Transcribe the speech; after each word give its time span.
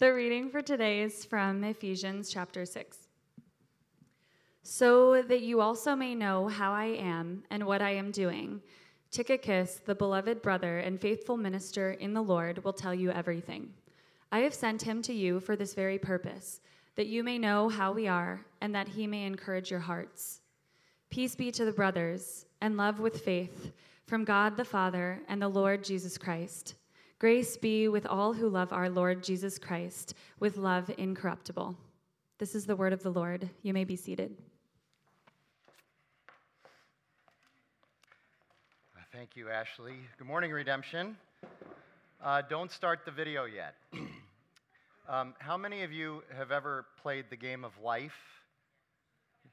The 0.00 0.14
reading 0.14 0.48
for 0.48 0.62
today 0.62 1.02
is 1.02 1.26
from 1.26 1.62
Ephesians 1.62 2.30
chapter 2.30 2.64
6. 2.64 2.96
So 4.62 5.20
that 5.20 5.42
you 5.42 5.60
also 5.60 5.94
may 5.94 6.14
know 6.14 6.48
how 6.48 6.72
I 6.72 6.86
am 6.86 7.42
and 7.50 7.66
what 7.66 7.82
I 7.82 7.90
am 7.90 8.10
doing, 8.10 8.62
Tychicus, 9.10 9.82
the 9.84 9.94
beloved 9.94 10.40
brother 10.40 10.78
and 10.78 10.98
faithful 10.98 11.36
minister 11.36 11.90
in 11.90 12.14
the 12.14 12.22
Lord, 12.22 12.64
will 12.64 12.72
tell 12.72 12.94
you 12.94 13.10
everything. 13.10 13.74
I 14.32 14.38
have 14.38 14.54
sent 14.54 14.80
him 14.80 15.02
to 15.02 15.12
you 15.12 15.38
for 15.38 15.54
this 15.54 15.74
very 15.74 15.98
purpose, 15.98 16.62
that 16.96 17.08
you 17.08 17.22
may 17.22 17.36
know 17.36 17.68
how 17.68 17.92
we 17.92 18.08
are, 18.08 18.40
and 18.62 18.74
that 18.74 18.88
he 18.88 19.06
may 19.06 19.26
encourage 19.26 19.70
your 19.70 19.80
hearts. 19.80 20.40
Peace 21.10 21.34
be 21.34 21.50
to 21.52 21.66
the 21.66 21.72
brothers, 21.72 22.46
and 22.62 22.78
love 22.78 23.00
with 23.00 23.20
faith, 23.22 23.70
from 24.06 24.24
God 24.24 24.56
the 24.56 24.64
Father 24.64 25.20
and 25.28 25.42
the 25.42 25.48
Lord 25.48 25.84
Jesus 25.84 26.16
Christ. 26.16 26.76
Grace 27.20 27.58
be 27.58 27.86
with 27.86 28.06
all 28.06 28.32
who 28.32 28.48
love 28.48 28.72
our 28.72 28.88
Lord 28.88 29.22
Jesus 29.22 29.58
Christ 29.58 30.14
with 30.38 30.56
love 30.56 30.90
incorruptible. 30.96 31.76
This 32.38 32.54
is 32.54 32.64
the 32.64 32.74
word 32.74 32.94
of 32.94 33.02
the 33.02 33.10
Lord. 33.10 33.50
You 33.62 33.74
may 33.74 33.84
be 33.84 33.94
seated. 33.94 34.34
Thank 39.12 39.36
you, 39.36 39.50
Ashley. 39.50 39.96
Good 40.16 40.26
morning, 40.26 40.50
Redemption. 40.50 41.14
Uh, 42.24 42.40
don't 42.48 42.70
start 42.70 43.00
the 43.04 43.10
video 43.10 43.44
yet. 43.44 43.74
um, 45.06 45.34
how 45.40 45.58
many 45.58 45.82
of 45.82 45.92
you 45.92 46.22
have 46.34 46.50
ever 46.50 46.86
played 47.02 47.26
the 47.28 47.36
game 47.36 47.66
of 47.66 47.72
life? 47.84 48.16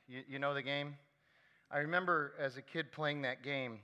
You, 0.08 0.22
you 0.26 0.40
know 0.40 0.54
the 0.54 0.62
game? 0.62 0.96
I 1.70 1.80
remember 1.80 2.32
as 2.40 2.56
a 2.56 2.62
kid 2.62 2.94
playing 2.94 3.24
that 3.24 3.44
game. 3.44 3.80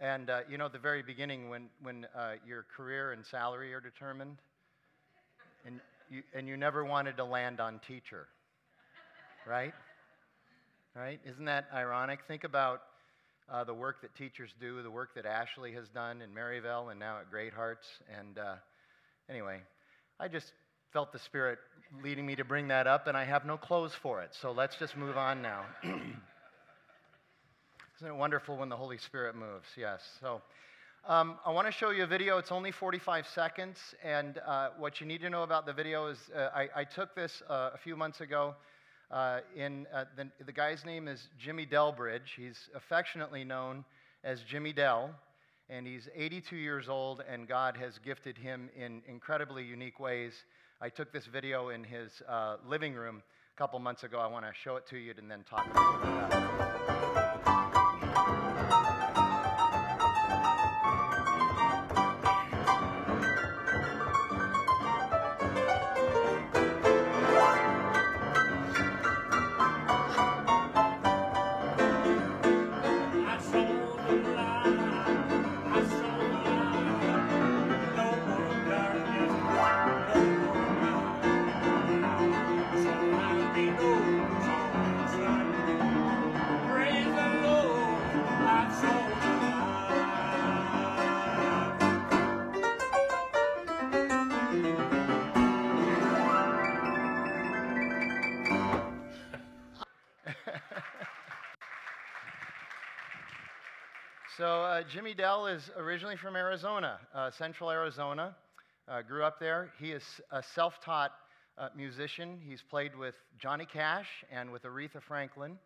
And 0.00 0.28
uh, 0.28 0.40
you 0.50 0.58
know, 0.58 0.68
the 0.68 0.78
very 0.78 1.02
beginning, 1.02 1.48
when, 1.48 1.68
when 1.82 2.06
uh, 2.16 2.32
your 2.46 2.66
career 2.76 3.12
and 3.12 3.24
salary 3.24 3.72
are 3.72 3.80
determined, 3.80 4.38
and 5.66 5.80
you, 6.10 6.22
and 6.34 6.48
you 6.48 6.56
never 6.56 6.84
wanted 6.84 7.16
to 7.16 7.24
land 7.24 7.60
on 7.60 7.80
teacher, 7.86 8.26
right? 9.46 9.72
Right? 10.94 11.20
Isn't 11.24 11.46
that 11.46 11.66
ironic? 11.72 12.20
Think 12.26 12.44
about 12.44 12.82
uh, 13.50 13.64
the 13.64 13.74
work 13.74 14.00
that 14.02 14.14
teachers 14.14 14.50
do, 14.60 14.82
the 14.82 14.90
work 14.90 15.14
that 15.14 15.26
Ashley 15.26 15.72
has 15.72 15.88
done 15.88 16.22
in 16.22 16.32
Maryvale 16.32 16.88
and 16.90 16.98
now 16.98 17.18
at 17.18 17.30
Great 17.30 17.52
Hearts. 17.52 17.86
And 18.18 18.38
uh, 18.38 18.54
anyway, 19.28 19.60
I 20.18 20.28
just 20.28 20.52
felt 20.92 21.12
the 21.12 21.18
Spirit 21.18 21.58
leading 22.02 22.26
me 22.26 22.36
to 22.36 22.44
bring 22.44 22.68
that 22.68 22.86
up, 22.86 23.06
and 23.06 23.16
I 23.16 23.24
have 23.24 23.44
no 23.44 23.56
clothes 23.56 23.94
for 24.02 24.22
it. 24.22 24.30
So 24.40 24.52
let's 24.52 24.76
just 24.76 24.96
move 24.96 25.16
on 25.16 25.42
now. 25.42 25.64
Isn't 27.98 28.08
it 28.08 28.16
wonderful 28.16 28.56
when 28.56 28.68
the 28.68 28.76
Holy 28.76 28.98
Spirit 28.98 29.36
moves? 29.36 29.68
Yes. 29.76 30.00
So 30.20 30.42
um, 31.06 31.38
I 31.46 31.52
want 31.52 31.68
to 31.68 31.72
show 31.72 31.90
you 31.90 32.02
a 32.02 32.06
video. 32.08 32.38
It's 32.38 32.50
only 32.50 32.72
45 32.72 33.24
seconds. 33.28 33.78
And 34.02 34.38
uh, 34.44 34.70
what 34.76 35.00
you 35.00 35.06
need 35.06 35.20
to 35.20 35.30
know 35.30 35.44
about 35.44 35.64
the 35.64 35.72
video 35.72 36.08
is 36.08 36.18
uh, 36.34 36.48
I, 36.52 36.68
I, 36.74 36.84
took 36.84 37.14
this 37.14 37.40
uh, 37.48 37.70
a 37.72 37.78
few 37.78 37.96
months 37.96 38.20
ago. 38.20 38.56
Uh, 39.12 39.40
in, 39.54 39.86
uh, 39.94 40.06
the, 40.16 40.28
the, 40.44 40.50
guy's 40.50 40.84
name 40.84 41.06
is 41.06 41.28
Jimmy 41.38 41.66
Delbridge. 41.66 42.34
He's 42.36 42.58
affectionately 42.74 43.44
known 43.44 43.84
as 44.24 44.40
Jimmy 44.42 44.72
Dell. 44.72 45.10
And 45.70 45.86
he's 45.86 46.08
82 46.16 46.56
years 46.56 46.88
old, 46.88 47.22
and 47.30 47.46
God 47.46 47.76
has 47.76 47.98
gifted 48.04 48.36
him 48.36 48.70
in 48.76 49.02
incredibly 49.06 49.62
unique 49.62 50.00
ways. 50.00 50.32
I 50.80 50.88
took 50.88 51.12
this 51.12 51.26
video 51.26 51.68
in 51.68 51.84
his 51.84 52.10
uh, 52.28 52.56
living 52.66 52.94
room 52.94 53.22
a 53.54 53.56
couple 53.56 53.78
months 53.78 54.02
ago. 54.02 54.18
I 54.18 54.26
want 54.26 54.46
to 54.46 54.52
show 54.52 54.74
it 54.76 54.86
to 54.88 54.96
you 54.96 55.14
and 55.16 55.30
then 55.30 55.44
talk 55.48 55.64
about 55.70 56.72
it. 56.72 56.83
Jimmy 104.94 105.12
Dell 105.12 105.48
is 105.48 105.72
originally 105.76 106.14
from 106.14 106.36
Arizona, 106.36 107.00
uh, 107.12 107.28
central 107.32 107.68
Arizona. 107.68 108.36
Uh, 108.86 109.02
grew 109.02 109.24
up 109.24 109.40
there. 109.40 109.72
He 109.80 109.90
is 109.90 110.04
a 110.30 110.40
self 110.54 110.74
taught 110.84 111.10
uh, 111.58 111.70
musician. 111.76 112.38
He's 112.48 112.62
played 112.62 112.96
with 112.96 113.16
Johnny 113.36 113.66
Cash 113.66 114.06
and 114.30 114.52
with 114.52 114.62
Aretha 114.62 115.02
Franklin. 115.02 115.58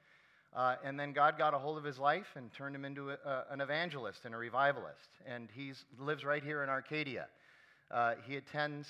Uh, 0.57 0.77
and 0.83 0.99
then 0.99 1.13
God 1.13 1.37
got 1.37 1.53
a 1.53 1.59
hold 1.59 1.77
of 1.77 1.85
his 1.85 1.99
life 1.99 2.25
and 2.37 2.51
turned 2.55 2.75
him 2.75 2.87
into 2.87 3.11
a, 3.11 3.45
an 3.51 3.61
evangelist 3.61 4.21
and 4.25 4.35
a 4.35 4.39
revivalist. 4.39 5.11
And 5.27 5.51
he 5.55 5.75
lives 5.99 6.25
right 6.25 6.43
here 6.43 6.63
in 6.63 6.71
Arcadia. 6.71 7.27
Uh, 7.91 8.15
he 8.27 8.37
attends 8.37 8.89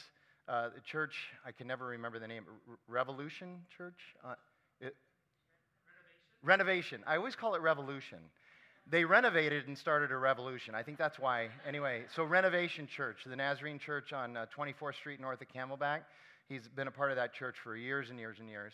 uh, 0.49 0.69
the 0.73 0.81
church, 0.83 1.17
I 1.45 1.51
can 1.51 1.67
never 1.67 1.85
remember 1.87 2.21
the 2.21 2.29
name, 2.29 2.45
Revolution 2.87 3.57
Church? 3.77 3.99
It, 4.81 4.95
Renovation. 6.45 7.01
Renovation. 7.01 7.05
I 7.09 7.17
always 7.17 7.35
call 7.35 7.57
it 7.57 7.61
Revolution 7.61 8.21
they 8.91 9.05
renovated 9.05 9.67
and 9.69 9.77
started 9.77 10.11
a 10.11 10.17
revolution. 10.17 10.75
I 10.75 10.83
think 10.83 10.99
that's 10.99 11.19
why. 11.19 11.49
Anyway, 11.67 12.05
so 12.15 12.25
Renovation 12.25 12.87
Church, 12.87 13.19
the 13.27 13.37
Nazarene 13.37 13.79
Church 13.79 14.13
on 14.13 14.37
uh, 14.37 14.47
24th 14.57 14.95
Street 14.95 15.21
north 15.21 15.41
of 15.43 15.49
Camelback. 15.49 16.01
He's 16.49 16.67
been 16.69 16.89
a 16.89 16.91
part 16.91 17.11
of 17.11 17.17
that 17.17 17.35
church 17.35 17.57
for 17.63 17.77
years 17.77 18.09
and 18.09 18.19
years 18.19 18.39
and 18.41 18.49
years. 18.49 18.73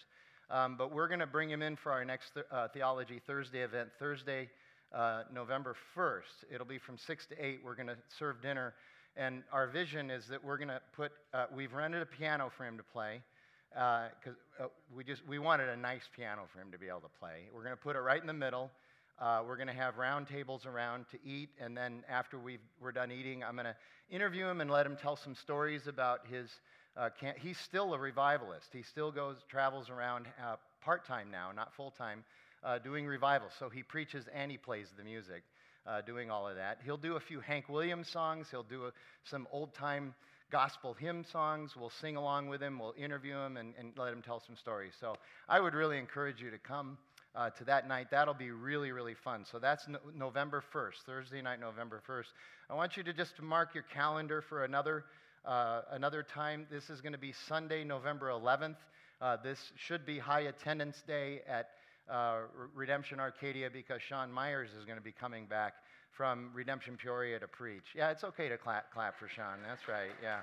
Um, 0.51 0.77
but 0.77 0.93
we're 0.93 1.09
going 1.09 1.21
to 1.21 1.27
bring 1.27 1.51
him 1.51 1.63
in 1.63 1.75
for 1.77 1.91
our 1.91 2.05
next 2.05 2.35
th- 2.35 2.47
uh, 2.53 2.69
Theology 2.69 3.21
Thursday 3.27 3.63
event, 3.63 3.89
Thursday, 3.99 4.49
uh, 4.95 5.23
November 5.33 5.75
1st. 5.97 6.55
It'll 6.55 6.67
be 6.67 6.79
from 6.79 6.97
6 6.97 7.27
to 7.27 7.45
8. 7.45 7.61
We're 7.65 7.75
going 7.75 7.89
to 7.89 7.97
serve 8.17 8.41
dinner. 8.41 8.75
And 9.17 9.43
our 9.53 9.67
vision 9.67 10.11
is 10.11 10.27
that 10.29 10.45
we're 10.45 10.59
going 10.59 10.69
to 10.69 10.81
put, 10.95 11.13
uh, 11.33 11.47
we've 11.55 11.73
rented 11.73 12.03
a 12.03 12.07
piano 12.07 12.53
for 12.57 12.65
him 12.65 12.77
to 12.77 12.83
play 12.83 13.23
because 13.71 14.37
uh, 14.61 14.65
uh, 14.65 14.69
we 14.97 15.03
just 15.03 15.27
we 15.27 15.41
wanted 15.41 15.69
a 15.69 15.77
nice 15.77 16.09
piano 16.15 16.43
for 16.53 16.61
him 16.61 16.71
to 16.71 16.79
be 16.79 16.87
able 16.87 17.01
to 17.01 17.11
play. 17.19 17.49
We're 17.53 17.65
going 17.65 17.75
to 17.75 17.83
put 17.83 17.97
it 17.97 18.01
right 18.01 18.21
in 18.21 18.29
the 18.29 18.33
middle. 18.33 18.71
Uh, 19.19 19.43
we're 19.47 19.57
going 19.57 19.69
to 19.69 19.73
have 19.73 19.97
round 19.97 20.27
tables 20.27 20.67
around 20.67 21.07
to 21.11 21.19
eat, 21.25 21.51
and 21.61 21.77
then 21.77 22.03
after 22.09 22.39
we 22.39 22.59
are 22.83 22.91
done 22.91 23.13
eating, 23.13 23.45
I'm 23.45 23.55
going 23.55 23.67
to 23.67 23.77
interview 24.11 24.47
him 24.47 24.61
and 24.61 24.71
let 24.71 24.85
him 24.85 24.97
tell 25.01 25.17
some 25.17 25.35
stories 25.35 25.87
about 25.87 26.27
his. 26.27 26.51
Uh. 26.97 27.11
He's 27.37 27.59
still 27.59 27.95
a 27.95 27.99
revivalist. 27.99 28.69
He 28.73 28.83
still 28.83 29.13
goes, 29.13 29.37
travels 29.49 29.89
around 29.89 30.27
uh, 30.43 30.57
part 30.81 31.07
time 31.07 31.31
now, 31.31 31.51
not 31.55 31.73
full 31.75 31.91
time, 31.91 32.25
uh, 32.65 32.79
doing 32.79 33.07
revivals. 33.07 33.53
So 33.59 33.69
he 33.69 33.83
preaches 33.83 34.27
and 34.35 34.51
he 34.51 34.59
plays 34.59 34.89
the 34.97 35.05
music, 35.05 35.43
uh, 35.87 36.01
doing 36.01 36.31
all 36.31 36.49
of 36.49 36.57
that. 36.57 36.79
He'll 36.85 36.97
do 36.97 37.17
a 37.17 37.21
few 37.21 37.41
Hank 37.41 37.69
Williams 37.69 38.09
songs. 38.09 38.49
He'll 38.51 38.63
do 38.63 38.87
a, 38.87 38.93
some 39.25 39.47
old 39.53 39.75
time 39.75 40.15
gospel 40.51 40.95
hymn 40.95 41.25
songs. 41.25 41.75
We'll 41.77 41.91
sing 41.91 42.17
along 42.17 42.49
with 42.49 42.63
him. 42.63 42.79
We'll 42.79 42.95
interview 42.97 43.37
him 43.37 43.57
and, 43.57 43.75
and 43.79 43.93
let 43.97 44.13
him 44.13 44.23
tell 44.23 44.41
some 44.41 44.57
stories. 44.57 44.93
So 45.01 45.17
I 45.49 45.61
would 45.61 45.75
really 45.75 45.99
encourage 45.99 46.41
you 46.41 46.51
to 46.51 46.59
come 46.59 46.99
uh, 47.35 47.51
to 47.51 47.65
that 47.65 47.89
night. 47.89 48.09
That'll 48.11 48.35
be 48.35 48.51
really, 48.51 48.93
really 48.93 49.15
fun. 49.15 49.45
So 49.51 49.59
that's 49.59 49.87
no- 49.89 49.99
November 50.17 50.63
1st, 50.73 51.05
Thursday 51.07 51.43
night, 51.43 51.61
November 51.61 52.01
1st. 52.09 52.33
I 52.71 52.75
want 52.75 52.97
you 52.97 53.03
to 53.05 53.13
just 53.13 53.41
mark 53.43 53.75
your 53.75 53.85
calendar 53.85 54.43
for 54.43 54.65
another, 54.65 55.05
uh, 55.45 55.83
another 55.91 56.23
time. 56.23 56.67
This 56.71 56.91
is 56.91 57.01
going 57.01 57.13
to 57.13 57.19
be 57.19 57.33
Sunday, 57.49 57.85
November 57.85 58.29
11th. 58.29 58.77
Uh, 59.21 59.37
this 59.43 59.59
should 59.77 60.05
be 60.05 60.19
high 60.19 60.41
attendance 60.43 61.03
day 61.07 61.43
at 61.49 61.71
uh, 62.11 62.41
Redemption 62.75 63.21
Arcadia 63.21 63.71
because 63.71 64.01
Sean 64.03 64.31
Myers 64.31 64.71
is 64.79 64.85
going 64.85 64.99
to 64.99 65.05
be 65.05 65.13
coming 65.13 65.47
back 65.47 65.75
from 66.17 66.51
Redemption 66.55 66.97
Peoria 67.01 67.39
to 67.41 67.49
preach. 67.49 67.85
Yeah, 67.95 68.11
it's 68.11 68.25
okay 68.25 68.49
to 68.49 68.59
clap, 68.59 68.93
clap 68.93 69.19
for 69.19 69.29
Sean. 69.29 69.59
That's 69.67 69.89
right. 69.89 70.11
Yeah. 70.23 70.41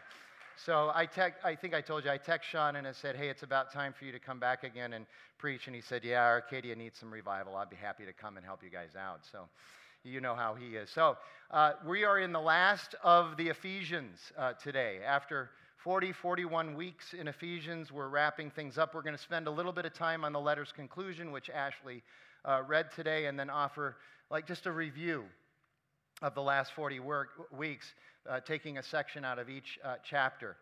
So 0.57 0.91
I, 0.93 1.05
tech, 1.05 1.35
I 1.43 1.55
think 1.55 1.73
I 1.73 1.81
told 1.81 2.05
you, 2.05 2.11
I 2.11 2.17
text 2.17 2.49
Sean 2.49 2.75
and 2.75 2.87
I 2.87 2.91
said, 2.91 3.15
hey, 3.15 3.29
it's 3.29 3.43
about 3.43 3.71
time 3.73 3.93
for 3.97 4.05
you 4.05 4.11
to 4.11 4.19
come 4.19 4.39
back 4.39 4.63
again 4.63 4.93
and 4.93 5.05
preach. 5.37 5.67
And 5.67 5.75
he 5.75 5.81
said, 5.81 6.03
yeah, 6.03 6.23
Arcadia 6.23 6.75
needs 6.75 6.99
some 6.99 7.11
revival. 7.11 7.55
I'd 7.55 7.69
be 7.69 7.75
happy 7.75 8.05
to 8.05 8.13
come 8.13 8.37
and 8.37 8.45
help 8.45 8.63
you 8.63 8.69
guys 8.69 8.95
out. 8.95 9.21
So 9.31 9.47
you 10.03 10.21
know 10.21 10.35
how 10.35 10.53
he 10.53 10.75
is. 10.75 10.89
So 10.89 11.17
uh, 11.49 11.73
we 11.85 12.03
are 12.03 12.19
in 12.19 12.31
the 12.31 12.39
last 12.39 12.95
of 13.03 13.37
the 13.37 13.49
Ephesians 13.49 14.19
uh, 14.37 14.53
today. 14.53 14.99
After 15.05 15.49
40, 15.77 16.11
41 16.11 16.75
weeks 16.75 17.13
in 17.13 17.27
Ephesians, 17.27 17.91
we're 17.91 18.09
wrapping 18.09 18.51
things 18.51 18.77
up. 18.77 18.93
We're 18.93 19.01
going 19.01 19.15
to 19.15 19.21
spend 19.21 19.47
a 19.47 19.51
little 19.51 19.71
bit 19.71 19.85
of 19.85 19.93
time 19.93 20.23
on 20.23 20.33
the 20.33 20.39
letter's 20.39 20.71
conclusion, 20.71 21.31
which 21.31 21.49
Ashley 21.49 22.03
uh, 22.45 22.61
read 22.67 22.91
today, 22.95 23.25
and 23.25 23.39
then 23.39 23.49
offer 23.49 23.97
like 24.29 24.47
just 24.47 24.65
a 24.65 24.71
review 24.71 25.25
of 26.21 26.35
the 26.35 26.41
last 26.41 26.73
40 26.73 26.99
work, 26.99 27.29
weeks 27.51 27.93
uh, 28.29 28.39
taking 28.39 28.77
a 28.77 28.83
section 28.83 29.25
out 29.25 29.39
of 29.39 29.49
each 29.49 29.79
uh, 29.83 29.95
chapter. 30.03 30.55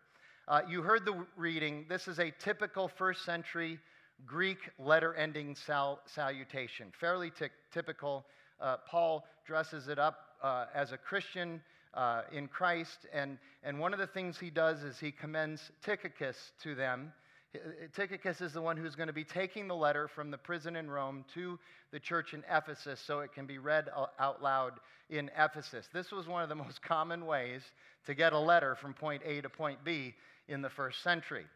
Uh, 0.48 0.62
you 0.68 0.82
heard 0.82 1.04
the 1.04 1.26
reading. 1.36 1.84
This 1.88 2.08
is 2.08 2.18
a 2.18 2.32
typical 2.40 2.88
first 2.88 3.24
century 3.24 3.78
Greek 4.26 4.58
letter 4.78 5.14
ending 5.14 5.54
sal- 5.54 6.00
salutation, 6.06 6.92
fairly 6.98 7.30
t- 7.30 7.46
typical. 7.72 8.24
Uh, 8.60 8.76
Paul 8.88 9.24
dresses 9.46 9.88
it 9.88 9.98
up 9.98 10.16
uh, 10.42 10.66
as 10.74 10.92
a 10.92 10.98
Christian 10.98 11.60
uh, 11.94 12.22
in 12.32 12.48
Christ, 12.48 13.06
and, 13.12 13.38
and 13.62 13.78
one 13.78 13.92
of 13.92 13.98
the 13.98 14.06
things 14.06 14.38
he 14.38 14.50
does 14.50 14.82
is 14.82 14.98
he 14.98 15.10
commends 15.10 15.70
Tychicus 15.82 16.36
to 16.62 16.74
them. 16.74 17.12
Uh, 17.54 17.58
Tychicus 17.94 18.40
is 18.40 18.52
the 18.52 18.62
one 18.62 18.76
who's 18.76 18.94
going 18.94 19.08
to 19.08 19.12
be 19.12 19.24
taking 19.24 19.66
the 19.66 19.74
letter 19.74 20.06
from 20.06 20.30
the 20.30 20.38
prison 20.38 20.76
in 20.76 20.90
Rome 20.90 21.24
to 21.34 21.58
the 21.90 21.98
church 21.98 22.32
in 22.32 22.44
Ephesus 22.50 23.00
so 23.00 23.20
it 23.20 23.32
can 23.32 23.46
be 23.46 23.58
read 23.58 23.88
out 24.18 24.42
loud 24.42 24.74
in 25.08 25.30
Ephesus. 25.36 25.88
This 25.92 26.12
was 26.12 26.28
one 26.28 26.42
of 26.42 26.48
the 26.48 26.54
most 26.64 26.80
common 26.82 27.26
ways 27.26 27.62
to 28.06 28.14
get 28.14 28.32
a 28.32 28.38
letter 28.38 28.74
from 28.74 28.94
point 28.94 29.22
A 29.24 29.40
to 29.40 29.48
point 29.48 29.84
B 29.84 30.14
in 30.48 30.62
the 30.62 30.70
first 30.70 31.02
century. 31.02 31.46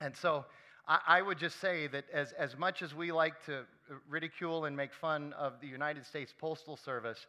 And 0.00 0.14
so 0.16 0.44
I, 0.86 1.00
I 1.06 1.22
would 1.22 1.38
just 1.38 1.60
say 1.60 1.86
that 1.88 2.04
as, 2.12 2.32
as 2.32 2.56
much 2.56 2.82
as 2.82 2.94
we 2.94 3.10
like 3.10 3.44
to 3.46 3.64
ridicule 4.08 4.66
and 4.66 4.76
make 4.76 4.92
fun 4.92 5.32
of 5.32 5.54
the 5.60 5.66
United 5.66 6.04
States 6.06 6.34
Postal 6.38 6.76
Service, 6.76 7.26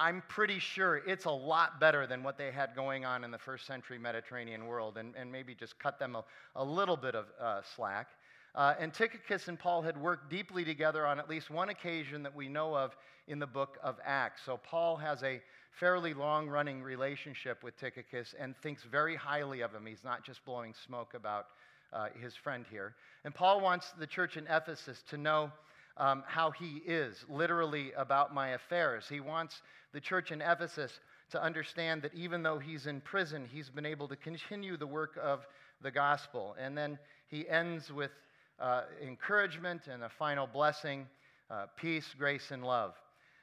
I'm 0.00 0.22
pretty 0.28 0.58
sure 0.58 1.02
it's 1.06 1.26
a 1.26 1.30
lot 1.30 1.78
better 1.78 2.06
than 2.06 2.22
what 2.22 2.38
they 2.38 2.50
had 2.50 2.74
going 2.74 3.04
on 3.04 3.22
in 3.22 3.30
the 3.30 3.38
first 3.38 3.66
century 3.66 3.98
Mediterranean 3.98 4.66
world, 4.66 4.96
and, 4.96 5.14
and 5.14 5.30
maybe 5.30 5.54
just 5.54 5.78
cut 5.78 5.98
them 5.98 6.16
a, 6.16 6.24
a 6.56 6.64
little 6.64 6.96
bit 6.96 7.14
of 7.14 7.26
uh, 7.38 7.60
slack. 7.76 8.08
Uh, 8.54 8.72
and 8.80 8.94
Tychicus 8.94 9.48
and 9.48 9.58
Paul 9.58 9.82
had 9.82 10.00
worked 10.00 10.30
deeply 10.30 10.64
together 10.64 11.06
on 11.06 11.18
at 11.18 11.28
least 11.28 11.50
one 11.50 11.68
occasion 11.68 12.22
that 12.22 12.34
we 12.34 12.48
know 12.48 12.74
of 12.74 12.96
in 13.28 13.38
the 13.38 13.46
book 13.46 13.76
of 13.82 13.96
Acts. 14.02 14.40
So 14.46 14.56
Paul 14.56 14.96
has 14.96 15.22
a 15.22 15.38
fairly 15.78 16.14
long 16.14 16.48
running 16.48 16.82
relationship 16.82 17.62
with 17.62 17.78
Tychicus 17.78 18.34
and 18.40 18.56
thinks 18.62 18.82
very 18.84 19.16
highly 19.16 19.60
of 19.60 19.74
him. 19.74 19.84
He's 19.84 20.02
not 20.02 20.24
just 20.24 20.42
blowing 20.46 20.72
smoke 20.86 21.12
about 21.12 21.48
uh, 21.92 22.08
his 22.18 22.34
friend 22.34 22.64
here. 22.70 22.94
And 23.26 23.34
Paul 23.34 23.60
wants 23.60 23.90
the 23.98 24.06
church 24.06 24.38
in 24.38 24.46
Ephesus 24.46 25.02
to 25.10 25.18
know 25.18 25.52
um, 25.96 26.22
how 26.26 26.50
he 26.50 26.82
is, 26.86 27.24
literally 27.28 27.92
about 27.96 28.34
my 28.34 28.50
affairs. 28.50 29.06
He 29.08 29.20
wants 29.20 29.62
the 29.92 30.00
church 30.00 30.32
in 30.32 30.40
Ephesus 30.40 31.00
to 31.30 31.42
understand 31.42 32.02
that 32.02 32.14
even 32.14 32.42
though 32.42 32.58
he's 32.58 32.86
in 32.86 33.00
prison, 33.00 33.48
he's 33.52 33.70
been 33.70 33.86
able 33.86 34.08
to 34.08 34.16
continue 34.16 34.76
the 34.76 34.86
work 34.86 35.18
of 35.22 35.46
the 35.82 35.90
gospel. 35.90 36.56
And 36.58 36.76
then 36.76 36.98
he 37.28 37.48
ends 37.48 37.92
with 37.92 38.10
uh, 38.58 38.82
encouragement 39.02 39.82
and 39.86 40.02
a 40.02 40.08
final 40.08 40.46
blessing 40.46 41.06
uh, 41.50 41.66
peace, 41.76 42.14
grace, 42.16 42.50
and 42.50 42.64
love. 42.64 42.94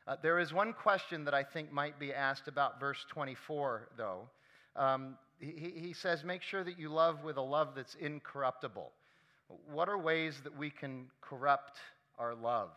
Uh, 0.08 0.16
there 0.22 0.40
is 0.40 0.54
one 0.54 0.72
question 0.72 1.26
that 1.26 1.34
I 1.34 1.44
think 1.44 1.72
might 1.72 2.00
be 2.00 2.14
asked 2.14 2.48
about 2.48 2.80
verse 2.80 3.06
24, 3.10 3.90
though. 3.98 4.30
Um, 4.78 5.18
he, 5.40 5.74
he 5.76 5.94
says, 5.94 6.24
Make 6.24 6.42
sure 6.42 6.64
that 6.64 6.80
you 6.80 6.90
love 6.90 7.24
with 7.24 7.36
a 7.38 7.42
love 7.42 7.70
that's 7.76 7.96
incorruptible. 7.96 8.92
What 9.70 9.90
are 9.90 9.98
ways 9.98 10.40
that 10.44 10.58
we 10.58 10.70
can 10.70 11.08
corrupt 11.22 11.78
our 12.18 12.36
love? 12.36 12.69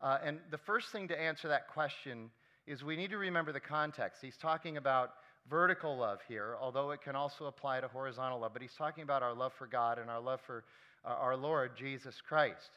Uh, 0.00 0.18
and 0.24 0.38
the 0.50 0.58
first 0.58 0.90
thing 0.92 1.08
to 1.08 1.20
answer 1.20 1.48
that 1.48 1.68
question 1.68 2.30
is 2.66 2.82
we 2.82 2.96
need 2.96 3.10
to 3.10 3.18
remember 3.18 3.52
the 3.52 3.60
context. 3.60 4.20
He's 4.22 4.36
talking 4.36 4.76
about 4.76 5.10
vertical 5.48 5.96
love 5.96 6.18
here, 6.28 6.56
although 6.60 6.90
it 6.90 7.02
can 7.02 7.16
also 7.16 7.46
apply 7.46 7.80
to 7.80 7.88
horizontal 7.88 8.40
love, 8.40 8.52
but 8.52 8.62
he's 8.62 8.74
talking 8.76 9.04
about 9.04 9.22
our 9.22 9.34
love 9.34 9.52
for 9.58 9.66
God 9.66 9.98
and 9.98 10.10
our 10.10 10.20
love 10.20 10.40
for 10.46 10.64
uh, 11.04 11.08
our 11.08 11.36
Lord 11.36 11.72
Jesus 11.76 12.14
Christ. 12.26 12.70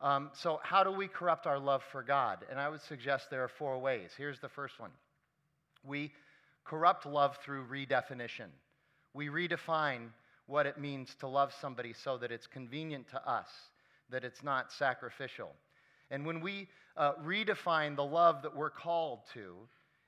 Um, 0.00 0.30
so, 0.34 0.60
how 0.62 0.82
do 0.82 0.90
we 0.90 1.08
corrupt 1.08 1.46
our 1.46 1.58
love 1.58 1.82
for 1.92 2.02
God? 2.02 2.38
And 2.50 2.58
I 2.58 2.68
would 2.68 2.80
suggest 2.82 3.30
there 3.30 3.44
are 3.44 3.50
four 3.58 3.78
ways. 3.78 4.10
Here's 4.16 4.40
the 4.40 4.48
first 4.48 4.78
one 4.78 4.90
we 5.84 6.12
corrupt 6.64 7.06
love 7.06 7.36
through 7.44 7.66
redefinition. 7.66 8.48
We 9.14 9.28
redefine 9.28 10.08
what 10.46 10.66
it 10.66 10.78
means 10.78 11.14
to 11.20 11.26
love 11.26 11.52
somebody 11.60 11.94
so 12.04 12.18
that 12.18 12.30
it's 12.30 12.46
convenient 12.46 13.08
to 13.10 13.28
us, 13.28 13.48
that 14.10 14.24
it's 14.24 14.42
not 14.42 14.72
sacrificial. 14.72 15.50
And 16.10 16.26
when 16.26 16.40
we 16.40 16.68
uh, 16.96 17.12
redefine 17.24 17.96
the 17.96 18.04
love 18.04 18.42
that 18.42 18.54
we're 18.54 18.70
called 18.70 19.20
to 19.34 19.54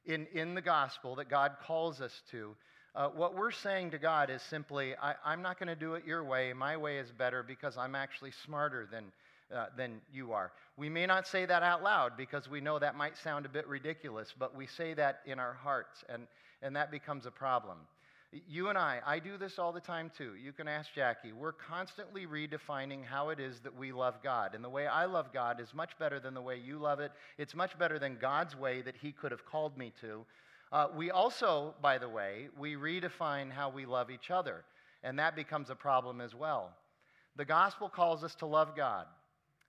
in, 0.04 0.26
in 0.32 0.54
the 0.54 0.60
gospel, 0.60 1.14
that 1.16 1.28
God 1.28 1.52
calls 1.64 2.00
us 2.00 2.22
to, 2.32 2.54
uh, 2.94 3.08
what 3.08 3.34
we're 3.34 3.52
saying 3.52 3.92
to 3.92 3.98
God 3.98 4.28
is 4.28 4.42
simply, 4.42 4.94
I, 5.00 5.14
am 5.24 5.40
not 5.40 5.58
going 5.58 5.68
to 5.68 5.76
do 5.76 5.94
it 5.94 6.04
your 6.06 6.24
way. 6.24 6.52
My 6.52 6.76
way 6.76 6.98
is 6.98 7.10
better 7.10 7.42
because 7.42 7.78
I'm 7.78 7.94
actually 7.94 8.32
smarter 8.44 8.86
than, 8.90 9.04
uh, 9.54 9.66
than 9.76 10.00
you 10.12 10.32
are. 10.32 10.52
We 10.76 10.90
may 10.90 11.06
not 11.06 11.26
say 11.26 11.46
that 11.46 11.62
out 11.62 11.82
loud 11.82 12.16
because 12.16 12.50
we 12.50 12.60
know 12.60 12.78
that 12.78 12.96
might 12.96 13.16
sound 13.16 13.46
a 13.46 13.48
bit 13.48 13.66
ridiculous, 13.66 14.34
but 14.38 14.54
we 14.54 14.66
say 14.66 14.92
that 14.94 15.20
in 15.24 15.38
our 15.38 15.54
hearts, 15.54 16.04
and, 16.08 16.26
and 16.60 16.76
that 16.76 16.90
becomes 16.90 17.24
a 17.24 17.30
problem. 17.30 17.78
You 18.48 18.70
and 18.70 18.78
I, 18.78 19.00
I 19.04 19.18
do 19.18 19.36
this 19.36 19.58
all 19.58 19.72
the 19.72 19.80
time 19.80 20.10
too. 20.16 20.36
You 20.42 20.52
can 20.52 20.66
ask 20.66 20.94
Jackie. 20.94 21.32
We're 21.32 21.52
constantly 21.52 22.26
redefining 22.26 23.04
how 23.04 23.28
it 23.28 23.38
is 23.38 23.60
that 23.60 23.76
we 23.76 23.92
love 23.92 24.22
God. 24.22 24.54
And 24.54 24.64
the 24.64 24.70
way 24.70 24.86
I 24.86 25.04
love 25.04 25.34
God 25.34 25.60
is 25.60 25.74
much 25.74 25.98
better 25.98 26.18
than 26.18 26.32
the 26.32 26.40
way 26.40 26.56
you 26.56 26.78
love 26.78 26.98
it. 26.98 27.12
It's 27.36 27.54
much 27.54 27.78
better 27.78 27.98
than 27.98 28.16
God's 28.18 28.56
way 28.56 28.80
that 28.82 28.96
He 28.96 29.12
could 29.12 29.32
have 29.32 29.44
called 29.44 29.76
me 29.76 29.92
to. 30.00 30.24
Uh, 30.72 30.86
we 30.96 31.10
also, 31.10 31.74
by 31.82 31.98
the 31.98 32.08
way, 32.08 32.48
we 32.58 32.74
redefine 32.74 33.52
how 33.52 33.68
we 33.68 33.84
love 33.84 34.10
each 34.10 34.30
other. 34.30 34.64
And 35.02 35.18
that 35.18 35.36
becomes 35.36 35.68
a 35.68 35.74
problem 35.74 36.22
as 36.22 36.34
well. 36.34 36.70
The 37.36 37.44
gospel 37.44 37.90
calls 37.90 38.24
us 38.24 38.34
to 38.36 38.46
love 38.46 38.74
God 38.74 39.06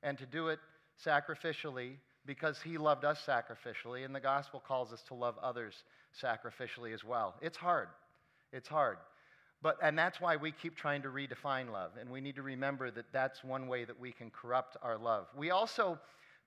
and 0.04 0.18
to 0.20 0.26
do 0.26 0.48
it 0.48 0.60
sacrificially 1.06 1.96
because 2.26 2.62
He 2.62 2.78
loved 2.78 3.04
us 3.04 3.22
sacrificially. 3.28 4.06
And 4.06 4.16
the 4.16 4.22
gospel 4.22 4.64
calls 4.66 4.94
us 4.94 5.02
to 5.10 5.16
love 5.16 5.36
others 5.44 5.84
sacrificially 6.22 6.94
as 6.94 7.04
well. 7.04 7.36
It's 7.42 7.58
hard. 7.58 7.90
It's 8.54 8.70
hard. 8.70 8.98
But, 9.62 9.78
and 9.82 9.98
that's 9.98 10.22
why 10.22 10.36
we 10.36 10.52
keep 10.52 10.76
trying 10.76 11.02
to 11.04 11.08
redefine 11.10 11.72
love. 11.72 11.92
And 12.00 12.10
we 12.10 12.22
need 12.22 12.36
to 12.36 12.42
remember 12.42 12.92
that 12.92 13.06
that's 13.12 13.44
one 13.44 13.68
way 13.68 13.86
that 13.86 14.00
we 14.00 14.12
can 14.12 14.30
corrupt 14.30 14.78
our 14.84 14.98
love. 14.98 15.28
We 15.38 15.52
also 15.52 15.98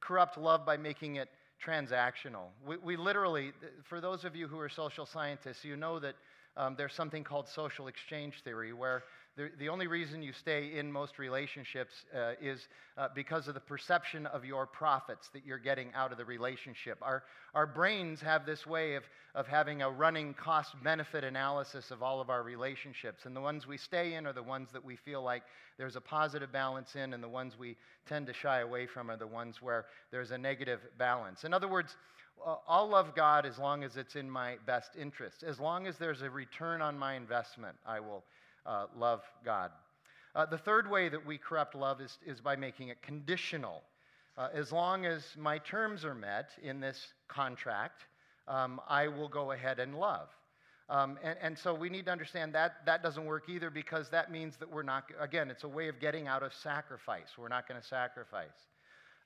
corrupt 0.01 0.39
love 0.39 0.65
by 0.65 0.77
making 0.77 1.17
it 1.17 1.29
transactional. 1.65 2.49
We, 2.67 2.77
we 2.77 2.97
literally, 2.97 3.53
for 3.85 4.01
those 4.01 4.25
of 4.25 4.37
you 4.37 4.47
who 4.47 4.59
are 4.59 4.69
social 4.69 5.07
scientists, 5.07 5.65
you 5.65 5.77
know 5.77 5.99
that 5.99 6.15
um, 6.59 6.75
there's 6.77 6.95
something 6.95 7.25
called 7.25 7.49
social 7.49 7.89
exchange 7.89 8.43
theory, 8.45 8.73
where 8.73 9.05
the, 9.37 9.51
the 9.59 9.69
only 9.69 9.87
reason 9.87 10.23
you 10.23 10.33
stay 10.33 10.79
in 10.79 10.91
most 10.91 11.19
relationships 11.19 11.93
uh, 12.15 12.33
is 12.41 12.69
uh, 12.97 13.09
because 13.15 13.49
of 13.49 13.55
the 13.55 13.61
perception 13.61 14.25
of 14.27 14.47
your 14.47 14.67
profits 14.67 15.29
that 15.35 15.45
you're 15.45 15.59
getting 15.59 15.93
out 15.95 16.11
of 16.11 16.17
the 16.17 16.25
relationship. 16.25 16.99
Our, 17.03 17.23
our 17.55 17.67
brains 17.67 18.23
have 18.23 18.47
this 18.47 18.67
way 18.67 18.95
of, 18.95 19.03
of 19.35 19.47
having 19.47 19.83
a 19.83 19.91
running 19.91 20.33
cost 20.33 20.75
benefit 20.83 21.23
analysis 21.23 21.91
of 21.91 22.03
all 22.03 22.23
of 22.23 22.31
our 22.31 22.43
relationships. 22.43 23.27
And 23.27 23.37
the 23.37 23.41
ones 23.41 23.67
we 23.67 23.77
stay 23.77 24.15
in 24.15 24.27
are 24.27 24.33
the 24.33 24.43
ones 24.43 24.71
that 24.73 24.83
we 24.83 24.97
feel 24.97 25.23
like 25.23 25.43
there's 25.77 25.97
a 25.97 26.01
positive 26.01 26.51
balance 26.51 26.97
in, 26.97 27.13
and 27.13 27.23
the 27.23 27.29
ones 27.29 27.59
we 27.59 27.77
tend 28.09 28.27
to 28.29 28.33
shy 28.33 28.61
away 28.61 28.87
from 28.87 29.11
are 29.11 29.19
the 29.19 29.27
ones 29.27 29.61
where 29.61 29.85
there's 30.11 30.31
a 30.31 30.39
negative 30.39 30.81
balance. 30.97 31.45
In 31.45 31.53
other 31.53 31.69
words, 31.69 31.95
I'll 32.67 32.89
love 32.89 33.15
God 33.15 33.45
as 33.45 33.59
long 33.59 33.85
as 33.85 33.97
it's 33.97 34.17
in 34.17 34.31
my 34.31 34.57
best 34.67 34.91
interest. 34.99 35.43
As 35.43 35.59
long 35.59 35.87
as 35.87 35.99
there's 35.99 36.23
a 36.23 36.31
return 36.31 36.81
on 36.81 36.99
my 36.99 37.15
investment, 37.15 37.77
I 37.87 38.01
will 38.01 38.25
uh, 38.67 38.87
love 38.97 39.23
God. 39.45 39.71
Uh, 40.35 40.45
the 40.45 40.59
third 40.59 40.91
way 40.91 41.09
that 41.09 41.25
we 41.25 41.39
corrupt 41.39 41.75
love 41.75 42.01
is, 42.01 42.19
is 42.27 42.41
by 42.41 42.57
making 42.57 42.89
it 42.89 43.01
conditional. 43.03 43.83
Uh, 44.37 44.49
as 44.53 44.71
long 44.71 45.07
as 45.07 45.25
my 45.39 45.59
terms 45.59 46.05
are 46.05 46.15
met 46.15 46.51
in 46.63 46.79
this 46.81 47.15
contract, 47.29 48.03
um, 48.47 48.81
I 48.89 49.09
will 49.09 49.29
go 49.29 49.53
ahead 49.53 49.79
and 49.79 49.99
love. 49.99 50.29
Um, 50.89 51.19
and, 51.23 51.37
and, 51.41 51.59
so 51.59 51.75
we 51.75 51.89
need 51.89 52.05
to 52.05 52.13
understand 52.13 52.55
that 52.55 52.85
that 52.87 53.03
doesn't 53.03 53.25
work 53.25 53.49
either 53.49 53.71
because 53.71 54.09
that 54.11 54.31
means 54.31 54.57
that 54.59 54.71
we're 54.71 54.85
not, 54.85 55.05
again, 55.19 55.51
it's 55.51 55.65
a 55.65 55.69
way 55.69 55.89
of 55.89 55.99
getting 55.99 56.29
out 56.29 56.45
of 56.45 56.55
sacrifice. 56.55 57.27
We're 57.37 57.49
not 57.49 57.67
going 57.67 57.81
to 57.81 57.87
sacrifice. 57.87 58.69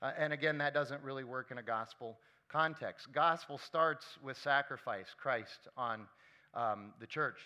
Uh, 0.01 0.11
and 0.17 0.33
again, 0.33 0.57
that 0.57 0.73
doesn't 0.73 1.03
really 1.03 1.23
work 1.23 1.51
in 1.51 1.59
a 1.59 1.63
gospel 1.63 2.17
context. 2.51 3.11
Gospel 3.13 3.59
starts 3.59 4.05
with 4.23 4.37
sacrifice, 4.37 5.05
Christ 5.21 5.67
on 5.77 6.07
um, 6.55 6.93
the 6.99 7.05
church. 7.05 7.37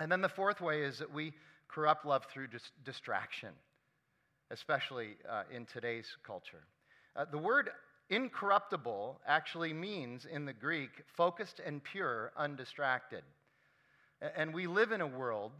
And 0.00 0.10
then 0.10 0.22
the 0.22 0.28
fourth 0.30 0.62
way 0.62 0.82
is 0.82 0.98
that 0.98 1.12
we 1.12 1.34
corrupt 1.68 2.06
love 2.06 2.24
through 2.24 2.48
dis- 2.48 2.72
distraction, 2.84 3.50
especially 4.50 5.10
uh, 5.28 5.42
in 5.54 5.66
today's 5.66 6.06
culture. 6.26 6.64
Uh, 7.14 7.26
the 7.30 7.38
word 7.38 7.68
incorruptible 8.08 9.20
actually 9.26 9.74
means 9.74 10.24
in 10.24 10.46
the 10.46 10.54
Greek 10.54 10.90
focused 11.16 11.60
and 11.64 11.84
pure, 11.84 12.32
undistracted. 12.36 13.22
And 14.36 14.54
we 14.54 14.66
live 14.66 14.90
in 14.90 15.02
a 15.02 15.06
world 15.06 15.52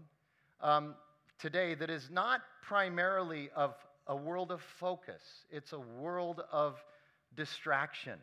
um, 0.61 0.95
today 1.39 1.75
that 1.75 1.91
is 1.91 2.09
not 2.11 2.41
primarily 2.63 3.51
of 3.55 3.75
a 4.07 4.17
world 4.17 4.51
of 4.51 4.63
focus, 4.63 5.23
it's 5.51 5.73
a 5.73 5.79
world 5.79 6.43
of 6.51 6.83
distraction. 7.37 8.19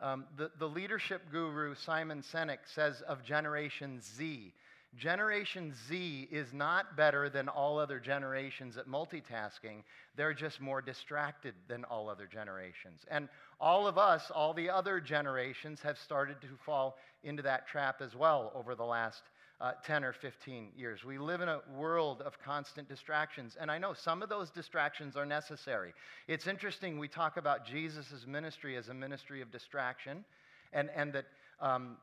Um, 0.00 0.24
the, 0.36 0.50
the 0.58 0.68
leadership 0.68 1.22
guru 1.30 1.74
Simon 1.74 2.22
Sinek 2.22 2.58
says 2.66 3.02
of 3.02 3.22
Generation 3.22 4.00
Z 4.00 4.52
Generation 4.96 5.74
Z 5.88 6.28
is 6.30 6.52
not 6.52 6.96
better 6.96 7.28
than 7.28 7.48
all 7.48 7.78
other 7.78 8.00
generations 8.00 8.76
at 8.76 8.88
multitasking. 8.88 9.82
They're 10.16 10.34
just 10.34 10.60
more 10.60 10.80
distracted 10.80 11.54
than 11.68 11.84
all 11.84 12.08
other 12.08 12.26
generations. 12.26 13.02
And 13.10 13.28
all 13.60 13.86
of 13.86 13.98
us, 13.98 14.30
all 14.34 14.54
the 14.54 14.70
other 14.70 15.00
generations, 15.00 15.80
have 15.82 15.98
started 15.98 16.40
to 16.40 16.48
fall 16.64 16.96
into 17.24 17.42
that 17.42 17.66
trap 17.66 18.00
as 18.00 18.14
well 18.14 18.52
over 18.54 18.74
the 18.74 18.84
last 18.84 19.22
uh, 19.60 19.72
10 19.84 20.04
or 20.04 20.12
15 20.12 20.68
years. 20.76 21.04
We 21.04 21.18
live 21.18 21.40
in 21.40 21.48
a 21.48 21.60
world 21.74 22.22
of 22.22 22.38
constant 22.42 22.88
distractions, 22.88 23.56
and 23.58 23.70
I 23.70 23.78
know 23.78 23.94
some 23.94 24.22
of 24.22 24.28
those 24.28 24.50
distractions 24.50 25.16
are 25.16 25.24
necessary. 25.24 25.94
It's 26.28 26.46
interesting, 26.46 26.98
we 26.98 27.08
talk 27.08 27.36
about 27.36 27.66
Jesus' 27.66 28.26
ministry 28.26 28.76
as 28.76 28.88
a 28.88 28.94
ministry 28.94 29.40
of 29.40 29.50
distraction, 29.50 30.24
and, 30.72 30.90
and 30.94 31.12
that 31.14 31.24
um, 31.60 31.96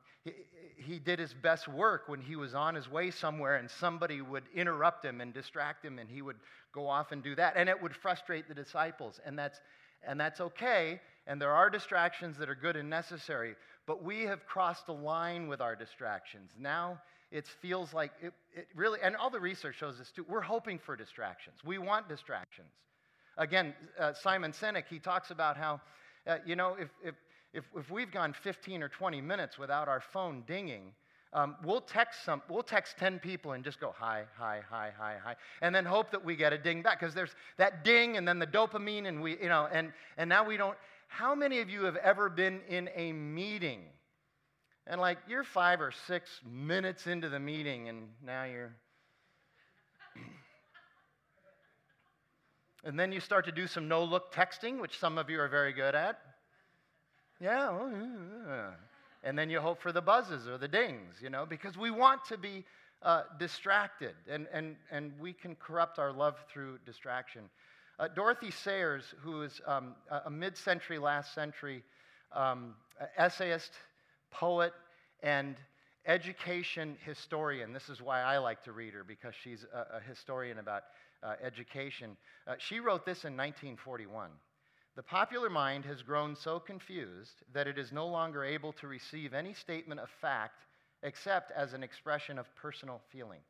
he, 0.78 1.00
did 1.00 1.20
his 1.20 1.34
best 1.34 1.68
work 1.68 2.04
when 2.08 2.22
he 2.22 2.36
was 2.36 2.54
on 2.54 2.76
his 2.76 2.90
way 2.90 3.12
somewhere 3.12 3.56
and 3.56 3.70
somebody 3.70 4.22
would 4.22 4.44
interrupt 4.56 5.04
him 5.04 5.22
and 5.22 5.34
distract 5.34 5.84
him, 5.84 6.00
and 6.00 6.10
he 6.10 6.22
would 6.22 6.38
go 6.74 6.88
off 6.88 7.12
and 7.12 7.24
do 7.24 7.36
that, 7.36 7.54
and 7.56 7.70
it 7.70 7.82
would 7.82 7.96
frustrate 7.96 8.48
the 8.48 8.54
disciples, 8.54 9.20
and 9.26 9.38
that's, 9.38 9.60
and 10.08 10.20
that's 10.20 10.42
okay. 10.42 11.00
And 11.28 11.42
there 11.42 11.52
are 11.52 11.70
distractions 11.70 12.38
that 12.38 12.50
are 12.50 12.56
good 12.56 12.76
and 12.76 12.90
necessary, 12.90 13.56
but 13.86 14.04
we 14.04 14.24
have 14.24 14.46
crossed 14.46 14.88
a 14.88 14.94
line 14.94 15.48
with 15.48 15.62
our 15.62 15.76
distractions. 15.76 16.52
Now 16.58 17.00
it 17.32 17.48
feels 17.62 17.94
like 17.94 18.12
it, 18.22 18.34
it 18.54 18.68
really, 18.76 19.00
and 19.04 19.16
all 19.16 19.30
the 19.30 19.40
research 19.40 19.76
shows 19.78 19.98
this 19.98 20.12
too, 20.12 20.26
we're 20.30 20.42
hoping 20.42 20.80
for 20.80 20.96
distractions. 20.96 21.58
We 21.66 21.78
want 21.78 22.08
distractions. 22.08 22.72
Again, 23.38 23.74
uh, 24.00 24.14
Simon 24.14 24.52
Sinek, 24.52 24.84
he 24.90 25.00
talks 25.00 25.32
about 25.32 25.58
how, 25.58 25.82
uh, 26.28 26.38
you 26.46 26.56
know, 26.56 26.76
if, 26.80 26.90
if, 27.04 27.16
if, 27.54 27.64
if 27.78 27.92
we've 27.92 28.12
gone 28.12 28.34
15 28.34 28.84
or 28.84 28.90
20 28.90 29.22
minutes 29.22 29.58
without 29.58 29.88
our 29.88 30.02
phone 30.02 30.44
dinging, 30.48 30.94
um, 31.34 31.56
we'll 31.64 31.82
text 31.82 32.26
some, 32.26 32.42
we'll 32.50 32.64
text 32.64 32.98
10 32.98 33.20
people 33.20 33.54
and 33.54 33.64
just 33.64 33.80
go 33.80 33.94
hi, 33.98 34.24
hi, 34.38 34.62
hi, 34.70 34.92
hi, 34.98 35.16
hi, 35.24 35.36
and 35.62 35.74
then 35.74 35.86
hope 35.86 36.12
that 36.12 36.24
we 36.24 36.36
get 36.36 36.54
a 36.54 36.58
ding 36.58 36.82
back 36.82 37.00
because 37.00 37.16
there's 37.16 37.36
that 37.58 37.84
ding 37.84 38.18
and 38.18 38.28
then 38.28 38.40
the 38.40 38.48
dopamine 38.48 39.08
and 39.08 39.22
we, 39.22 39.32
you 39.42 39.50
know, 39.50 39.68
and, 39.72 39.92
and 40.18 40.30
now 40.30 40.46
we 40.46 40.58
don't. 40.58 40.78
How 41.08 41.36
many 41.36 41.60
of 41.60 41.70
you 41.70 41.86
have 41.86 41.96
ever 41.98 42.30
been 42.30 42.62
in 42.68 42.90
a 42.96 43.12
meeting 43.12 43.82
and 44.86 45.00
like 45.00 45.18
you're 45.28 45.46
five 45.46 45.80
or 45.80 45.92
six 46.08 46.30
minutes 46.50 47.08
into 47.08 47.30
the 47.30 47.40
meeting, 47.40 47.88
and 47.88 48.10
now 48.26 48.44
you're. 48.44 48.76
and 52.84 53.00
then 53.00 53.12
you 53.12 53.20
start 53.20 53.46
to 53.46 53.52
do 53.52 53.68
some 53.68 53.88
no 53.88 54.04
look 54.04 54.34
texting, 54.34 54.82
which 54.82 55.00
some 55.00 55.18
of 55.18 55.30
you 55.30 55.40
are 55.40 55.48
very 55.48 55.72
good 55.72 55.96
at. 55.96 56.20
Yeah. 57.44 58.72
And 59.24 59.38
then 59.38 59.50
you 59.50 59.60
hope 59.60 59.82
for 59.82 59.92
the 59.92 60.02
buzzes 60.02 60.48
or 60.48 60.58
the 60.58 60.68
dings, 60.68 61.16
you 61.22 61.30
know, 61.30 61.46
because 61.46 61.78
we 61.78 61.92
want 61.92 62.24
to 62.26 62.38
be 62.38 62.66
uh, 63.02 63.24
distracted, 63.38 64.14
and, 64.30 64.48
and, 64.54 64.78
and 64.92 65.12
we 65.20 65.34
can 65.34 65.56
corrupt 65.56 66.00
our 66.00 66.12
love 66.14 66.36
through 66.52 66.80
distraction. 66.86 67.44
Uh, 68.00 68.08
Dorothy 68.08 68.52
Sayers, 68.52 69.14
who 69.22 69.42
is 69.42 69.62
um, 69.68 69.96
a 70.26 70.30
mid 70.30 70.58
century, 70.58 71.00
last 71.00 71.34
century 71.34 71.84
um, 72.34 72.76
essayist, 73.18 73.72
poet, 74.32 74.74
and 75.22 75.58
education 76.06 76.98
historian. 77.06 77.74
This 77.74 77.90
is 77.90 78.02
why 78.02 78.22
I 78.22 78.38
like 78.38 78.64
to 78.64 78.72
read 78.72 78.94
her, 78.94 79.04
because 79.04 79.34
she's 79.44 79.66
a, 79.74 79.98
a 79.98 80.00
historian 80.08 80.60
about 80.60 80.84
uh, 81.22 81.36
education. 81.44 82.16
Uh, 82.48 82.56
she 82.58 82.80
wrote 82.80 83.06
this 83.06 83.26
in 83.26 83.36
1941. 83.38 84.30
The 84.96 85.04
popular 85.04 85.50
mind 85.50 85.86
has 85.86 86.04
grown 86.04 86.36
so 86.36 86.60
confused 86.60 87.44
that 87.54 87.68
it 87.68 87.80
is 87.80 87.92
no 87.92 88.08
longer 88.08 88.44
able 88.44 88.74
to 88.74 88.88
receive 88.88 89.34
any 89.34 89.54
statement 89.54 90.00
of 90.00 90.10
fact 90.22 90.66
except 91.02 91.52
as 91.52 91.74
an 91.74 91.84
expression 91.84 92.38
of 92.38 92.54
personal 92.56 93.02
feeling. 93.12 93.42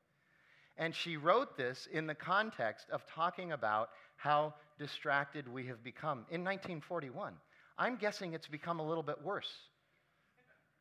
And 0.77 0.95
she 0.95 1.17
wrote 1.17 1.57
this 1.57 1.87
in 1.91 2.07
the 2.07 2.15
context 2.15 2.89
of 2.89 3.05
talking 3.05 3.51
about 3.51 3.89
how 4.15 4.53
distracted 4.79 5.47
we 5.47 5.67
have 5.67 5.83
become 5.83 6.19
in 6.29 6.43
1941. 6.43 7.33
I'm 7.77 7.97
guessing 7.97 8.33
it's 8.33 8.47
become 8.47 8.79
a 8.79 8.87
little 8.87 9.03
bit 9.03 9.21
worse 9.21 9.51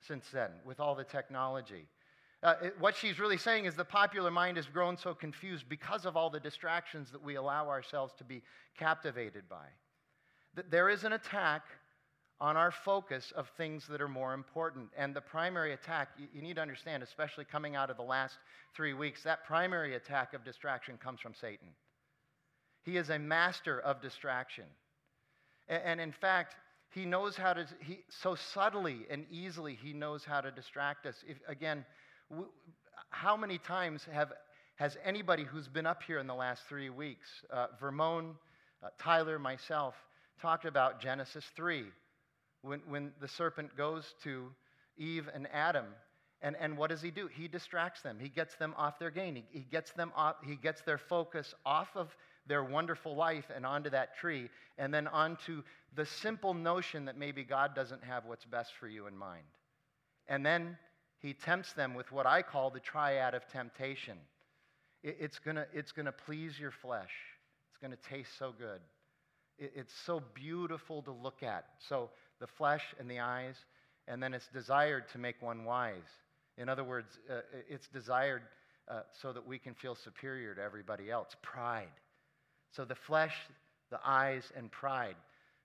since 0.07 0.25
then 0.33 0.50
with 0.64 0.81
all 0.81 0.95
the 0.95 1.04
technology. 1.04 1.87
Uh, 2.42 2.54
it, 2.62 2.81
what 2.81 2.97
she's 2.97 3.19
really 3.19 3.37
saying 3.37 3.66
is 3.66 3.75
the 3.75 3.85
popular 3.85 4.31
mind 4.31 4.57
has 4.57 4.66
grown 4.66 4.97
so 4.97 5.14
confused 5.14 5.69
because 5.69 6.07
of 6.07 6.16
all 6.16 6.31
the 6.31 6.40
distractions 6.40 7.11
that 7.11 7.23
we 7.23 7.35
allow 7.35 7.69
ourselves 7.69 8.12
to 8.19 8.25
be 8.25 8.42
captivated 8.78 9.49
by. 9.49 9.66
That 10.54 10.71
there 10.71 10.88
is 10.88 11.04
an 11.04 11.12
attack 11.12 11.62
on 12.40 12.56
our 12.56 12.73
focus 12.73 13.32
of 13.37 13.49
things 13.56 13.87
that 13.88 14.00
are 14.00 14.09
more 14.09 14.35
important. 14.35 14.88
And 14.97 15.14
the 15.14 15.21
primary 15.21 15.75
attack, 15.75 16.09
you, 16.35 16.42
need 16.42 16.56
to 16.56 16.62
understand, 16.62 17.02
especially 17.02 17.44
coming 17.44 17.76
out 17.76 17.88
of 17.88 17.97
the 17.97 18.02
last 18.02 18.37
three 18.75 18.94
weeks, 18.94 19.23
that 19.23 19.47
primary 19.47 19.94
attack 19.94 20.35
of 20.35 20.44
distraction 20.44 20.99
comes 20.99 21.21
from 21.21 21.35
Satan. 21.40 21.68
He 22.82 22.97
is 22.97 23.11
a 23.11 23.18
master 23.18 23.78
of 23.80 24.02
distraction. 24.02 24.64
and, 25.68 26.00
in 26.00 26.11
fact, 26.11 26.56
he 26.90 27.06
knows 27.06 27.37
how 27.37 27.52
to, 27.54 27.64
he, 27.80 28.00
so 28.09 28.35
subtly 28.35 29.06
and 29.09 29.25
easily, 29.30 29.78
he 29.80 29.92
knows 29.92 30.25
how 30.25 30.40
to 30.40 30.50
distract 30.50 31.06
us. 31.06 31.14
If, 31.26 31.38
again, 31.47 31.87
how 33.11 33.37
many 33.37 33.59
times 33.59 34.06
have, 34.12 34.32
has 34.76 34.97
anybody 35.04 35.44
who's 35.44 35.68
been 35.68 35.87
up 35.87 36.02
here 36.02 36.18
in 36.18 36.26
the 36.26 36.35
last 36.35 36.62
three 36.68 36.90
weeks, 36.90 37.28
uh, 37.52 37.68
Vermone, 37.80 38.35
uh, 38.82 38.88
Tyler, 38.99 39.38
myself, 39.38 39.94
talked 40.42 40.66
about 40.66 41.00
Genesis 41.00 41.44
3, 41.56 41.84
when, 42.61 42.80
when 42.88 43.12
the 43.20 43.28
serpent 43.28 43.76
goes 43.76 44.14
to 44.25 44.49
Eve 44.99 45.28
and 45.32 45.49
Adam 45.52 45.87
and, 46.42 46.56
and 46.61 46.76
what 46.76 46.90
does 46.90 47.00
he 47.00 47.11
do? 47.11 47.28
He 47.28 47.46
distracts 47.46 48.02
them. 48.02 48.18
He 48.20 48.28
gets 48.28 48.56
them 48.56 48.75
off 48.76 48.99
their 48.99 49.11
game. 49.11 49.37
He, 49.37 49.44
he, 49.50 49.61
gets 49.61 49.92
them 49.92 50.12
off, 50.16 50.37
he 50.44 50.56
gets 50.56 50.82
their 50.82 50.99
focus 50.99 51.54
off 51.64 51.88
of 51.94 52.14
their 52.46 52.64
wonderful 52.64 53.14
life 53.14 53.44
and 53.54 53.64
onto 53.64 53.90
that 53.90 54.16
tree, 54.16 54.50
and 54.76 54.92
then 54.92 55.06
onto 55.06 55.62
the 55.94 56.04
simple 56.04 56.52
notion 56.52 57.04
that 57.04 57.16
maybe 57.16 57.44
God 57.44 57.76
doesn't 57.76 58.02
have 58.02 58.25
what's 58.26 58.44
best 58.44 58.72
for 58.80 58.88
you 58.88 59.06
in 59.06 59.16
mind. 59.16 59.46
And 60.26 60.44
then 60.44 60.76
he 61.20 61.32
tempts 61.32 61.72
them 61.75 61.94
with 61.94 62.11
what 62.11 62.26
I 62.26 62.42
call 62.42 62.70
the 62.70 62.80
triad 62.80 63.34
of 63.34 63.46
temptation. 63.46 64.18
It, 65.04 65.18
it's 65.20 65.38
going 65.38 65.56
to 65.56 65.66
it's 65.72 65.92
gonna 65.92 66.11
please 66.11 66.58
your 66.58 66.72
flesh, 66.72 67.12
it's 67.70 67.78
going 67.80 67.92
to 67.92 68.08
taste 68.08 68.37
so 68.37 68.52
good. 68.58 68.80
It, 69.62 69.73
it's 69.76 69.95
so 70.04 70.23
beautiful 70.35 71.02
to 71.02 71.12
look 71.12 71.42
at. 71.42 71.66
So 71.88 72.11
the 72.40 72.47
flesh 72.47 72.83
and 72.99 73.11
the 73.11 73.21
eyes, 73.21 73.54
and 74.09 74.23
then 74.23 74.35
it's 74.35 74.49
desired 74.49 75.09
to 75.12 75.19
make 75.19 75.40
one 75.40 75.64
wise. 75.64 76.11
In 76.59 76.69
other 76.69 76.85
words, 76.85 77.19
uh, 77.31 77.40
it's 77.69 77.88
desired 77.88 78.42
uh, 78.88 79.02
so 79.21 79.33
that 79.33 79.47
we 79.47 79.59
can 79.59 79.75
feel 79.75 79.95
superior 79.95 80.54
to 80.54 80.62
everybody 80.62 81.11
else. 81.11 81.37
Pride. 81.40 81.87
So 82.73 82.85
the 82.85 82.95
flesh, 82.95 83.35
the 83.90 84.00
eyes, 84.04 84.52
and 84.57 84.71
pride. 84.71 85.16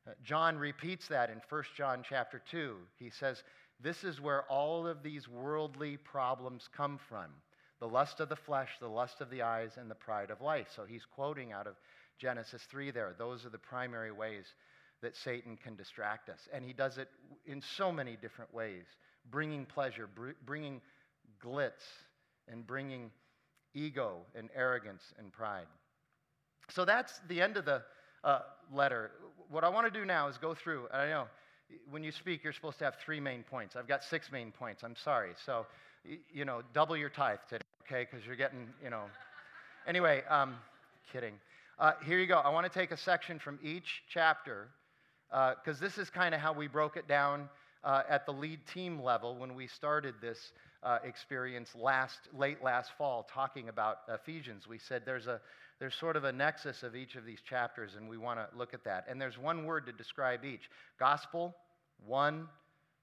Uh, 0.07 0.11
John 0.23 0.57
repeats 0.57 1.07
that 1.07 1.29
in 1.29 1.41
1 1.49 1.63
John 1.75 2.03
chapter 2.07 2.41
2. 2.51 2.75
He 2.99 3.09
says, 3.09 3.43
This 3.81 4.03
is 4.03 4.21
where 4.21 4.43
all 4.43 4.85
of 4.85 5.03
these 5.03 5.27
worldly 5.27 5.97
problems 5.97 6.69
come 6.75 6.99
from 7.09 7.27
the 7.79 7.87
lust 7.87 8.19
of 8.19 8.29
the 8.29 8.35
flesh, 8.35 8.69
the 8.79 8.87
lust 8.87 9.21
of 9.21 9.29
the 9.29 9.43
eyes, 9.43 9.71
and 9.77 9.89
the 9.89 9.95
pride 9.95 10.31
of 10.31 10.41
life. 10.41 10.67
So 10.75 10.83
he's 10.85 11.05
quoting 11.05 11.51
out 11.51 11.67
of 11.67 11.75
Genesis 12.19 12.61
3 12.69 12.91
there. 12.91 13.15
Those 13.17 13.45
are 13.45 13.49
the 13.49 13.57
primary 13.57 14.11
ways 14.11 14.45
that 15.01 15.15
Satan 15.15 15.57
can 15.61 15.75
distract 15.75 16.29
us. 16.29 16.39
And 16.53 16.65
he 16.65 16.73
does 16.73 16.97
it 16.97 17.09
in 17.45 17.61
so 17.61 17.91
many 17.91 18.17
different 18.21 18.53
ways 18.53 18.85
bringing 19.29 19.65
pleasure, 19.65 20.07
br- 20.07 20.31
bringing 20.45 20.81
glitz, 21.43 21.83
and 22.47 22.65
bringing 22.65 23.11
ego 23.73 24.19
and 24.35 24.49
arrogance 24.55 25.03
and 25.19 25.31
pride. 25.31 25.67
So 26.69 26.85
that's 26.85 27.19
the 27.27 27.41
end 27.41 27.57
of 27.57 27.65
the 27.65 27.81
uh, 28.23 28.39
letter. 28.73 29.11
What 29.49 29.63
I 29.63 29.69
want 29.69 29.91
to 29.91 29.99
do 29.99 30.05
now 30.05 30.27
is 30.27 30.37
go 30.37 30.53
through. 30.53 30.87
I 30.91 31.07
know 31.07 31.27
when 31.89 32.03
you 32.03 32.11
speak, 32.11 32.43
you're 32.43 32.53
supposed 32.53 32.79
to 32.79 32.85
have 32.85 32.95
three 33.03 33.19
main 33.19 33.43
points. 33.43 33.75
I've 33.75 33.87
got 33.87 34.03
six 34.03 34.31
main 34.31 34.51
points. 34.51 34.83
I'm 34.83 34.95
sorry. 34.95 35.31
So, 35.45 35.65
you 36.31 36.45
know, 36.45 36.61
double 36.73 36.95
your 36.95 37.09
tithe 37.09 37.39
today, 37.49 37.63
okay? 37.85 38.07
Because 38.09 38.25
you're 38.25 38.35
getting, 38.35 38.67
you 38.83 38.89
know. 38.89 39.03
Anyway, 39.85 40.23
um, 40.29 40.55
kidding. 41.11 41.33
Uh, 41.79 41.91
here 42.07 42.17
you 42.17 42.25
go. 42.25 42.39
I 42.39 42.49
want 42.49 42.71
to 42.71 42.79
take 42.79 42.89
a 42.89 42.97
section 42.97 43.37
from 43.37 43.59
each 43.61 44.01
chapter 44.11 44.69
because 45.29 45.77
uh, 45.79 45.79
this 45.79 45.99
is 45.99 46.09
kind 46.09 46.33
of 46.33 46.41
how 46.41 46.51
we 46.51 46.65
broke 46.67 46.97
it 46.97 47.07
down 47.07 47.49
uh, 47.83 48.01
at 48.09 48.25
the 48.25 48.33
lead 48.33 48.65
team 48.73 48.99
level 48.99 49.35
when 49.35 49.53
we 49.53 49.67
started 49.67 50.15
this 50.19 50.53
uh, 50.81 50.97
experience 51.03 51.75
last, 51.75 52.17
late 52.35 52.63
last 52.63 52.89
fall, 52.97 53.29
talking 53.31 53.69
about 53.69 53.97
Ephesians. 54.09 54.67
We 54.67 54.79
said 54.79 55.03
there's 55.05 55.27
a 55.27 55.39
there's 55.79 55.93
sort 55.93 56.15
of 56.15 56.23
a 56.23 56.31
nexus 56.31 56.81
of 56.81 56.95
each 56.95 57.13
of 57.13 57.25
these 57.25 57.41
chapters, 57.47 57.91
and 57.95 58.09
we 58.09 58.17
want 58.17 58.39
to 58.39 58.57
look 58.57 58.73
at 58.73 58.83
that. 58.85 59.05
And 59.07 59.21
there's 59.21 59.37
one 59.37 59.63
word 59.63 59.85
to 59.85 59.91
describe 59.91 60.43
each 60.43 60.71
gospel, 60.99 61.55
one, 62.07 62.47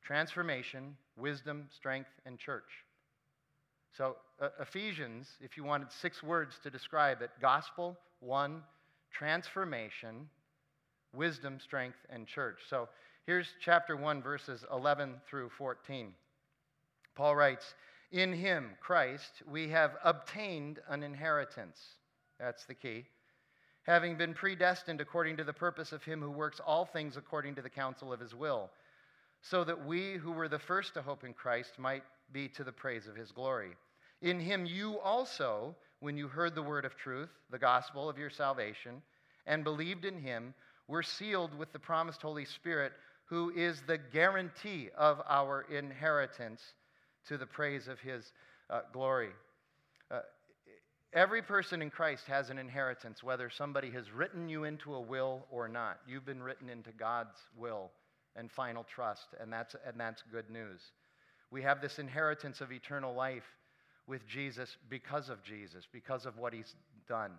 transformation, 0.03 0.97
wisdom, 1.17 1.69
strength, 1.73 2.11
and 2.27 2.41
church. 2.41 2.65
So, 3.97 4.17
uh, 4.41 4.49
Ephesians, 4.59 5.29
if 5.41 5.57
you 5.57 5.63
wanted 5.63 5.93
six 5.93 6.21
words 6.21 6.59
to 6.65 6.71
describe 6.71 7.23
it 7.23 7.31
gospel, 7.41 7.97
one, 8.25 8.63
transformation, 9.13 10.29
wisdom, 11.15 11.59
strength, 11.61 11.99
and 12.11 12.27
church. 12.27 12.59
So, 12.69 12.89
here's 13.27 13.49
chapter 13.61 13.97
1, 13.97 14.23
verses 14.23 14.65
11 14.73 15.15
through 15.29 15.51
14. 15.57 16.15
Paul 17.15 17.37
writes, 17.37 17.75
In 18.11 18.33
him, 18.33 18.71
Christ, 18.81 19.43
we 19.51 19.69
have 19.69 19.93
obtained 20.03 20.81
an 20.89 21.03
inheritance 21.03 21.79
that's 22.39 22.65
the 22.65 22.75
key. 22.75 23.05
Having 23.85 24.17
been 24.17 24.35
predestined 24.35 25.01
according 25.01 25.37
to 25.37 25.45
the 25.45 25.53
purpose 25.53 25.93
of 25.93 26.03
him 26.03 26.21
who 26.21 26.31
works 26.31 26.61
all 26.61 26.85
things 26.85 27.17
according 27.17 27.55
to 27.57 27.63
the 27.63 27.71
counsel 27.71 28.13
of 28.13 28.21
his 28.21 28.35
will, 28.35 28.71
so 29.43 29.63
that 29.65 29.87
we 29.87 30.15
who 30.15 30.33
were 30.33 30.49
the 30.49 30.59
first 30.59 30.95
to 30.95 31.03
hope 31.03 31.23
in 31.23 31.35
Christ 31.35 31.79
might 31.79 32.03
be 32.33 32.49
to 32.49 32.65
the 32.65 32.73
praise 32.73 33.07
of 33.07 33.17
his 33.17 33.31
glory. 33.31 33.73
In 34.23 34.41
him 34.41 34.65
you 34.65 34.99
also, 35.01 35.77
when 36.05 36.19
you 36.19 36.29
heard 36.29 36.55
the 36.55 36.63
word 36.63 36.85
of 36.85 36.95
truth, 36.97 37.31
the 37.51 37.59
gospel 37.59 38.11
of 38.11 38.19
your 38.19 38.29
salvation, 38.29 39.01
and 39.47 39.65
believed 39.65 40.05
in 40.05 40.19
him, 40.19 40.53
were 40.87 41.03
sealed 41.03 41.57
with 41.59 41.73
the 41.73 41.79
promised 41.79 42.21
Holy 42.21 42.45
Spirit, 42.45 42.93
who 43.25 43.51
is 43.57 43.83
the 43.87 43.97
guarantee 43.97 44.91
of 44.99 45.23
our 45.27 45.63
inheritance 45.71 46.61
to 47.27 47.39
the 47.39 47.47
praise 47.47 47.89
of 47.89 47.99
his 48.01 48.35
uh, 48.69 48.83
glory. 48.93 49.31
Uh, 50.11 50.21
every 51.15 51.41
person 51.41 51.81
in 51.81 51.89
Christ 51.89 52.27
has 52.27 52.51
an 52.51 52.59
inheritance, 52.59 53.23
whether 53.23 53.49
somebody 53.49 53.89
has 53.93 54.13
written 54.13 54.47
you 54.47 54.65
into 54.65 54.95
a 54.95 55.01
will 55.01 55.47
or 55.51 55.69
not. 55.69 56.01
You've 56.07 56.27
been 56.27 56.43
written 56.43 56.69
into 56.69 56.91
God's 56.93 57.39
will 57.57 57.91
and 58.37 58.53
final 58.53 58.85
trust, 58.85 59.29
and 59.41 59.51
that's, 59.51 59.75
and 59.87 59.99
that's 59.99 60.23
good 60.31 60.51
news. 60.51 60.83
We 61.51 61.63
have 61.63 61.81
this 61.81 61.99
inheritance 61.99 62.61
of 62.61 62.73
eternal 62.73 63.15
life 63.15 63.45
with 64.07 64.27
Jesus 64.27 64.77
because 64.89 65.29
of 65.29 65.43
Jesus, 65.43 65.87
because 65.93 66.27
of 66.27 66.39
what 66.39 66.53
he's 66.53 66.75
done. 67.09 67.33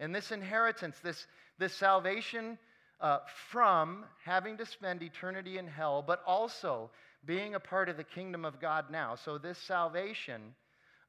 And 0.00 0.14
this 0.14 0.30
inheritance, 0.30 0.96
this, 1.02 1.26
this 1.58 1.74
salvation 1.74 2.58
uh, 3.00 3.18
from 3.50 4.04
having 4.24 4.56
to 4.58 4.66
spend 4.66 5.02
eternity 5.02 5.58
in 5.58 5.66
hell, 5.66 6.02
but 6.06 6.22
also 6.26 6.90
being 7.24 7.54
a 7.54 7.60
part 7.60 7.88
of 7.88 7.96
the 7.96 8.04
kingdom 8.04 8.44
of 8.44 8.60
God 8.60 8.86
now. 8.90 9.16
So, 9.16 9.38
this 9.38 9.58
salvation 9.58 10.54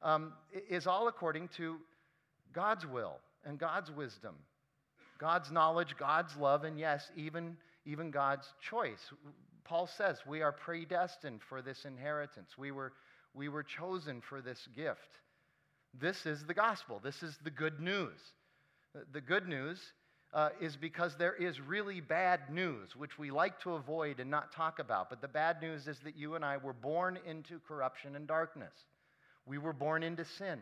um, 0.02 0.32
is 0.68 0.86
all 0.86 1.08
according 1.08 1.48
to 1.56 1.76
God's 2.52 2.86
will 2.86 3.18
and 3.44 3.58
God's 3.58 3.90
wisdom, 3.90 4.34
God's 5.18 5.50
knowledge, 5.50 5.96
God's 5.98 6.36
love, 6.36 6.64
and 6.64 6.78
yes, 6.78 7.10
even, 7.16 7.56
even 7.86 8.10
God's 8.10 8.46
choice. 8.60 9.10
Paul 9.64 9.86
says 9.86 10.18
we 10.26 10.42
are 10.42 10.52
predestined 10.52 11.40
for 11.48 11.62
this 11.62 11.84
inheritance. 11.84 12.58
We 12.58 12.72
were, 12.72 12.92
we 13.34 13.48
were 13.48 13.62
chosen 13.62 14.20
for 14.20 14.40
this 14.40 14.68
gift. 14.74 15.18
This 15.98 16.26
is 16.26 16.44
the 16.44 16.54
gospel. 16.54 17.00
This 17.02 17.22
is 17.22 17.36
the 17.42 17.50
good 17.50 17.80
news. 17.80 18.18
The 19.12 19.20
good 19.20 19.48
news 19.48 19.80
uh, 20.32 20.50
is 20.60 20.76
because 20.76 21.16
there 21.16 21.34
is 21.34 21.60
really 21.60 22.00
bad 22.00 22.40
news, 22.52 22.94
which 22.96 23.18
we 23.18 23.30
like 23.30 23.60
to 23.62 23.74
avoid 23.74 24.20
and 24.20 24.30
not 24.30 24.52
talk 24.52 24.78
about. 24.78 25.10
But 25.10 25.20
the 25.20 25.28
bad 25.28 25.60
news 25.60 25.88
is 25.88 25.98
that 26.04 26.16
you 26.16 26.34
and 26.34 26.44
I 26.44 26.56
were 26.56 26.72
born 26.72 27.18
into 27.26 27.60
corruption 27.66 28.16
and 28.16 28.26
darkness. 28.26 28.72
We 29.46 29.58
were 29.58 29.72
born 29.72 30.02
into 30.02 30.24
sin. 30.24 30.60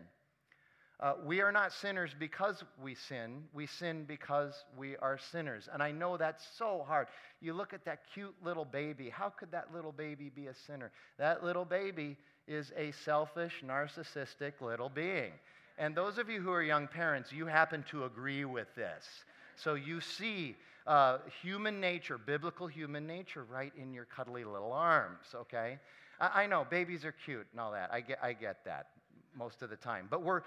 Uh, 1.00 1.12
we 1.24 1.40
are 1.40 1.52
not 1.52 1.72
sinners 1.72 2.10
because 2.18 2.64
we 2.82 2.94
sin. 2.94 3.44
We 3.52 3.66
sin 3.66 4.04
because 4.04 4.64
we 4.76 4.96
are 4.96 5.16
sinners. 5.30 5.68
And 5.72 5.80
I 5.80 5.92
know 5.92 6.16
that's 6.16 6.44
so 6.56 6.84
hard. 6.86 7.06
You 7.40 7.52
look 7.52 7.72
at 7.72 7.84
that 7.84 8.00
cute 8.12 8.34
little 8.42 8.64
baby. 8.64 9.08
How 9.08 9.28
could 9.28 9.52
that 9.52 9.72
little 9.72 9.92
baby 9.92 10.28
be 10.34 10.46
a 10.46 10.54
sinner? 10.66 10.90
That 11.18 11.44
little 11.44 11.64
baby 11.64 12.16
is 12.48 12.72
a 12.76 12.90
selfish, 12.92 13.62
narcissistic 13.64 14.60
little 14.60 14.88
being. 14.88 15.32
And 15.78 15.94
those 15.94 16.18
of 16.18 16.28
you 16.28 16.40
who 16.40 16.50
are 16.50 16.62
young 16.62 16.88
parents, 16.88 17.30
you 17.32 17.46
happen 17.46 17.84
to 17.90 18.04
agree 18.04 18.44
with 18.44 18.74
this. 18.74 19.06
So 19.54 19.74
you 19.74 20.00
see 20.00 20.56
uh, 20.86 21.18
human 21.42 21.80
nature, 21.80 22.18
biblical 22.18 22.66
human 22.66 23.06
nature, 23.06 23.44
right 23.44 23.72
in 23.76 23.92
your 23.92 24.06
cuddly 24.06 24.44
little 24.44 24.72
arms, 24.72 25.26
okay? 25.34 25.78
I, 26.20 26.44
I, 26.44 26.46
know 26.46 26.66
babies 26.68 27.04
are 27.04 27.14
cute 27.24 27.46
and 27.52 27.60
all 27.60 27.72
that. 27.72 27.90
I 27.92 28.00
get, 28.00 28.18
I 28.22 28.32
get 28.32 28.64
that 28.64 28.86
most 29.36 29.62
of 29.62 29.70
the 29.70 29.76
time. 29.76 30.08
But 30.10 30.22
we're, 30.22 30.42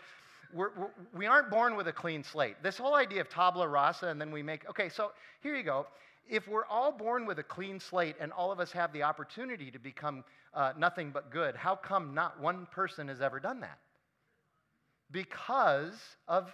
we're, 0.54 0.72
we 1.16 1.26
aren't 1.26 1.50
born 1.50 1.76
with 1.76 1.88
a 1.88 1.94
clean 1.94 2.24
slate. 2.24 2.56
This 2.64 2.78
whole 2.78 2.96
idea 2.96 3.22
of 3.22 3.30
tabula 3.30 3.68
rasa, 3.68 4.08
and 4.08 4.20
then 4.20 4.32
we 4.32 4.44
make, 4.44 4.70
okay, 4.70 4.90
so 4.90 5.12
here 5.42 5.56
you 5.56 5.64
go. 5.64 5.88
If 6.30 6.48
we're 6.48 6.66
all 6.66 6.92
born 6.92 7.26
with 7.26 7.40
a 7.40 7.44
clean 7.44 7.80
slate 7.80 8.16
and 8.20 8.32
all 8.32 8.52
of 8.52 8.60
us 8.60 8.72
have 8.72 8.94
the 8.94 9.04
opportunity 9.04 9.72
to 9.72 9.80
become 9.80 10.24
uh, 10.54 10.74
nothing 10.78 11.12
but 11.12 11.32
good, 11.32 11.56
how 11.56 11.76
come 11.76 12.14
not 12.14 12.40
one 12.40 12.68
person 12.72 13.08
has 13.08 13.22
ever 13.22 13.40
done 13.40 13.62
that? 13.62 13.80
Because 15.12 16.00
of 16.28 16.54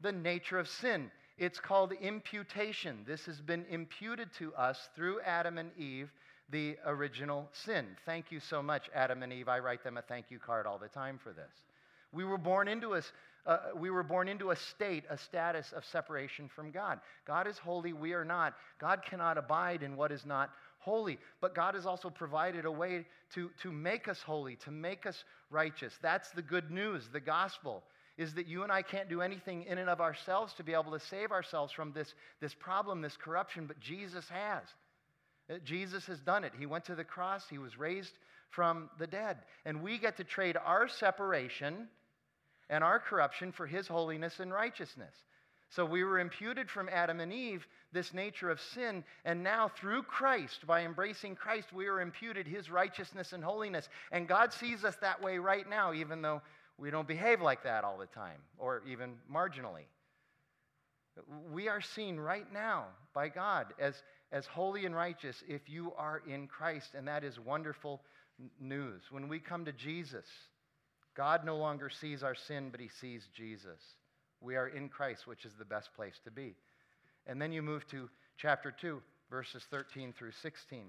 the 0.00 0.12
nature 0.12 0.58
of 0.58 0.68
sin. 0.68 1.10
It's 1.38 1.60
called 1.60 1.92
imputation. 1.92 3.04
This 3.06 3.26
has 3.26 3.40
been 3.40 3.66
imputed 3.70 4.32
to 4.38 4.54
us 4.54 4.88
through 4.94 5.20
Adam 5.20 5.58
and 5.58 5.70
Eve, 5.78 6.10
the 6.48 6.76
original 6.86 7.48
sin. 7.52 7.86
Thank 8.06 8.30
you 8.30 8.40
so 8.40 8.62
much, 8.62 8.88
Adam 8.94 9.22
and 9.22 9.32
Eve. 9.32 9.48
I 9.48 9.58
write 9.58 9.84
them 9.84 9.98
a 9.98 10.02
thank 10.02 10.30
you 10.30 10.38
card 10.38 10.66
all 10.66 10.78
the 10.78 10.88
time 10.88 11.18
for 11.22 11.32
this. 11.32 11.65
We 12.12 12.24
were 12.24 12.38
born 12.38 12.68
into 12.68 12.94
a, 12.94 13.02
uh, 13.46 13.58
we 13.76 13.90
were 13.90 14.02
born 14.02 14.28
into 14.28 14.50
a 14.50 14.56
state, 14.56 15.04
a 15.10 15.18
status 15.18 15.72
of 15.72 15.84
separation 15.84 16.48
from 16.48 16.70
God. 16.70 17.00
God 17.26 17.46
is 17.46 17.58
holy, 17.58 17.92
we 17.92 18.12
are 18.12 18.24
not. 18.24 18.54
God 18.78 19.02
cannot 19.08 19.38
abide 19.38 19.82
in 19.82 19.96
what 19.96 20.12
is 20.12 20.26
not 20.26 20.50
holy. 20.78 21.18
But 21.40 21.54
God 21.54 21.74
has 21.74 21.86
also 21.86 22.10
provided 22.10 22.64
a 22.64 22.70
way 22.70 23.06
to, 23.34 23.50
to 23.62 23.72
make 23.72 24.08
us 24.08 24.20
holy, 24.22 24.56
to 24.56 24.70
make 24.70 25.06
us 25.06 25.24
righteous. 25.50 25.94
That's 26.02 26.30
the 26.30 26.42
good 26.42 26.70
news, 26.70 27.08
the 27.12 27.20
gospel 27.20 27.82
is 28.18 28.32
that 28.34 28.46
you 28.46 28.62
and 28.62 28.72
I 28.72 28.82
can't 28.82 29.08
do 29.08 29.20
anything 29.20 29.64
in 29.64 29.78
and 29.78 29.90
of 29.90 30.00
ourselves 30.00 30.54
to 30.54 30.64
be 30.64 30.72
able 30.72 30.92
to 30.92 31.00
save 31.00 31.32
ourselves 31.32 31.72
from 31.72 31.92
this, 31.92 32.14
this 32.40 32.54
problem, 32.54 33.02
this 33.02 33.16
corruption, 33.16 33.66
but 33.66 33.78
Jesus 33.78 34.26
has. 34.28 34.62
Uh, 35.50 35.58
Jesus 35.64 36.06
has 36.06 36.20
done 36.20 36.42
it. 36.42 36.52
He 36.58 36.66
went 36.66 36.86
to 36.86 36.94
the 36.94 37.04
cross, 37.04 37.44
he 37.48 37.58
was 37.58 37.78
raised 37.78 38.12
from 38.50 38.90
the 38.98 39.06
dead. 39.06 39.38
And 39.64 39.82
we 39.82 39.98
get 39.98 40.16
to 40.18 40.24
trade 40.24 40.56
our 40.56 40.88
separation 40.88 41.88
and 42.68 42.82
our 42.82 42.98
corruption 42.98 43.52
for 43.52 43.66
his 43.66 43.86
holiness 43.86 44.40
and 44.40 44.52
righteousness. 44.52 45.14
So 45.70 45.84
we 45.84 46.04
were 46.04 46.20
imputed 46.20 46.70
from 46.70 46.88
Adam 46.88 47.20
and 47.20 47.32
Eve 47.32 47.66
this 47.92 48.14
nature 48.14 48.50
of 48.50 48.60
sin, 48.60 49.04
and 49.24 49.42
now 49.42 49.68
through 49.68 50.02
Christ, 50.02 50.66
by 50.66 50.82
embracing 50.84 51.34
Christ, 51.34 51.72
we 51.72 51.86
are 51.86 52.00
imputed 52.00 52.46
his 52.46 52.70
righteousness 52.70 53.32
and 53.32 53.42
holiness. 53.42 53.88
And 54.12 54.28
God 54.28 54.52
sees 54.52 54.84
us 54.84 54.96
that 55.00 55.22
way 55.22 55.38
right 55.38 55.68
now, 55.68 55.92
even 55.92 56.22
though 56.22 56.42
we 56.78 56.90
don't 56.90 57.08
behave 57.08 57.40
like 57.40 57.64
that 57.64 57.84
all 57.84 57.96
the 57.96 58.06
time, 58.06 58.40
or 58.58 58.82
even 58.86 59.14
marginally. 59.32 59.86
We 61.50 61.68
are 61.68 61.80
seen 61.80 62.18
right 62.18 62.52
now 62.52 62.86
by 63.14 63.28
God 63.28 63.72
as, 63.78 64.02
as 64.30 64.46
holy 64.46 64.84
and 64.84 64.94
righteous 64.94 65.42
if 65.48 65.68
you 65.68 65.92
are 65.96 66.22
in 66.28 66.46
Christ, 66.46 66.94
and 66.94 67.08
that 67.08 67.24
is 67.24 67.40
wonderful 67.40 68.02
news. 68.60 69.02
When 69.10 69.28
we 69.28 69.38
come 69.38 69.64
to 69.64 69.72
Jesus, 69.72 70.26
God 71.16 71.44
no 71.44 71.56
longer 71.56 71.88
sees 71.88 72.22
our 72.22 72.34
sin, 72.34 72.68
but 72.70 72.80
he 72.80 72.88
sees 73.00 73.28
Jesus. 73.34 73.80
We 74.40 74.56
are 74.56 74.68
in 74.68 74.88
Christ, 74.88 75.26
which 75.26 75.44
is 75.44 75.52
the 75.58 75.64
best 75.64 75.88
place 75.96 76.20
to 76.24 76.30
be. 76.30 76.54
And 77.26 77.40
then 77.40 77.52
you 77.52 77.62
move 77.62 77.86
to 77.88 78.08
chapter 78.36 78.70
2, 78.70 79.00
verses 79.30 79.64
13 79.70 80.12
through 80.12 80.32
16. 80.42 80.86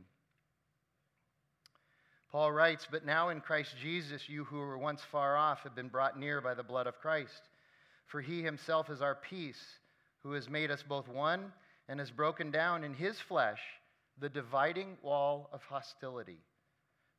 Paul 2.29 2.51
writes, 2.51 2.87
But 2.89 3.05
now 3.05 3.29
in 3.29 3.39
Christ 3.39 3.75
Jesus, 3.81 4.27
you 4.27 4.43
who 4.43 4.57
were 4.57 4.77
once 4.77 5.01
far 5.11 5.37
off 5.37 5.63
have 5.63 5.75
been 5.75 5.87
brought 5.87 6.19
near 6.19 6.41
by 6.41 6.53
the 6.53 6.63
blood 6.63 6.87
of 6.87 6.99
Christ. 6.99 7.41
For 8.07 8.21
he 8.21 8.41
himself 8.41 8.89
is 8.89 9.01
our 9.01 9.15
peace, 9.15 9.61
who 10.23 10.33
has 10.33 10.49
made 10.49 10.71
us 10.71 10.83
both 10.83 11.07
one 11.07 11.53
and 11.87 11.99
has 11.99 12.11
broken 12.11 12.51
down 12.51 12.83
in 12.83 12.93
his 12.93 13.17
flesh 13.19 13.61
the 14.19 14.29
dividing 14.29 14.97
wall 15.01 15.49
of 15.53 15.61
hostility 15.63 16.39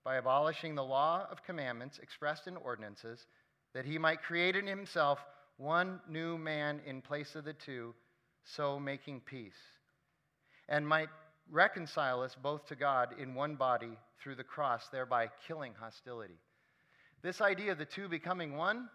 by 0.09 0.17
abolishing 0.17 0.75
the 0.75 0.83
law 0.83 1.27
of 1.31 1.45
commandments 1.45 1.99
expressed 1.99 2.47
in 2.47 2.57
ordinances, 2.57 3.27
that 3.75 3.85
he 3.85 3.99
might 3.99 4.23
create 4.23 4.57
in 4.57 4.67
himself 4.67 5.19
one 5.59 6.01
new 6.09 6.39
man 6.39 6.81
in 6.87 7.03
place 7.03 7.35
of 7.35 7.45
the 7.45 7.53
two, 7.53 7.95
so 8.43 8.81
making 8.81 9.21
peace, 9.21 9.61
and 10.67 10.89
might 10.89 11.11
reconcile 11.51 12.23
us 12.23 12.35
both 12.43 12.65
to 12.65 12.75
God 12.75 13.17
in 13.21 13.35
one 13.35 13.55
body 13.55 13.99
through 14.19 14.37
the 14.37 14.43
cross, 14.43 14.89
thereby 14.91 15.29
killing 15.47 15.75
hostility. 15.79 16.39
This 17.21 17.43
idea 17.43 17.73
of 17.73 17.79
the 17.79 17.85
two 17.85 18.09
becoming 18.09 18.57
one 18.57 18.89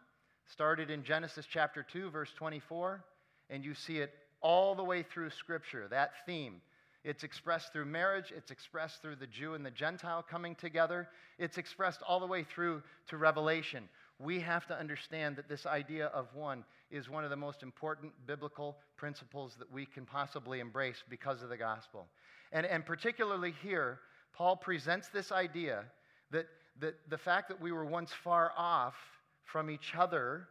started 0.51 0.89
in 0.89 1.03
Genesis 1.03 1.45
chapter 1.47 1.85
2, 1.93 2.09
verse 2.09 2.31
24, 2.35 3.05
and 3.51 3.63
you 3.63 3.75
see 3.75 3.99
it 3.99 4.15
all 4.41 4.73
the 4.73 4.83
way 4.83 5.03
through 5.03 5.29
Scripture, 5.29 5.87
that 5.89 6.13
theme. 6.25 6.59
It's 7.03 7.23
expressed 7.23 7.73
through 7.73 7.85
marriage, 7.85 8.33
it's 8.35 8.51
expressed 8.51 9.01
through 9.01 9.17
the 9.17 9.27
Jew 9.27 9.55
and 9.55 9.65
the 9.65 9.71
Gentile 9.71 10.23
coming 10.23 10.55
together, 10.55 11.09
it's 11.37 11.57
expressed 11.57 12.01
all 12.07 12.19
the 12.19 12.27
way 12.27 12.43
through 12.43 12.81
to 13.07 13.17
Revelation. 13.17 13.89
We 14.19 14.39
have 14.39 14.65
to 14.67 14.77
understand 14.77 15.35
that 15.35 15.49
this 15.49 15.65
idea 15.65 16.07
of 16.07 16.33
one 16.33 16.63
is 16.91 17.09
one 17.09 17.25
of 17.25 17.29
the 17.29 17.35
most 17.35 17.61
important 17.61 18.13
biblical 18.25 18.77
principles 18.95 19.55
that 19.59 19.71
we 19.71 19.85
can 19.85 20.05
possibly 20.05 20.61
embrace 20.61 21.03
because 21.09 21.43
of 21.43 21.49
the 21.49 21.57
gospel. 21.57 22.07
And, 22.53 22.65
and 22.65 22.85
particularly 22.85 23.53
here, 23.63 23.99
Paul 24.33 24.55
presents 24.55 25.09
this 25.09 25.31
idea 25.31 25.83
that, 26.31 26.47
that 26.79 26.95
the 27.09 27.17
fact 27.17 27.49
that 27.49 27.59
we 27.59 27.71
were 27.71 27.85
once 27.85 28.11
far 28.13 28.53
off 28.55 28.95
from 29.43 29.69
each 29.69 29.93
other 29.97 30.47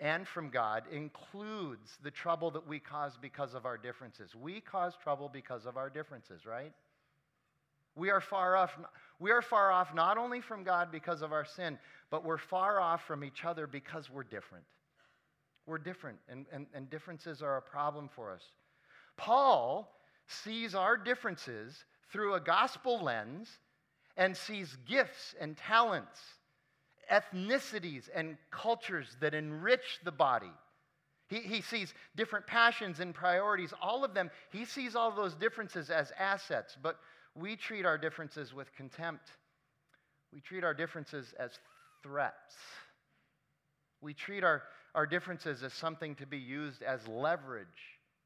and 0.00 0.26
from 0.28 0.50
God 0.50 0.84
includes 0.92 1.98
the 2.02 2.10
trouble 2.10 2.50
that 2.50 2.66
we 2.66 2.78
cause 2.78 3.16
because 3.20 3.54
of 3.54 3.64
our 3.64 3.78
differences. 3.78 4.34
We 4.34 4.60
cause 4.60 4.94
trouble 5.02 5.30
because 5.32 5.64
of 5.64 5.76
our 5.76 5.88
differences, 5.88 6.44
right? 6.44 6.72
We 7.94 8.10
are 8.10 8.20
far 8.20 8.56
off. 8.56 8.76
We 9.18 9.30
are 9.30 9.40
far 9.40 9.72
off 9.72 9.94
not 9.94 10.18
only 10.18 10.42
from 10.42 10.64
God 10.64 10.92
because 10.92 11.22
of 11.22 11.32
our 11.32 11.46
sin, 11.46 11.78
but 12.10 12.24
we're 12.24 12.36
far 12.36 12.78
off 12.78 13.06
from 13.06 13.24
each 13.24 13.44
other 13.44 13.66
because 13.66 14.10
we're 14.10 14.24
different. 14.24 14.64
We're 15.64 15.78
different, 15.78 16.18
and, 16.28 16.46
and, 16.52 16.66
and 16.74 16.88
differences 16.90 17.42
are 17.42 17.56
a 17.56 17.62
problem 17.62 18.08
for 18.14 18.30
us. 18.30 18.42
Paul 19.16 19.98
sees 20.28 20.74
our 20.74 20.96
differences 20.96 21.84
through 22.12 22.34
a 22.34 22.40
gospel 22.40 23.02
lens 23.02 23.48
and 24.16 24.36
sees 24.36 24.76
gifts 24.86 25.34
and 25.40 25.56
talents 25.56 26.20
ethnicities 27.12 28.08
and 28.14 28.36
cultures 28.50 29.16
that 29.20 29.34
enrich 29.34 30.00
the 30.04 30.12
body. 30.12 30.52
He, 31.28 31.40
he 31.40 31.60
sees 31.60 31.92
different 32.14 32.46
passions 32.46 33.00
and 33.00 33.14
priorities, 33.14 33.72
all 33.82 34.04
of 34.04 34.14
them. 34.14 34.30
He 34.52 34.64
sees 34.64 34.94
all 34.94 35.10
those 35.10 35.34
differences 35.34 35.90
as 35.90 36.12
assets, 36.18 36.76
but 36.80 36.98
we 37.34 37.56
treat 37.56 37.84
our 37.84 37.98
differences 37.98 38.54
with 38.54 38.72
contempt. 38.76 39.28
We 40.32 40.40
treat 40.40 40.64
our 40.64 40.74
differences 40.74 41.34
as 41.38 41.50
threats. 42.02 42.54
We 44.00 44.14
treat 44.14 44.44
our, 44.44 44.62
our 44.94 45.06
differences 45.06 45.62
as 45.62 45.72
something 45.72 46.14
to 46.16 46.26
be 46.26 46.38
used 46.38 46.82
as 46.82 47.06
leverage 47.08 47.66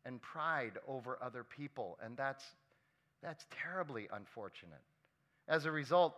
and 0.04 0.20
pride 0.20 0.78
over 0.86 1.18
other 1.22 1.44
people, 1.44 1.98
and 2.04 2.16
that's, 2.16 2.44
that's 3.22 3.46
terribly 3.62 4.08
unfortunate. 4.12 4.82
As 5.48 5.64
a 5.64 5.70
result, 5.70 6.14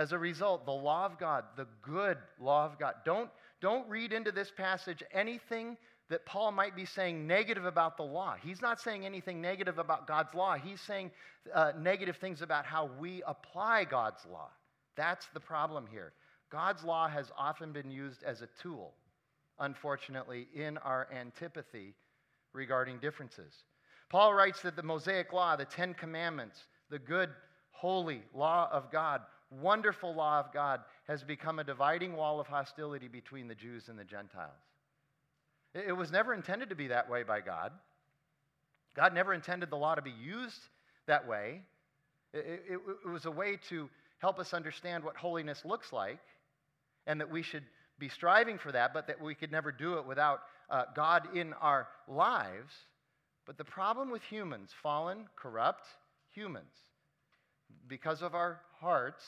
as 0.00 0.12
a 0.12 0.18
result, 0.18 0.64
the 0.64 0.72
law 0.72 1.04
of 1.04 1.18
God, 1.18 1.44
the 1.58 1.66
good 1.82 2.16
law 2.40 2.64
of 2.64 2.78
God, 2.78 2.94
don't, 3.04 3.28
don't 3.60 3.86
read 3.86 4.14
into 4.14 4.32
this 4.32 4.50
passage 4.50 5.02
anything 5.12 5.76
that 6.08 6.24
Paul 6.24 6.52
might 6.52 6.74
be 6.74 6.86
saying 6.86 7.26
negative 7.26 7.66
about 7.66 7.98
the 7.98 8.02
law. 8.02 8.34
He's 8.42 8.62
not 8.62 8.80
saying 8.80 9.04
anything 9.04 9.42
negative 9.42 9.76
about 9.78 10.06
God's 10.06 10.32
law. 10.32 10.54
He's 10.54 10.80
saying 10.80 11.10
uh, 11.54 11.72
negative 11.78 12.16
things 12.16 12.40
about 12.40 12.64
how 12.64 12.88
we 12.98 13.22
apply 13.26 13.84
God's 13.84 14.24
law. 14.32 14.48
That's 14.96 15.26
the 15.34 15.40
problem 15.40 15.86
here. 15.86 16.14
God's 16.50 16.82
law 16.82 17.06
has 17.06 17.30
often 17.36 17.70
been 17.70 17.90
used 17.90 18.22
as 18.22 18.40
a 18.40 18.48
tool, 18.62 18.94
unfortunately, 19.58 20.48
in 20.54 20.78
our 20.78 21.08
antipathy 21.14 21.92
regarding 22.54 23.00
differences. 23.00 23.52
Paul 24.08 24.32
writes 24.32 24.62
that 24.62 24.76
the 24.76 24.82
Mosaic 24.82 25.34
law, 25.34 25.56
the 25.56 25.66
Ten 25.66 25.92
Commandments, 25.92 26.58
the 26.88 26.98
good, 26.98 27.28
holy 27.70 28.22
law 28.32 28.66
of 28.72 28.90
God, 28.90 29.20
wonderful 29.50 30.14
law 30.14 30.40
of 30.40 30.52
God, 30.52 30.80
has 31.08 31.22
become 31.22 31.58
a 31.58 31.64
dividing 31.64 32.14
wall 32.14 32.40
of 32.40 32.46
hostility 32.46 33.08
between 33.08 33.48
the 33.48 33.54
Jews 33.54 33.88
and 33.88 33.98
the 33.98 34.04
Gentiles. 34.04 34.52
It 35.74 35.96
was 35.96 36.10
never 36.10 36.34
intended 36.34 36.70
to 36.70 36.74
be 36.74 36.88
that 36.88 37.08
way 37.08 37.22
by 37.22 37.40
God. 37.40 37.72
God 38.96 39.14
never 39.14 39.32
intended 39.32 39.70
the 39.70 39.76
law 39.76 39.94
to 39.94 40.02
be 40.02 40.10
used 40.10 40.60
that 41.06 41.28
way. 41.28 41.62
It, 42.32 42.62
it, 42.68 42.80
it, 43.04 43.08
was 43.08 43.24
a 43.24 43.30
way 43.30 43.58
to 43.68 43.88
help 44.18 44.38
us 44.38 44.52
understand 44.52 45.04
what 45.04 45.16
holiness 45.16 45.62
looks 45.64 45.92
like 45.92 46.20
and 47.06 47.20
that 47.20 47.30
we 47.30 47.42
should 47.42 47.64
be 47.98 48.08
striving 48.08 48.58
for 48.58 48.72
that, 48.72 48.92
but 48.92 49.06
that 49.06 49.20
we 49.20 49.34
could 49.34 49.52
never 49.52 49.70
do 49.72 49.94
it 49.94 50.06
without 50.06 50.40
uh, 50.70 50.84
God 50.94 51.36
in 51.36 51.52
our 51.54 51.88
lives. 52.08 52.72
But 53.46 53.58
the 53.58 53.64
problem 53.64 54.10
with 54.10 54.22
humans, 54.22 54.70
fallen, 54.82 55.26
corrupt 55.36 55.86
humans, 56.32 56.72
because 57.88 58.22
of 58.22 58.34
our 58.34 58.60
hearts 58.80 59.22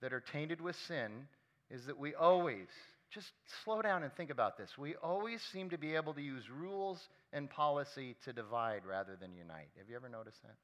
that 0.00 0.12
are 0.12 0.20
tainted 0.20 0.60
with 0.60 0.76
sin, 0.86 1.26
is 1.70 1.86
that 1.86 1.98
we 1.98 2.14
always 2.14 2.68
just 3.10 3.32
slow 3.64 3.80
down 3.82 4.02
and 4.02 4.12
think 4.12 4.30
about 4.30 4.58
this. 4.58 4.76
We 4.76 4.94
always 4.96 5.42
seem 5.42 5.70
to 5.70 5.78
be 5.78 5.94
able 5.94 6.14
to 6.14 6.20
use 6.20 6.44
rules 6.50 7.08
and 7.32 7.48
policy 7.48 8.16
to 8.24 8.32
divide 8.32 8.82
rather 8.86 9.16
than 9.20 9.34
unite. 9.34 9.68
Have 9.78 9.88
you 9.88 9.96
ever 9.96 10.08
noticed 10.08 10.42
that? 10.42 10.56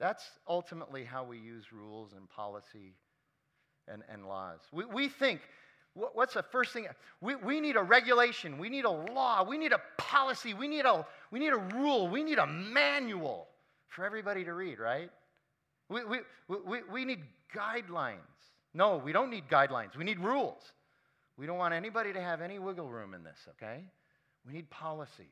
That's 0.00 0.24
ultimately 0.48 1.04
how 1.04 1.24
we 1.24 1.38
use 1.38 1.64
rules 1.72 2.12
and 2.16 2.28
policy 2.28 2.94
and, 3.86 4.02
and 4.10 4.26
laws. 4.26 4.60
We, 4.72 4.84
we 4.86 5.08
think, 5.08 5.40
what, 5.92 6.16
what's 6.16 6.34
the 6.34 6.42
first 6.42 6.72
thing? 6.72 6.86
We, 7.20 7.36
we 7.36 7.60
need 7.60 7.76
a 7.76 7.82
regulation, 7.82 8.58
we 8.58 8.68
need 8.68 8.84
a 8.84 8.90
law, 8.90 9.44
we 9.48 9.58
need 9.58 9.72
a 9.72 9.80
policy, 9.98 10.54
we 10.54 10.66
need 10.66 10.84
a, 10.84 11.06
we 11.30 11.38
need 11.38 11.52
a 11.52 11.76
rule, 11.76 12.08
we 12.08 12.24
need 12.24 12.38
a 12.38 12.46
manual 12.46 13.46
for 13.88 14.04
everybody 14.04 14.44
to 14.44 14.52
read, 14.52 14.78
right? 14.78 15.10
We, 15.88 16.04
we, 16.04 16.18
we, 16.48 16.78
we 16.90 17.04
need 17.04 17.20
guidelines. 17.54 18.18
No, 18.72 18.96
we 18.96 19.12
don't 19.12 19.30
need 19.30 19.48
guidelines. 19.48 19.96
We 19.96 20.04
need 20.04 20.18
rules. 20.18 20.62
We 21.36 21.46
don't 21.46 21.58
want 21.58 21.74
anybody 21.74 22.12
to 22.12 22.20
have 22.20 22.40
any 22.40 22.58
wiggle 22.58 22.88
room 22.88 23.14
in 23.14 23.22
this, 23.22 23.38
okay? 23.50 23.84
We 24.46 24.52
need 24.52 24.70
policies. 24.70 25.26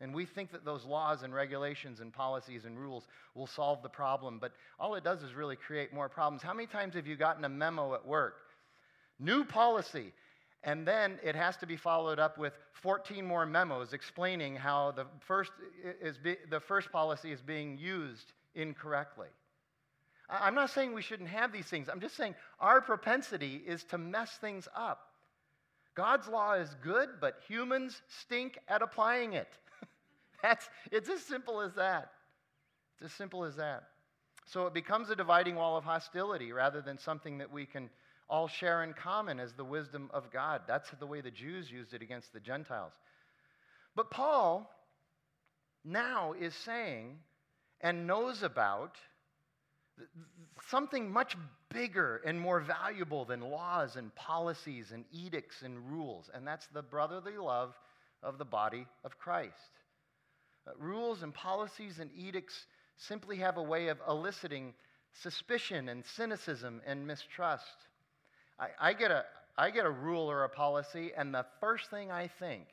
And 0.00 0.14
we 0.14 0.26
think 0.26 0.50
that 0.52 0.64
those 0.64 0.84
laws 0.84 1.22
and 1.22 1.32
regulations 1.32 2.00
and 2.00 2.12
policies 2.12 2.64
and 2.64 2.78
rules 2.78 3.04
will 3.34 3.46
solve 3.46 3.82
the 3.82 3.88
problem, 3.88 4.38
but 4.40 4.52
all 4.78 4.96
it 4.96 5.04
does 5.04 5.22
is 5.22 5.34
really 5.34 5.56
create 5.56 5.92
more 5.94 6.08
problems. 6.08 6.42
How 6.42 6.52
many 6.52 6.66
times 6.66 6.94
have 6.94 7.06
you 7.06 7.16
gotten 7.16 7.44
a 7.44 7.48
memo 7.48 7.94
at 7.94 8.04
work? 8.04 8.34
New 9.18 9.44
policy. 9.44 10.12
And 10.64 10.86
then 10.86 11.18
it 11.22 11.36
has 11.36 11.56
to 11.58 11.66
be 11.66 11.76
followed 11.76 12.18
up 12.18 12.38
with 12.38 12.54
14 12.72 13.24
more 13.24 13.46
memos 13.46 13.92
explaining 13.92 14.56
how 14.56 14.92
the 14.92 15.06
first, 15.26 15.52
is 16.00 16.18
be, 16.18 16.36
the 16.50 16.60
first 16.60 16.90
policy 16.90 17.30
is 17.30 17.40
being 17.40 17.78
used 17.78 18.32
incorrectly. 18.54 19.28
I'm 20.28 20.54
not 20.54 20.70
saying 20.70 20.94
we 20.94 21.02
shouldn't 21.02 21.28
have 21.28 21.52
these 21.52 21.66
things. 21.66 21.88
I'm 21.88 22.00
just 22.00 22.16
saying 22.16 22.34
our 22.60 22.80
propensity 22.80 23.62
is 23.66 23.84
to 23.84 23.98
mess 23.98 24.30
things 24.40 24.68
up. 24.74 25.08
God's 25.94 26.26
law 26.28 26.54
is 26.54 26.74
good, 26.82 27.08
but 27.20 27.40
humans 27.46 28.00
stink 28.20 28.58
at 28.68 28.82
applying 28.82 29.34
it. 29.34 29.48
That's, 30.42 30.68
it's 30.90 31.08
as 31.08 31.20
simple 31.20 31.60
as 31.60 31.74
that. 31.74 32.10
It's 32.94 33.12
as 33.12 33.12
simple 33.12 33.44
as 33.44 33.56
that. 33.56 33.84
So 34.46 34.66
it 34.66 34.74
becomes 34.74 35.10
a 35.10 35.16
dividing 35.16 35.56
wall 35.56 35.76
of 35.76 35.84
hostility 35.84 36.52
rather 36.52 36.82
than 36.82 36.98
something 36.98 37.38
that 37.38 37.52
we 37.52 37.64
can 37.64 37.90
all 38.28 38.48
share 38.48 38.82
in 38.82 38.92
common 38.92 39.38
as 39.38 39.52
the 39.52 39.64
wisdom 39.64 40.10
of 40.12 40.30
God. 40.30 40.62
That's 40.66 40.90
the 40.98 41.06
way 41.06 41.20
the 41.20 41.30
Jews 41.30 41.70
used 41.70 41.94
it 41.94 42.02
against 42.02 42.32
the 42.32 42.40
Gentiles. 42.40 42.92
But 43.94 44.10
Paul 44.10 44.70
now 45.84 46.32
is 46.32 46.54
saying 46.54 47.18
and 47.80 48.06
knows 48.06 48.42
about 48.42 48.96
something 50.68 51.10
much 51.10 51.36
bigger 51.70 52.20
and 52.24 52.40
more 52.40 52.60
valuable 52.60 53.24
than 53.24 53.40
laws 53.40 53.96
and 53.96 54.14
policies 54.14 54.92
and 54.92 55.04
edicts 55.12 55.62
and 55.62 55.90
rules, 55.90 56.30
and 56.34 56.46
that's 56.46 56.66
the 56.68 56.82
brotherly 56.82 57.36
love 57.36 57.74
of 58.22 58.38
the 58.38 58.44
body 58.44 58.86
of 59.04 59.18
Christ. 59.18 59.52
Uh, 60.66 60.72
rules 60.78 61.22
and 61.22 61.34
policies 61.34 61.98
and 61.98 62.10
edicts 62.16 62.66
simply 62.96 63.36
have 63.36 63.56
a 63.56 63.62
way 63.62 63.88
of 63.88 63.98
eliciting 64.08 64.72
suspicion 65.12 65.88
and 65.88 66.04
cynicism 66.16 66.80
and 66.86 67.06
mistrust. 67.06 67.76
I, 68.58 68.68
I, 68.80 68.92
get, 68.92 69.10
a, 69.10 69.24
I 69.58 69.70
get 69.70 69.84
a 69.84 69.90
rule 69.90 70.30
or 70.30 70.44
a 70.44 70.48
policy, 70.48 71.12
and 71.16 71.34
the 71.34 71.44
first 71.60 71.90
thing 71.90 72.10
I 72.10 72.28
think 72.38 72.66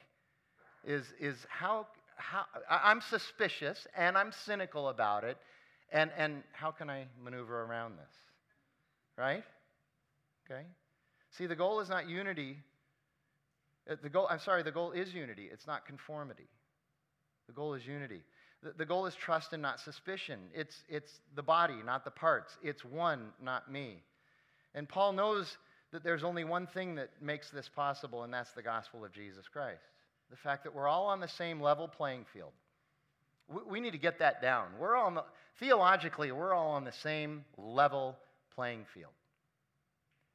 is, 0.86 1.05
is 1.19 1.36
how, 1.49 1.88
how 2.15 2.45
I'm 2.69 3.01
suspicious 3.01 3.86
and 3.95 4.17
I'm 4.17 4.31
cynical 4.31 4.89
about 4.89 5.23
it, 5.23 5.38
and, 5.91 6.12
and 6.17 6.43
how 6.54 6.71
can 6.71 6.89
I 6.89 7.06
maneuver 7.23 7.63
around 7.63 7.97
this? 7.97 8.13
Right? 9.17 9.43
Okay? 10.49 10.63
See, 11.38 11.45
the 11.47 11.56
goal 11.56 11.80
is 11.80 11.89
not 11.89 12.10
unity. 12.10 12.58
Uh, 13.89 13.95
the 14.01 14.10
goal, 14.10 14.27
I'm 14.30 14.39
sorry, 14.39 14.63
the 14.63 14.71
goal 14.71 14.91
is 14.91 15.13
unity. 15.13 15.49
It's 15.51 15.67
not 15.67 15.86
conformity. 15.86 16.47
The 17.47 17.54
goal 17.54 17.73
is 17.73 17.86
unity. 17.86 18.21
The, 18.63 18.73
the 18.77 18.86
goal 18.86 19.06
is 19.06 19.15
trust 19.15 19.54
and 19.54 19.62
not 19.62 19.80
suspicion. 19.80 20.39
It's, 20.54 20.75
it's 20.88 21.12
the 21.36 21.43
body, 21.43 21.75
not 21.86 22.06
the 22.06 22.12
parts. 22.12 22.54
It's 22.63 22.84
one, 22.86 23.30
not 23.41 23.71
me. 23.71 24.04
And 24.73 24.88
Paul 24.88 25.13
knows 25.13 25.58
that 25.91 26.04
there's 26.04 26.23
only 26.23 26.43
one 26.43 26.67
thing 26.67 26.95
that 26.95 27.10
makes 27.21 27.49
this 27.49 27.69
possible, 27.75 28.23
and 28.23 28.34
that's 28.34 28.51
the 28.54 28.62
gospel 28.62 29.04
of 29.04 29.12
Jesus 29.12 29.45
Christ. 29.51 29.82
The 30.30 30.38
fact 30.38 30.63
that 30.63 30.73
we're 30.73 30.88
all 30.88 31.08
on 31.08 31.19
the 31.19 31.27
same 31.27 31.60
level 31.60 31.88
playing 31.88 32.25
field. 32.32 32.51
We, 33.69 33.79
need 33.79 33.91
to 33.91 33.97
get 33.97 34.19
that 34.19 34.41
down. 34.41 34.67
We're 34.79 34.95
all, 34.95 35.07
on 35.07 35.15
the, 35.15 35.23
theologically, 35.59 36.31
we're 36.31 36.53
all 36.53 36.71
on 36.71 36.83
the 36.83 36.91
same 36.91 37.43
level 37.57 38.17
playing 38.53 38.85
field. 38.93 39.11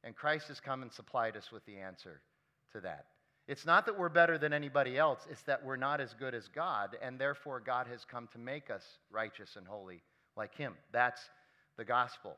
And 0.03 0.15
Christ 0.15 0.47
has 0.47 0.59
come 0.59 0.81
and 0.83 0.91
supplied 0.91 1.35
us 1.35 1.51
with 1.51 1.65
the 1.65 1.77
answer 1.77 2.21
to 2.73 2.81
that. 2.81 3.05
It's 3.47 3.65
not 3.65 3.85
that 3.85 3.97
we're 3.97 4.09
better 4.09 4.37
than 4.37 4.51
anybody 4.51 4.97
else, 4.97 5.25
it's 5.29 5.41
that 5.43 5.63
we're 5.63 5.77
not 5.77 6.01
as 6.01 6.13
good 6.13 6.35
as 6.35 6.49
God, 6.49 6.97
and 7.01 7.17
therefore 7.17 7.61
God 7.61 7.87
has 7.87 8.03
come 8.03 8.27
to 8.33 8.37
make 8.37 8.69
us 8.69 8.83
righteous 9.09 9.55
and 9.55 9.65
holy 9.65 10.01
like 10.35 10.53
Him. 10.55 10.73
That's 10.91 11.21
the 11.77 11.85
gospel. 11.85 12.35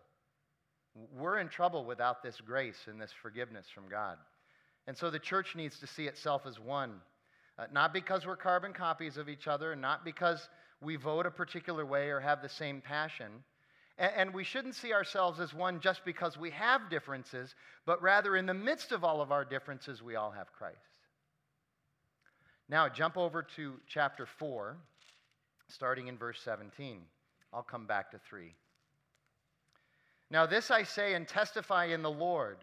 We're 1.18 1.40
in 1.40 1.50
trouble 1.50 1.84
without 1.84 2.22
this 2.22 2.40
grace 2.42 2.88
and 2.88 3.02
this 3.02 3.12
forgiveness 3.22 3.66
from 3.74 3.90
God. 3.90 4.18
And 4.88 4.98
so 4.98 5.10
the 5.10 5.20
church 5.20 5.56
needs 5.56 5.80
to 5.80 5.88
see 5.88 6.06
itself 6.06 6.44
as 6.46 6.60
one, 6.60 7.02
uh, 7.58 7.66
not 7.72 7.94
because 7.94 8.26
we're 8.26 8.36
carbon 8.36 8.74
copies 8.74 9.18
of 9.18 9.30
each 9.30 9.48
other, 9.48 9.72
and 9.72 9.82
not 9.82 10.06
because 10.06 10.48
we 10.82 10.96
vote 10.96 11.26
a 11.26 11.32
particular 11.32 11.86
way 11.86 12.10
or 12.10 12.20
have 12.20 12.42
the 12.42 12.50
same 12.50 12.82
passion. 12.82 13.44
And, 13.98 14.34
we 14.34 14.46
shouldn't 14.46 14.76
see 14.76 14.94
ourselves 14.94 15.42
as 15.42 15.54
one 15.54 15.82
just 15.82 16.06
because 16.06 16.38
we 16.38 16.52
have 16.52 16.90
differences, 16.90 17.54
but 17.86 18.02
rather 18.02 18.38
in 18.38 18.46
the 18.46 18.54
midst 18.54 18.94
of 18.94 19.04
all 19.04 19.22
of 19.22 19.34
our 19.34 19.44
differences, 19.44 20.02
we 20.02 20.16
all 20.16 20.32
have 20.32 20.54
Christ. 20.54 20.78
Now, 22.70 22.88
jump 22.88 23.18
over 23.18 23.44
to 23.58 23.74
chapter 23.88 24.26
4, 24.26 24.78
starting 25.68 26.08
in 26.08 26.18
verse 26.18 26.40
17. 26.46 27.02
I'll 27.52 27.62
come 27.62 27.88
back 27.88 28.12
to 28.12 28.20
3. 28.30 28.54
Now, 30.32 30.46
this 30.46 30.72
I 30.72 30.84
say 30.84 31.16
and 31.16 31.28
testify 31.28 31.86
in 31.86 32.02
the 32.02 32.10
Lord 32.10 32.60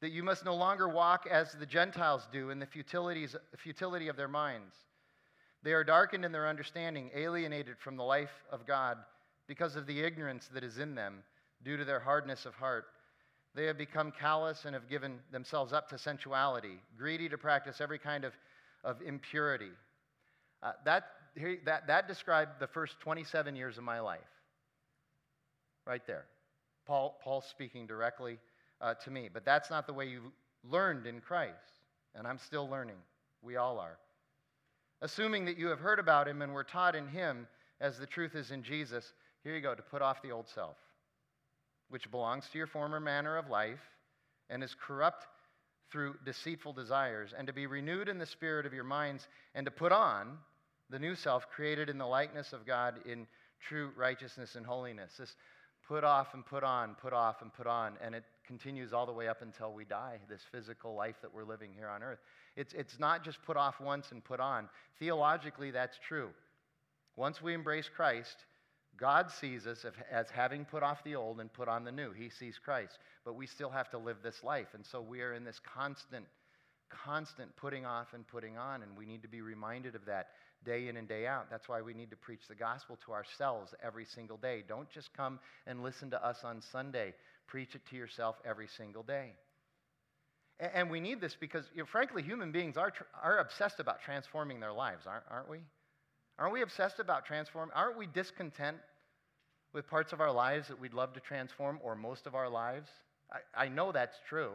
that 0.00 0.12
you 0.12 0.22
must 0.22 0.44
no 0.44 0.54
longer 0.54 0.88
walk 0.88 1.26
as 1.30 1.52
the 1.54 1.66
Gentiles 1.66 2.28
do 2.30 2.50
in 2.50 2.58
the 2.58 2.66
futilities, 2.66 3.34
futility 3.56 4.08
of 4.08 4.16
their 4.16 4.28
minds. 4.28 4.74
They 5.62 5.72
are 5.72 5.84
darkened 5.84 6.24
in 6.24 6.32
their 6.32 6.48
understanding, 6.48 7.10
alienated 7.14 7.76
from 7.78 7.96
the 7.96 8.02
life 8.02 8.32
of 8.50 8.66
God 8.66 8.98
because 9.46 9.76
of 9.76 9.86
the 9.86 10.00
ignorance 10.00 10.48
that 10.54 10.64
is 10.64 10.78
in 10.78 10.94
them 10.94 11.22
due 11.64 11.76
to 11.76 11.84
their 11.84 12.00
hardness 12.00 12.46
of 12.46 12.54
heart. 12.54 12.86
They 13.54 13.66
have 13.66 13.78
become 13.78 14.12
callous 14.18 14.64
and 14.64 14.74
have 14.74 14.88
given 14.88 15.18
themselves 15.30 15.72
up 15.72 15.88
to 15.90 15.98
sensuality, 15.98 16.80
greedy 16.96 17.28
to 17.28 17.38
practice 17.38 17.80
every 17.80 17.98
kind 17.98 18.24
of, 18.24 18.32
of 18.82 19.00
impurity. 19.02 19.70
Uh, 20.62 20.72
that, 20.84 21.04
that, 21.64 21.86
that 21.86 22.08
described 22.08 22.52
the 22.58 22.66
first 22.66 22.98
27 23.00 23.54
years 23.54 23.78
of 23.78 23.84
my 23.84 24.00
life. 24.00 24.20
Right 25.86 26.06
there. 26.06 26.24
Paul, 26.86 27.18
Paul 27.22 27.42
speaking 27.42 27.86
directly 27.86 28.38
uh, 28.80 28.94
to 29.04 29.10
me. 29.10 29.28
But 29.32 29.44
that's 29.44 29.70
not 29.70 29.86
the 29.86 29.92
way 29.92 30.06
you 30.08 30.32
learned 30.68 31.06
in 31.06 31.20
Christ. 31.20 31.80
And 32.14 32.26
I'm 32.26 32.38
still 32.38 32.68
learning. 32.68 32.96
We 33.42 33.56
all 33.56 33.78
are. 33.78 33.98
Assuming 35.02 35.44
that 35.44 35.58
you 35.58 35.66
have 35.66 35.80
heard 35.80 35.98
about 35.98 36.26
him 36.26 36.40
and 36.40 36.54
were 36.54 36.64
taught 36.64 36.96
in 36.96 37.06
him 37.06 37.46
as 37.80 37.98
the 37.98 38.06
truth 38.06 38.34
is 38.34 38.50
in 38.50 38.62
Jesus, 38.62 39.12
here 39.44 39.54
you 39.54 39.60
go, 39.60 39.74
to 39.74 39.82
put 39.82 40.00
off 40.00 40.22
the 40.22 40.30
old 40.30 40.48
self 40.48 40.76
which 41.92 42.10
belongs 42.10 42.48
to 42.50 42.56
your 42.56 42.66
former 42.66 42.98
manner 42.98 43.36
of 43.36 43.50
life 43.50 43.82
and 44.48 44.64
is 44.64 44.74
corrupt 44.74 45.26
through 45.90 46.14
deceitful 46.24 46.72
desires, 46.72 47.34
and 47.36 47.46
to 47.46 47.52
be 47.52 47.66
renewed 47.66 48.08
in 48.08 48.18
the 48.18 48.24
spirit 48.24 48.64
of 48.64 48.72
your 48.72 48.82
minds, 48.82 49.28
and 49.54 49.66
to 49.66 49.70
put 49.70 49.92
on 49.92 50.38
the 50.88 50.98
new 50.98 51.14
self 51.14 51.50
created 51.50 51.90
in 51.90 51.98
the 51.98 52.06
likeness 52.06 52.54
of 52.54 52.64
God 52.64 52.94
in 53.04 53.26
true 53.60 53.90
righteousness 53.94 54.54
and 54.54 54.64
holiness. 54.64 55.12
This 55.18 55.36
put 55.86 56.04
off 56.04 56.34
and 56.34 56.44
put 56.44 56.62
on, 56.62 56.94
put 57.00 57.12
off 57.12 57.42
and 57.42 57.52
put 57.52 57.66
on, 57.66 57.94
and 58.02 58.14
it 58.14 58.24
continues 58.46 58.92
all 58.92 59.06
the 59.06 59.12
way 59.12 59.28
up 59.28 59.42
until 59.42 59.72
we 59.72 59.84
die, 59.84 60.18
this 60.28 60.42
physical 60.50 60.94
life 60.94 61.16
that 61.22 61.32
we're 61.32 61.44
living 61.44 61.70
here 61.76 61.88
on 61.88 62.02
earth. 62.02 62.20
It's, 62.56 62.72
it's 62.74 62.98
not 62.98 63.24
just 63.24 63.42
put 63.44 63.56
off 63.56 63.80
once 63.80 64.12
and 64.12 64.22
put 64.22 64.40
on. 64.40 64.68
Theologically, 64.98 65.70
that's 65.70 65.98
true. 66.06 66.30
Once 67.16 67.42
we 67.42 67.54
embrace 67.54 67.88
Christ, 67.94 68.36
God 68.96 69.30
sees 69.30 69.66
us 69.66 69.84
as 70.10 70.30
having 70.30 70.64
put 70.64 70.82
off 70.82 71.02
the 71.04 71.16
old 71.16 71.40
and 71.40 71.52
put 71.52 71.68
on 71.68 71.84
the 71.84 71.92
new. 71.92 72.12
He 72.12 72.28
sees 72.28 72.58
Christ. 72.58 72.98
But 73.24 73.34
we 73.34 73.46
still 73.46 73.70
have 73.70 73.90
to 73.90 73.98
live 73.98 74.18
this 74.22 74.44
life. 74.44 74.68
And 74.74 74.84
so 74.84 75.00
we 75.00 75.22
are 75.22 75.34
in 75.34 75.44
this 75.44 75.60
constant, 75.60 76.26
constant 76.88 77.54
putting 77.56 77.86
off 77.86 78.12
and 78.14 78.26
putting 78.26 78.58
on. 78.58 78.82
And 78.82 78.96
we 78.96 79.06
need 79.06 79.22
to 79.22 79.28
be 79.28 79.40
reminded 79.40 79.94
of 79.94 80.04
that 80.06 80.28
day 80.64 80.88
in 80.88 80.96
and 80.96 81.08
day 81.08 81.26
out. 81.26 81.50
That's 81.50 81.68
why 81.68 81.82
we 81.82 81.94
need 81.94 82.10
to 82.10 82.16
preach 82.16 82.46
the 82.48 82.54
gospel 82.54 82.98
to 83.06 83.12
ourselves 83.12 83.74
every 83.82 84.04
single 84.04 84.36
day. 84.36 84.62
Don't 84.66 84.88
just 84.90 85.12
come 85.14 85.38
and 85.66 85.82
listen 85.82 86.10
to 86.10 86.24
us 86.24 86.38
on 86.44 86.60
Sunday, 86.60 87.14
preach 87.46 87.74
it 87.74 87.82
to 87.90 87.96
yourself 87.96 88.36
every 88.44 88.68
single 88.76 89.02
day. 89.02 89.32
And 90.60 90.90
we 90.90 91.00
need 91.00 91.20
this 91.20 91.36
because, 91.38 91.64
you 91.74 91.82
know, 91.82 91.86
frankly, 91.90 92.22
human 92.22 92.52
beings 92.52 92.76
are, 92.76 92.92
are 93.20 93.38
obsessed 93.38 93.80
about 93.80 94.00
transforming 94.00 94.60
their 94.60 94.72
lives, 94.72 95.06
aren't, 95.06 95.24
aren't 95.28 95.48
we? 95.48 95.58
Aren't 96.38 96.52
we 96.52 96.62
obsessed 96.62 97.00
about 97.00 97.26
transforming? 97.26 97.72
Aren't 97.74 97.98
we 97.98 98.06
discontent 98.06 98.76
with 99.72 99.88
parts 99.88 100.12
of 100.12 100.20
our 100.20 100.30
lives 100.30 100.68
that 100.68 100.78
we'd 100.78 100.94
love 100.94 101.14
to 101.14 101.20
transform, 101.20 101.80
or 101.82 101.96
most 101.96 102.26
of 102.26 102.34
our 102.34 102.48
lives? 102.48 102.88
I, 103.32 103.64
I 103.64 103.68
know 103.68 103.90
that's 103.90 104.16
true. 104.28 104.52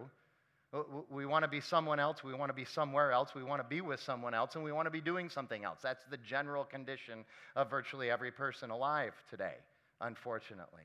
Uh, 0.74 0.82
we 1.10 1.26
want 1.26 1.44
to 1.44 1.48
be 1.48 1.62
someone 1.62 2.00
else. 2.00 2.24
We 2.24 2.34
want 2.34 2.50
to 2.50 2.56
be 2.56 2.66
somewhere 2.66 3.12
else. 3.12 3.34
We 3.34 3.44
want 3.44 3.62
to 3.62 3.68
be 3.68 3.82
with 3.82 4.02
someone 4.02 4.34
else, 4.34 4.56
and 4.56 4.64
we 4.64 4.72
want 4.72 4.86
to 4.86 4.92
be 4.92 5.02
doing 5.02 5.30
something 5.30 5.64
else. 5.64 5.80
That's 5.82 6.04
the 6.10 6.18
general 6.18 6.66
condition 6.66 7.24
of 7.56 7.70
virtually 7.70 8.12
every 8.12 8.32
person 8.32 8.70
alive 8.70 9.14
today, 9.30 9.56
unfortunately. 10.02 10.84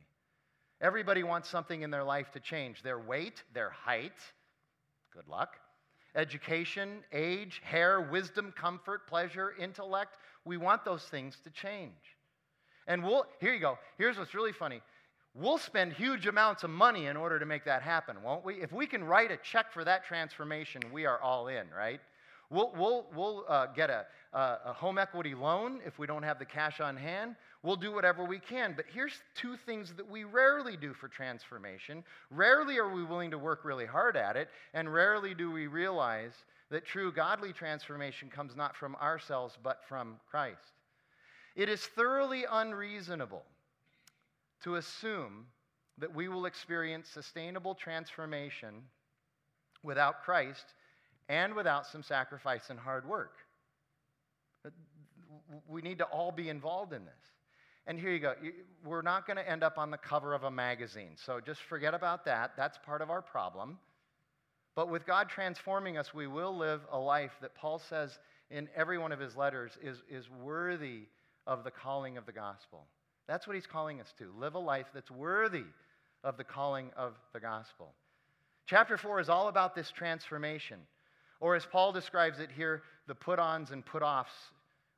Everybody 0.81 1.23
wants 1.23 1.49
something 1.49 1.83
in 1.83 1.91
their 1.91 2.05
life 2.05 2.31
to 2.33 2.41
change 2.41 2.83
their 2.83 2.99
weight, 2.99 3.43
their 3.55 3.71
height. 3.71 4.19
Good 5.13 5.29
luck. 5.29 5.57
Education, 6.15 6.99
age, 7.13 7.61
hair, 7.65 8.01
wisdom, 8.01 8.53
comfort, 8.57 9.07
pleasure, 9.07 9.55
intellect. 9.59 10.17
We 10.45 10.57
want 10.59 10.85
those 10.85 11.05
things 11.05 11.39
to 11.45 11.51
change. 11.51 11.93
And 12.87 13.03
we'll, 13.05 13.27
here 13.41 13.55
you 13.55 13.61
go. 13.61 13.79
Here's 13.97 14.19
what's 14.19 14.35
really 14.35 14.53
funny. 14.53 14.83
We'll 15.35 15.59
spend 15.59 15.95
huge 15.95 16.27
amounts 16.27 16.63
of 16.63 16.69
money 16.71 17.07
in 17.07 17.17
order 17.17 17.39
to 17.39 17.47
make 17.47 17.65
that 17.65 17.81
happen, 17.81 18.23
won't 18.23 18.45
we? 18.45 18.61
If 18.61 18.71
we 18.71 18.87
can 18.87 19.03
write 19.03 19.31
a 19.31 19.39
check 19.39 19.73
for 19.73 19.83
that 19.85 20.05
transformation, 20.05 20.83
we 20.93 21.07
are 21.07 21.19
all 21.21 21.49
in, 21.49 21.65
right? 21.75 22.01
We'll, 22.51 22.71
we'll, 22.77 23.07
we'll 23.17 23.45
uh, 23.49 23.67
get 23.69 23.89
a, 23.89 24.05
a 24.35 24.75
home 24.75 24.99
equity 24.99 25.35
loan 25.35 25.81
if 25.87 25.99
we 25.99 26.07
don't 26.07 26.23
have 26.23 26.39
the 26.39 26.45
cash 26.45 26.81
on 26.81 26.99
hand. 26.99 27.37
We'll 27.63 27.77
do 27.77 27.93
whatever 27.93 28.25
we 28.25 28.41
can. 28.41 28.75
But 28.77 28.85
here's 28.93 29.23
two 29.35 29.57
things 29.57 29.95
that 29.95 30.11
we 30.11 30.25
rarely 30.25 30.77
do 30.77 30.93
for 30.93 31.09
transformation. 31.09 32.05
Rarely 32.31 32.79
are 32.79 32.93
we 32.93 33.03
willing 33.03 33.31
to 33.31 33.39
work 33.39 33.65
really 33.65 33.87
hard 33.87 34.19
at 34.19 34.37
it, 34.37 34.51
and 34.75 34.93
rarely 34.93 35.33
do 35.33 35.51
we 35.51 35.67
realize 35.67 36.33
that 36.71 36.85
true 36.85 37.11
godly 37.11 37.55
transformation 37.55 38.29
comes 38.29 38.55
not 38.55 38.77
from 38.77 38.97
ourselves, 38.97 39.57
but 39.63 39.81
from 39.89 40.17
Christ. 40.31 40.73
It 41.57 41.71
is 41.71 41.81
thoroughly 41.81 42.45
unreasonable 42.51 43.45
to 44.63 44.77
assume 44.77 45.47
that 45.99 46.15
we 46.15 46.29
will 46.29 46.47
experience 46.47 47.09
sustainable 47.09 47.75
transformation 47.75 48.83
without 49.83 50.23
Christ 50.23 50.75
and 51.29 51.55
without 51.55 51.87
some 51.87 52.03
sacrifice 52.03 52.71
and 52.71 52.79
hard 52.79 53.07
work. 53.09 53.37
We 55.69 55.83
need 55.83 55.99
to 55.99 56.05
all 56.05 56.33
be 56.33 56.49
involved 56.49 56.93
in 56.93 57.05
this. 57.05 57.13
And 57.87 57.99
here 57.99 58.11
you 58.11 58.21
go. 58.21 58.35
We're 58.85 59.03
not 59.03 59.27
going 59.27 59.37
to 59.37 59.49
end 59.49 59.63
up 59.63 59.77
on 59.77 59.91
the 59.91 59.99
cover 59.99 60.35
of 60.35 60.45
a 60.45 60.51
magazine. 60.51 61.17
So 61.17 61.41
just 61.41 61.61
forget 61.63 61.95
about 61.95 62.25
that. 62.27 62.53
That's 62.57 62.79
part 62.79 63.03
of 63.03 63.11
our 63.11 63.23
problem. 63.23 63.79
But 64.75 64.89
with 64.89 65.05
God 65.05 65.29
transforming 65.29 65.99
us, 65.99 66.15
we 66.15 66.27
will 66.27 66.57
live 66.57 66.81
a 66.91 66.99
life 66.99 67.33
that 67.43 67.55
Paul 67.55 67.79
says 67.79 68.19
in 68.51 68.69
every 68.77 68.99
one 68.99 69.13
of 69.13 69.19
his 69.19 69.37
letters 69.37 69.73
is, 69.83 70.03
is 70.09 70.31
worthy 70.31 71.03
of 71.47 71.65
the 71.65 71.71
calling 71.71 72.17
of 72.17 72.25
the 72.25 72.33
gospel. 72.33 72.87
That's 73.27 73.47
what 73.47 73.57
he's 73.57 73.67
calling 73.67 74.01
us 74.01 74.13
to. 74.19 74.31
Live 74.39 74.55
a 74.55 74.59
life 74.59 74.87
that's 74.95 75.11
worthy 75.11 75.65
of 76.25 76.37
the 76.37 76.45
calling 76.45 76.91
of 76.97 77.15
the 77.33 77.41
gospel. 77.41 77.93
Chapter 78.67 78.97
4 78.97 79.21
is 79.21 79.29
all 79.29 79.49
about 79.49 79.75
this 79.75 79.91
transformation. 79.91 80.79
Or 81.41 81.57
as 81.57 81.67
Paul 81.67 81.93
describes 81.93 82.39
it 82.39 82.51
here, 82.55 82.83
the 83.09 83.15
put 83.15 83.39
ons 83.39 83.71
and 83.71 83.85
put 83.85 84.03
offs 84.03 84.33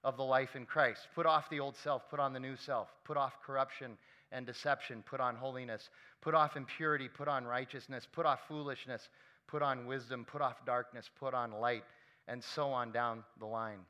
of 0.05 0.17
the 0.17 0.23
life 0.23 0.55
in 0.55 0.67
Christ. 0.67 1.09
Put 1.15 1.27
off 1.27 1.49
the 1.49 1.61
old 1.61 1.77
self, 1.77 2.03
put 2.11 2.21
on 2.21 2.33
the 2.33 2.41
new 2.41 2.57
self. 2.57 2.89
Put 3.05 3.17
off 3.17 3.33
corruption 3.45 3.97
and 4.31 4.45
deception, 4.45 5.03
put 5.09 5.21
on 5.21 5.37
holiness. 5.37 5.89
Put 6.21 6.35
off 6.35 6.57
impurity, 6.57 7.09
put 7.09 7.29
on 7.29 7.45
righteousness. 7.47 8.07
Put 8.11 8.27
off 8.27 8.41
foolishness, 8.47 9.09
put 9.47 9.63
on 9.63 9.87
wisdom. 9.87 10.25
Put 10.25 10.43
off 10.43 10.65
darkness, 10.67 11.09
put 11.19 11.35
on 11.35 11.53
light, 11.53 11.85
and 12.29 12.43
so 12.43 12.69
on 12.69 12.93
down 12.93 13.25
the 13.39 13.47
line. 13.47 13.81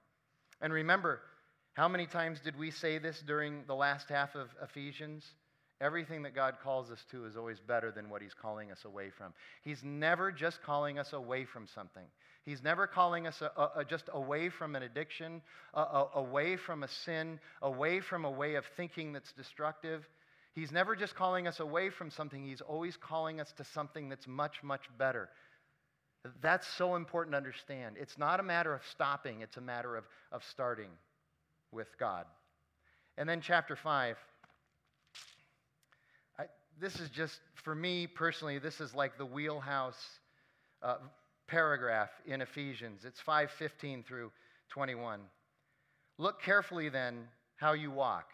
And 0.60 0.72
remember, 0.72 1.20
how 1.74 1.88
many 1.88 2.06
times 2.06 2.38
did 2.40 2.56
we 2.56 2.70
say 2.70 2.98
this 2.98 3.20
during 3.26 3.64
the 3.66 3.74
last 3.74 4.08
half 4.08 4.36
of 4.36 4.48
Ephesians? 4.62 5.24
Everything 5.80 6.22
that 6.22 6.32
God 6.32 6.54
calls 6.62 6.88
us 6.92 7.04
to 7.10 7.26
is 7.26 7.36
always 7.36 7.58
better 7.58 7.90
than 7.90 8.08
what 8.08 8.22
He's 8.22 8.32
calling 8.32 8.70
us 8.70 8.84
away 8.84 9.10
from. 9.10 9.34
He's 9.62 9.82
never 9.82 10.30
just 10.30 10.62
calling 10.62 11.00
us 11.00 11.12
away 11.12 11.44
from 11.44 11.66
something. 11.74 12.04
He's 12.44 12.62
never 12.62 12.86
calling 12.86 13.26
us 13.26 13.42
a, 13.42 13.50
a, 13.60 13.80
a 13.80 13.84
just 13.84 14.08
away 14.12 14.50
from 14.50 14.76
an 14.76 14.84
addiction, 14.84 15.42
away 15.74 16.56
from 16.56 16.84
a 16.84 16.88
sin, 16.88 17.40
away 17.60 18.00
from 18.00 18.24
a 18.24 18.30
way 18.30 18.54
of 18.54 18.64
thinking 18.76 19.12
that's 19.12 19.32
destructive. 19.32 20.08
He's 20.54 20.70
never 20.70 20.94
just 20.94 21.16
calling 21.16 21.48
us 21.48 21.58
away 21.58 21.90
from 21.90 22.08
something, 22.08 22.44
He's 22.44 22.60
always 22.60 22.96
calling 22.96 23.40
us 23.40 23.52
to 23.56 23.64
something 23.64 24.08
that's 24.08 24.28
much, 24.28 24.62
much 24.62 24.82
better. 24.96 25.28
That's 26.40 26.68
so 26.78 26.94
important 26.94 27.32
to 27.32 27.38
understand. 27.38 27.96
It's 27.98 28.16
not 28.16 28.38
a 28.38 28.44
matter 28.44 28.72
of 28.72 28.82
stopping, 28.92 29.40
it's 29.40 29.56
a 29.56 29.60
matter 29.60 29.96
of, 29.96 30.04
of 30.30 30.44
starting 30.52 30.90
with 31.74 31.98
God. 31.98 32.24
And 33.18 33.28
then, 33.28 33.40
chapter 33.40 33.76
5. 33.76 34.16
I, 36.38 36.44
this 36.80 37.00
is 37.00 37.10
just, 37.10 37.40
for 37.54 37.74
me 37.74 38.06
personally, 38.06 38.58
this 38.58 38.80
is 38.80 38.94
like 38.94 39.18
the 39.18 39.26
wheelhouse 39.26 40.02
uh, 40.82 40.96
paragraph 41.46 42.10
in 42.26 42.40
Ephesians. 42.40 43.04
It's 43.04 43.20
5:15 43.20 44.04
through 44.04 44.30
21. 44.70 45.20
Look 46.18 46.40
carefully 46.40 46.88
then 46.88 47.28
how 47.56 47.72
you 47.72 47.90
walk. 47.90 48.30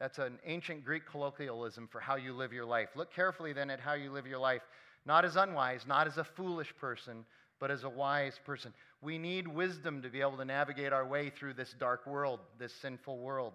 That's 0.00 0.18
an 0.18 0.38
ancient 0.44 0.84
Greek 0.84 1.06
colloquialism 1.06 1.88
for 1.90 2.00
how 2.00 2.16
you 2.16 2.32
live 2.32 2.52
your 2.52 2.64
life. 2.64 2.88
Look 2.96 3.12
carefully 3.14 3.52
then 3.52 3.70
at 3.70 3.78
how 3.78 3.94
you 3.94 4.10
live 4.10 4.26
your 4.26 4.38
life, 4.38 4.62
not 5.06 5.24
as 5.24 5.36
unwise, 5.36 5.86
not 5.86 6.06
as 6.06 6.18
a 6.18 6.24
foolish 6.24 6.74
person, 6.76 7.24
but 7.60 7.70
as 7.70 7.84
a 7.84 7.88
wise 7.88 8.38
person. 8.44 8.72
We 9.02 9.18
need 9.18 9.48
wisdom 9.48 10.00
to 10.02 10.08
be 10.08 10.20
able 10.20 10.36
to 10.36 10.44
navigate 10.44 10.92
our 10.92 11.04
way 11.04 11.28
through 11.28 11.54
this 11.54 11.74
dark 11.78 12.06
world, 12.06 12.38
this 12.60 12.72
sinful 12.72 13.18
world, 13.18 13.52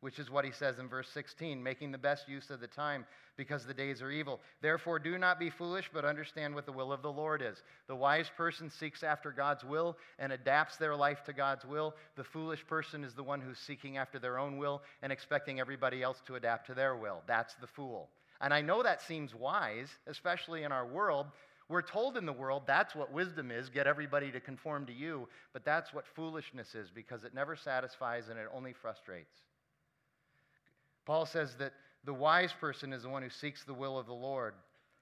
which 0.00 0.20
is 0.20 0.30
what 0.30 0.44
he 0.44 0.52
says 0.52 0.78
in 0.78 0.88
verse 0.88 1.08
16, 1.12 1.60
making 1.60 1.90
the 1.90 1.98
best 1.98 2.28
use 2.28 2.48
of 2.48 2.60
the 2.60 2.68
time 2.68 3.04
because 3.36 3.66
the 3.66 3.74
days 3.74 4.00
are 4.00 4.12
evil. 4.12 4.40
Therefore, 4.62 5.00
do 5.00 5.18
not 5.18 5.40
be 5.40 5.50
foolish, 5.50 5.90
but 5.92 6.04
understand 6.04 6.54
what 6.54 6.64
the 6.64 6.72
will 6.72 6.92
of 6.92 7.02
the 7.02 7.10
Lord 7.10 7.42
is. 7.42 7.60
The 7.88 7.96
wise 7.96 8.30
person 8.36 8.70
seeks 8.70 9.02
after 9.02 9.32
God's 9.32 9.64
will 9.64 9.96
and 10.20 10.32
adapts 10.32 10.76
their 10.76 10.94
life 10.94 11.24
to 11.24 11.32
God's 11.32 11.64
will. 11.64 11.96
The 12.14 12.22
foolish 12.22 12.64
person 12.64 13.02
is 13.02 13.14
the 13.14 13.24
one 13.24 13.40
who's 13.40 13.58
seeking 13.58 13.96
after 13.96 14.20
their 14.20 14.38
own 14.38 14.58
will 14.58 14.80
and 15.02 15.10
expecting 15.10 15.58
everybody 15.58 16.04
else 16.04 16.22
to 16.28 16.36
adapt 16.36 16.68
to 16.68 16.74
their 16.74 16.94
will. 16.94 17.22
That's 17.26 17.54
the 17.54 17.66
fool. 17.66 18.10
And 18.40 18.54
I 18.54 18.60
know 18.60 18.84
that 18.84 19.02
seems 19.02 19.34
wise, 19.34 19.88
especially 20.06 20.62
in 20.62 20.70
our 20.70 20.86
world 20.86 21.26
we're 21.68 21.82
told 21.82 22.16
in 22.16 22.26
the 22.26 22.32
world 22.32 22.62
that's 22.66 22.94
what 22.94 23.12
wisdom 23.12 23.50
is 23.50 23.68
get 23.68 23.86
everybody 23.86 24.30
to 24.30 24.40
conform 24.40 24.86
to 24.86 24.92
you, 24.92 25.28
but 25.52 25.64
that's 25.64 25.94
what 25.94 26.06
foolishness 26.06 26.74
is 26.74 26.90
because 26.90 27.24
it 27.24 27.34
never 27.34 27.56
satisfies 27.56 28.28
and 28.28 28.38
it 28.38 28.46
only 28.54 28.72
frustrates. 28.72 29.36
Paul 31.06 31.26
says 31.26 31.54
that 31.58 31.72
the 32.04 32.14
wise 32.14 32.52
person 32.52 32.92
is 32.92 33.02
the 33.02 33.08
one 33.08 33.22
who 33.22 33.30
seeks 33.30 33.64
the 33.64 33.74
will 33.74 33.98
of 33.98 34.06
the 34.06 34.12
Lord. 34.12 34.54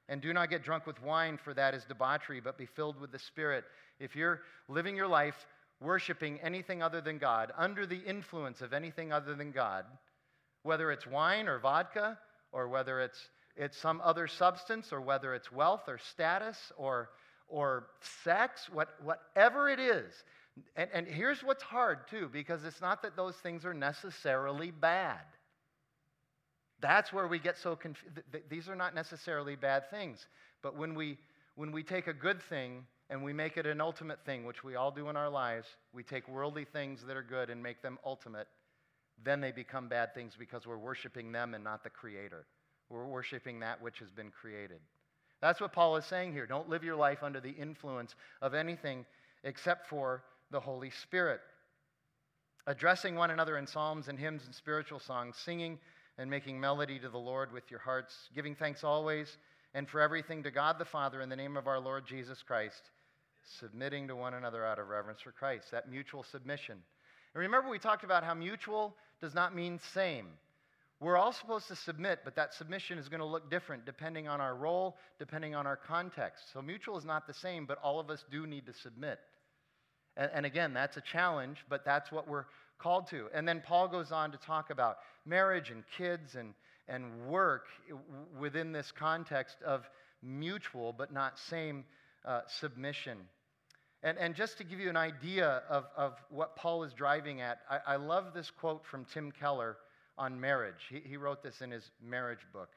And 0.08 0.20
do 0.20 0.32
not 0.32 0.50
get 0.50 0.64
drunk 0.64 0.86
with 0.86 1.02
wine, 1.02 1.38
for 1.42 1.54
that 1.54 1.74
is 1.74 1.84
debauchery, 1.84 2.40
but 2.40 2.58
be 2.58 2.66
filled 2.66 3.00
with 3.00 3.12
the 3.12 3.18
Spirit. 3.18 3.64
If 3.98 4.14
you're 4.14 4.42
living 4.68 4.96
your 4.96 5.06
life 5.06 5.46
worshiping 5.80 6.38
anything 6.42 6.82
other 6.82 7.00
than 7.00 7.18
God, 7.18 7.52
under 7.56 7.86
the 7.86 7.98
influence 7.98 8.60
of 8.60 8.72
anything 8.72 9.12
other 9.12 9.34
than 9.34 9.50
God, 9.52 9.84
whether 10.62 10.92
it's 10.92 11.06
wine 11.06 11.48
or 11.48 11.58
vodka, 11.58 12.18
or 12.52 12.68
whether 12.68 13.00
it's, 13.00 13.30
it's 13.56 13.76
some 13.76 14.00
other 14.02 14.26
substance, 14.26 14.92
or 14.92 15.00
whether 15.00 15.34
it's 15.34 15.52
wealth 15.52 15.82
or 15.88 15.98
status 15.98 16.72
or, 16.76 17.10
or 17.48 17.86
sex, 18.24 18.68
what, 18.72 18.90
whatever 19.02 19.68
it 19.68 19.78
is. 19.78 20.12
And, 20.76 20.88
and 20.92 21.06
here's 21.06 21.42
what's 21.42 21.62
hard, 21.62 22.08
too, 22.08 22.28
because 22.32 22.64
it's 22.64 22.80
not 22.80 23.02
that 23.02 23.16
those 23.16 23.36
things 23.36 23.64
are 23.64 23.74
necessarily 23.74 24.70
bad. 24.70 25.20
That's 26.80 27.12
where 27.12 27.28
we 27.28 27.38
get 27.38 27.56
so 27.58 27.76
confused. 27.76 28.18
These 28.48 28.68
are 28.68 28.74
not 28.74 28.94
necessarily 28.94 29.54
bad 29.54 29.90
things. 29.90 30.26
But 30.62 30.76
when 30.76 30.94
we, 30.94 31.18
when 31.54 31.72
we 31.72 31.82
take 31.82 32.06
a 32.06 32.12
good 32.12 32.42
thing 32.42 32.84
and 33.08 33.22
we 33.22 33.32
make 33.32 33.56
it 33.56 33.66
an 33.66 33.80
ultimate 33.80 34.24
thing, 34.24 34.44
which 34.44 34.64
we 34.64 34.74
all 34.74 34.90
do 34.90 35.08
in 35.08 35.16
our 35.16 35.28
lives, 35.30 35.68
we 35.92 36.02
take 36.02 36.26
worldly 36.26 36.64
things 36.64 37.04
that 37.06 37.16
are 37.16 37.22
good 37.22 37.50
and 37.50 37.62
make 37.62 37.82
them 37.82 37.98
ultimate, 38.04 38.48
then 39.22 39.40
they 39.40 39.52
become 39.52 39.88
bad 39.88 40.14
things 40.14 40.32
because 40.38 40.66
we're 40.66 40.78
worshiping 40.78 41.30
them 41.30 41.54
and 41.54 41.62
not 41.62 41.84
the 41.84 41.90
Creator. 41.90 42.46
We're 42.92 43.06
worshiping 43.06 43.60
that 43.60 43.80
which 43.80 43.98
has 44.00 44.10
been 44.10 44.30
created. 44.30 44.78
That's 45.40 45.60
what 45.60 45.72
Paul 45.72 45.96
is 45.96 46.04
saying 46.04 46.32
here. 46.34 46.46
Don't 46.46 46.68
live 46.68 46.84
your 46.84 46.94
life 46.94 47.22
under 47.22 47.40
the 47.40 47.50
influence 47.50 48.14
of 48.42 48.52
anything 48.54 49.06
except 49.44 49.88
for 49.88 50.22
the 50.50 50.60
Holy 50.60 50.90
Spirit. 50.90 51.40
Addressing 52.66 53.16
one 53.16 53.30
another 53.30 53.56
in 53.56 53.66
psalms 53.66 54.08
and 54.08 54.18
hymns 54.18 54.44
and 54.44 54.54
spiritual 54.54 55.00
songs, 55.00 55.36
singing 55.36 55.78
and 56.18 56.30
making 56.30 56.60
melody 56.60 56.98
to 56.98 57.08
the 57.08 57.18
Lord 57.18 57.50
with 57.50 57.70
your 57.70 57.80
hearts, 57.80 58.28
giving 58.34 58.54
thanks 58.54 58.84
always 58.84 59.38
and 59.74 59.88
for 59.88 60.00
everything 60.00 60.42
to 60.42 60.50
God 60.50 60.78
the 60.78 60.84
Father 60.84 61.22
in 61.22 61.30
the 61.30 61.36
name 61.36 61.56
of 61.56 61.66
our 61.66 61.80
Lord 61.80 62.06
Jesus 62.06 62.42
Christ, 62.42 62.90
submitting 63.58 64.06
to 64.08 64.14
one 64.14 64.34
another 64.34 64.66
out 64.66 64.78
of 64.78 64.88
reverence 64.88 65.22
for 65.22 65.32
Christ, 65.32 65.70
that 65.70 65.90
mutual 65.90 66.22
submission. 66.22 66.76
And 67.34 67.40
remember, 67.40 67.70
we 67.70 67.78
talked 67.78 68.04
about 68.04 68.22
how 68.22 68.34
mutual 68.34 68.94
does 69.20 69.34
not 69.34 69.54
mean 69.54 69.80
same. 69.94 70.26
We're 71.02 71.16
all 71.16 71.32
supposed 71.32 71.66
to 71.66 71.74
submit, 71.74 72.20
but 72.24 72.36
that 72.36 72.54
submission 72.54 72.96
is 72.96 73.08
going 73.08 73.18
to 73.18 73.26
look 73.26 73.50
different 73.50 73.84
depending 73.84 74.28
on 74.28 74.40
our 74.40 74.54
role, 74.54 74.96
depending 75.18 75.52
on 75.52 75.66
our 75.66 75.76
context. 75.76 76.52
So 76.52 76.62
mutual 76.62 76.96
is 76.96 77.04
not 77.04 77.26
the 77.26 77.34
same, 77.34 77.66
but 77.66 77.78
all 77.82 77.98
of 77.98 78.08
us 78.08 78.24
do 78.30 78.46
need 78.46 78.66
to 78.66 78.72
submit. 78.72 79.18
And, 80.16 80.30
and 80.32 80.46
again, 80.46 80.72
that's 80.72 80.96
a 80.96 81.00
challenge, 81.00 81.58
but 81.68 81.84
that's 81.84 82.12
what 82.12 82.28
we're 82.28 82.44
called 82.78 83.08
to. 83.08 83.26
And 83.34 83.48
then 83.48 83.60
Paul 83.66 83.88
goes 83.88 84.12
on 84.12 84.30
to 84.30 84.38
talk 84.38 84.70
about 84.70 84.98
marriage 85.26 85.70
and 85.70 85.82
kids 85.98 86.36
and, 86.36 86.54
and 86.86 87.26
work 87.26 87.66
within 88.38 88.70
this 88.70 88.92
context 88.92 89.56
of 89.66 89.88
mutual 90.22 90.92
but 90.92 91.12
not 91.12 91.36
same 91.36 91.84
uh, 92.24 92.42
submission. 92.46 93.18
And, 94.04 94.18
and 94.18 94.36
just 94.36 94.56
to 94.58 94.64
give 94.64 94.78
you 94.78 94.88
an 94.88 94.96
idea 94.96 95.62
of, 95.68 95.86
of 95.96 96.14
what 96.30 96.54
Paul 96.54 96.84
is 96.84 96.92
driving 96.92 97.40
at, 97.40 97.58
I, 97.68 97.94
I 97.94 97.96
love 97.96 98.34
this 98.34 98.52
quote 98.52 98.86
from 98.86 99.04
Tim 99.04 99.32
Keller 99.32 99.78
on 100.18 100.40
marriage. 100.40 100.88
He, 100.90 101.00
he 101.00 101.16
wrote 101.16 101.42
this 101.42 101.60
in 101.60 101.70
his 101.70 101.90
marriage 102.02 102.46
book. 102.52 102.70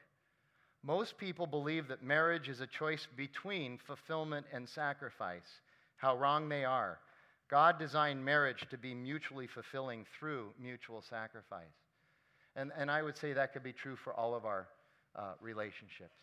Most 0.82 1.18
people 1.18 1.46
believe 1.46 1.88
that 1.88 2.02
marriage 2.02 2.48
is 2.48 2.60
a 2.60 2.66
choice 2.66 3.06
between 3.16 3.78
fulfillment 3.86 4.46
and 4.52 4.68
sacrifice. 4.68 5.60
How 5.96 6.16
wrong 6.16 6.48
they 6.48 6.64
are. 6.64 6.98
God 7.50 7.78
designed 7.78 8.24
marriage 8.24 8.66
to 8.70 8.78
be 8.78 8.94
mutually 8.94 9.46
fulfilling 9.46 10.04
through 10.18 10.52
mutual 10.60 11.02
sacrifice. 11.02 11.64
And, 12.54 12.72
and 12.76 12.90
I 12.90 13.02
would 13.02 13.16
say 13.16 13.32
that 13.32 13.52
could 13.52 13.62
be 13.62 13.72
true 13.72 13.96
for 13.96 14.14
all 14.14 14.34
of 14.34 14.44
our 14.44 14.68
uh, 15.14 15.32
relationships. 15.40 16.16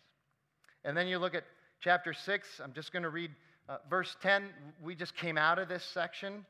And 0.84 0.96
then 0.96 1.06
you 1.06 1.18
look 1.18 1.34
at 1.34 1.44
chapter 1.80 2.12
6. 2.12 2.60
I'm 2.62 2.72
just 2.72 2.92
going 2.92 3.02
to 3.04 3.10
read 3.10 3.30
uh, 3.68 3.78
verse 3.88 4.16
10. 4.22 4.44
We 4.82 4.94
just 4.94 5.16
came 5.16 5.38
out 5.38 5.58
of 5.58 5.68
this 5.68 5.82
section, 5.82 6.44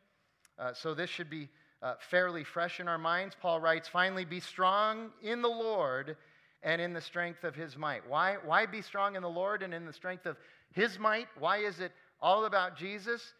uh, 0.58 0.72
so 0.74 0.94
this 0.94 1.10
should 1.10 1.30
be 1.30 1.48
uh, 1.84 1.94
fairly 2.10 2.42
fresh 2.42 2.80
in 2.80 2.88
our 2.88 2.98
minds. 2.98 3.36
Paul 3.40 3.60
writes, 3.60 3.86
Finally, 3.86 4.24
be 4.24 4.40
strong 4.40 5.10
in 5.22 5.42
the 5.42 5.48
Lord 5.48 6.16
and 6.62 6.80
in 6.80 6.94
the 6.94 7.00
strength 7.00 7.44
of 7.44 7.54
his 7.54 7.76
might. 7.76 8.08
Why, 8.08 8.38
why 8.42 8.64
be 8.64 8.80
strong 8.80 9.16
in 9.16 9.22
the 9.22 9.28
Lord 9.28 9.62
and 9.62 9.74
in 9.74 9.84
the 9.84 9.92
strength 9.92 10.24
of 10.24 10.38
his 10.72 10.98
might? 10.98 11.28
Why 11.38 11.58
is 11.58 11.80
it 11.80 11.92
all 12.22 12.46
about 12.46 12.76
Jesus? 12.76 13.34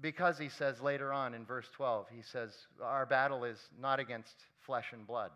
Because 0.00 0.38
he 0.38 0.48
says 0.48 0.80
later 0.80 1.12
on 1.12 1.34
in 1.34 1.46
verse 1.46 1.68
12, 1.76 2.06
he 2.14 2.22
says, 2.22 2.52
Our 2.82 3.06
battle 3.06 3.44
is 3.44 3.58
not 3.80 4.00
against 4.00 4.34
flesh 4.66 4.86
and 4.92 5.06
blood, 5.06 5.30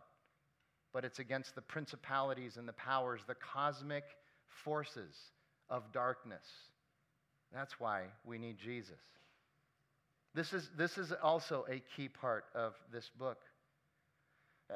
but 0.92 1.04
it's 1.04 1.20
against 1.20 1.54
the 1.54 1.62
principalities 1.62 2.56
and 2.56 2.66
the 2.66 2.72
powers, 2.72 3.20
the 3.28 3.36
cosmic 3.36 4.04
forces 4.48 5.14
of 5.70 5.92
darkness. 5.92 6.44
That's 7.54 7.78
why 7.78 8.06
we 8.24 8.38
need 8.38 8.58
Jesus. 8.58 8.98
This 10.36 10.52
is, 10.52 10.68
this 10.76 10.98
is 10.98 11.14
also 11.22 11.64
a 11.66 11.82
key 11.96 12.08
part 12.08 12.44
of 12.54 12.74
this 12.92 13.10
book. 13.18 13.38
Uh, 14.70 14.74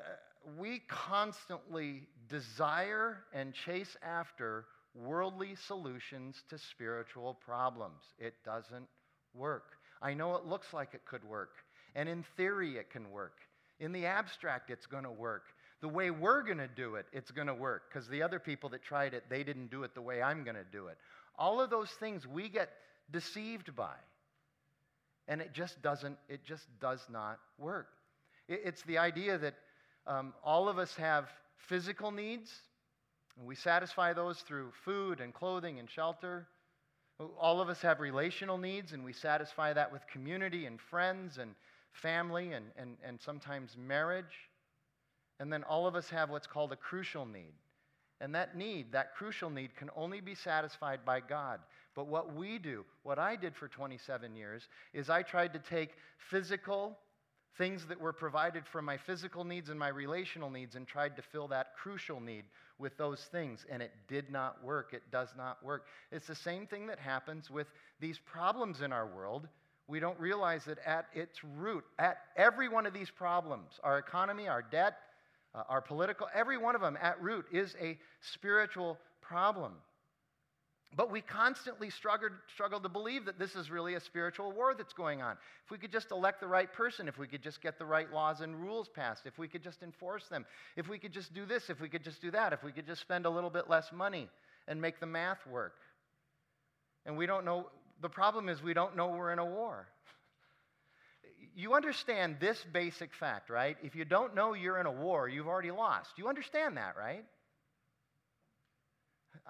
we 0.59 0.81
constantly 0.89 2.09
desire 2.31 3.19
and 3.35 3.53
chase 3.53 3.95
after 4.03 4.65
worldly 4.95 5.57
solutions 5.67 6.43
to 6.49 6.57
spiritual 6.57 7.35
problems. 7.45 8.01
It 8.19 8.33
doesn't 8.43 8.89
work. 9.35 9.77
I 10.01 10.15
know 10.15 10.35
it 10.37 10.47
looks 10.47 10.73
like 10.73 10.95
it 10.95 11.05
could 11.05 11.25
work. 11.25 11.51
And 11.95 12.09
in 12.09 12.25
theory, 12.39 12.79
it 12.79 12.91
can 12.91 13.11
work. 13.11 13.37
In 13.81 13.93
the 13.93 14.07
abstract, 14.07 14.71
it's 14.71 14.87
going 14.87 15.05
to 15.05 15.13
work. 15.13 15.45
The 15.83 15.89
way 15.89 16.11
we're 16.11 16.43
going 16.43 16.57
to 16.57 16.69
do 16.69 16.95
it, 16.95 17.05
it's 17.13 17.31
going 17.31 17.49
to 17.49 17.55
work 17.55 17.83
because 17.93 18.09
the 18.09 18.23
other 18.23 18.39
people 18.39 18.71
that 18.71 18.83
tried 18.83 19.13
it, 19.13 19.25
they 19.29 19.45
didn't 19.45 19.71
do 19.71 19.83
it 19.83 19.95
the 19.95 20.01
way 20.01 20.23
I'm 20.23 20.43
going 20.43 20.57
to 20.57 20.65
do 20.73 20.87
it. 20.87 20.97
All 21.39 21.61
of 21.61 21.69
those 21.69 21.91
things 22.01 22.27
we 22.27 22.49
get 22.49 22.71
deceived 23.13 23.77
by. 23.77 23.97
And 25.31 25.41
it 25.41 25.55
just 25.55 25.81
doesn't, 25.81 26.19
it 26.29 26.45
just 26.45 26.67
does 26.81 27.07
not 27.09 27.39
work. 27.57 27.87
it's 28.49 28.83
the 28.83 28.99
idea 28.99 29.39
that 29.39 29.55
um, 30.09 30.35
all 30.45 30.69
of 30.69 30.77
us 30.77 30.93
have 30.97 31.29
physical 31.57 32.11
needs, 32.11 32.51
and 33.39 33.47
we 33.47 33.55
satisfy 33.55 34.13
those 34.13 34.41
through 34.41 34.73
food 34.85 35.21
and 35.21 35.33
clothing 35.33 35.79
and 35.79 35.89
shelter. 35.89 36.49
All 37.39 37.61
of 37.61 37.69
us 37.69 37.81
have 37.83 38.01
relational 38.01 38.59
needs, 38.59 38.93
and 38.93 39.05
we 39.05 39.13
satisfy 39.13 39.73
that 39.73 39.93
with 39.93 40.05
community 40.09 40.67
and 40.67 40.81
friends 40.81 41.39
and 41.39 41.55
family 41.93 42.53
and, 42.53 42.67
and, 42.77 42.97
and 43.05 43.21
sometimes 43.21 43.77
marriage. 43.79 44.51
And 45.39 45.53
then 45.53 45.63
all 45.63 45.87
of 45.87 45.95
us 45.95 46.11
have 46.11 46.29
what's 46.31 46.49
called 46.49 46.73
a 46.73 46.77
crucial 46.77 47.25
need. 47.25 47.55
And 48.21 48.35
that 48.35 48.57
need, 48.57 48.93
that 48.93 49.15
crucial 49.15 49.49
need, 49.49 49.77
can 49.77 49.91
only 49.95 50.21
be 50.21 50.35
satisfied 50.35 51.05
by 51.05 51.21
God. 51.21 51.61
But 51.95 52.07
what 52.07 52.35
we 52.35 52.59
do, 52.59 52.85
what 53.03 53.19
I 53.19 53.37
did 53.37 53.57
for 53.57 53.69
27 53.69 54.35
years, 54.37 54.69
is 54.93 55.11
I 55.11 55.23
tried 55.23 55.53
to 55.55 55.59
take 55.59 55.91
physical 56.31 56.97
things 57.59 57.87
that 57.87 58.01
were 58.01 58.13
provided 58.13 58.65
for 58.67 58.81
my 58.81 58.97
physical 58.97 59.45
needs 59.45 59.69
and 59.69 59.79
my 59.79 59.89
relational 59.89 60.51
needs 60.51 60.77
and 60.77 60.87
tried 60.87 61.17
to 61.17 61.23
fill 61.23 61.49
that 61.49 61.75
crucial 61.77 62.21
need 62.21 62.45
with 62.79 62.97
those 62.97 63.29
things, 63.31 63.67
and 63.69 63.83
it 63.83 63.93
did 64.09 64.31
not 64.31 64.63
work. 64.65 64.95
It 64.95 65.03
does 65.13 65.29
not 65.37 65.63
work. 65.63 65.87
It's 66.11 66.27
the 66.27 66.35
same 66.35 66.67
thing 66.67 66.87
that 66.87 66.99
happens 66.99 67.51
with 67.51 67.67
these 68.01 68.19
problems 68.19 68.81
in 68.81 68.93
our 68.93 69.07
world. 69.07 69.49
We 69.89 70.01
don't 70.01 70.19
realize 70.19 70.65
that 70.65 70.79
at 70.87 71.07
its 71.13 71.43
root, 71.59 71.85
at 71.99 72.19
every 72.37 72.69
one 72.69 72.87
of 72.87 72.95
these 72.95 73.11
problems, 73.11 73.81
our 73.83 73.99
economy, 73.99 74.49
our 74.49 74.63
debt, 74.63 74.97
uh, 75.55 75.65
our 75.69 75.81
political, 75.81 76.29
every 76.33 76.57
one 76.57 76.75
of 76.75 76.81
them 76.81 76.97
at 77.03 77.21
root 77.21 77.45
is 77.53 77.75
a 77.81 77.99
spiritual 78.21 78.99
problem. 79.21 79.73
But 80.97 81.13
we 81.13 81.21
constantly 81.21 81.89
struggle, 81.89 82.31
struggle 82.53 82.81
to 82.81 82.89
believe 82.89 83.27
that 83.27 83.39
this 83.39 83.55
is 83.55 83.71
really 83.71 83.95
a 83.95 84.01
spiritual 84.01 84.51
war 84.51 84.75
that's 84.75 84.93
going 84.93 85.23
on. 85.23 85.37
If 85.65 85.71
we 85.71 85.79
could 85.79 85.93
just 85.93 86.11
elect 86.11 86.41
the 86.41 86.49
right 86.49 86.73
person, 86.73 87.07
if 87.07 87.17
we 87.17 87.29
could 87.29 87.43
just 87.43 87.63
get 87.63 87.79
the 87.79 87.85
right 87.85 88.13
laws 88.13 88.41
and 88.41 88.57
rules 88.57 88.89
passed, 88.89 89.25
if 89.25 89.39
we 89.39 89.47
could 89.47 89.63
just 89.63 89.85
enforce 89.85 90.27
them, 90.27 90.45
if 90.77 90.89
we 90.89 90.99
could 90.99 91.13
just 91.13 91.33
do 91.33 91.47
this, 91.47 91.71
if 91.71 91.81
we 91.81 91.89
could 91.89 92.03
just 92.03 92.21
do 92.21 92.33
that, 92.33 92.53
if 92.53 92.65
we 92.65 92.73
could 92.73 92.87
just 92.87 93.01
spend 93.01 93.25
a 93.25 93.31
little 93.31 93.51
bit 93.51 93.71
less 93.71 93.93
money 93.93 94.29
and 94.67 94.81
make 94.81 94.99
the 94.99 95.07
math 95.07 95.47
work. 95.47 95.75
And 97.07 97.17
we 97.17 97.25
don't 97.25 97.45
know, 97.45 97.67
the 98.03 98.09
problem 98.09 98.49
is 98.49 98.61
we 98.61 98.75
don't 98.75 98.97
know 98.97 99.09
we're 99.09 99.33
in 99.33 99.39
a 99.39 99.45
war. 99.45 99.87
You 101.55 101.75
understand 101.75 102.39
this 102.41 102.65
basic 102.73 103.15
fact, 103.15 103.49
right? 103.49 103.77
If 103.85 103.95
you 103.95 104.05
don't 104.05 104.35
know 104.35 104.55
you're 104.55 104.81
in 104.81 104.87
a 104.87 104.93
war, 104.93 105.29
you've 105.29 105.49
already 105.49 105.71
lost. 105.71 106.11
You 106.17 106.29
understand 106.29 106.79
that, 106.79 106.97
right? 106.99 107.25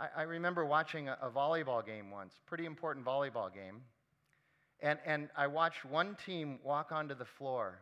I, 0.00 0.20
I 0.20 0.22
remember 0.22 0.64
watching 0.64 1.08
a, 1.08 1.18
a, 1.20 1.30
volleyball 1.30 1.84
game 1.84 2.10
once, 2.10 2.32
pretty 2.46 2.64
important 2.64 3.04
volleyball 3.04 3.52
game. 3.52 3.82
And, 4.80 4.98
and 5.04 5.28
I 5.36 5.46
watched 5.46 5.84
one 5.84 6.16
team 6.24 6.58
walk 6.64 6.90
onto 6.90 7.14
the 7.14 7.26
floor. 7.26 7.80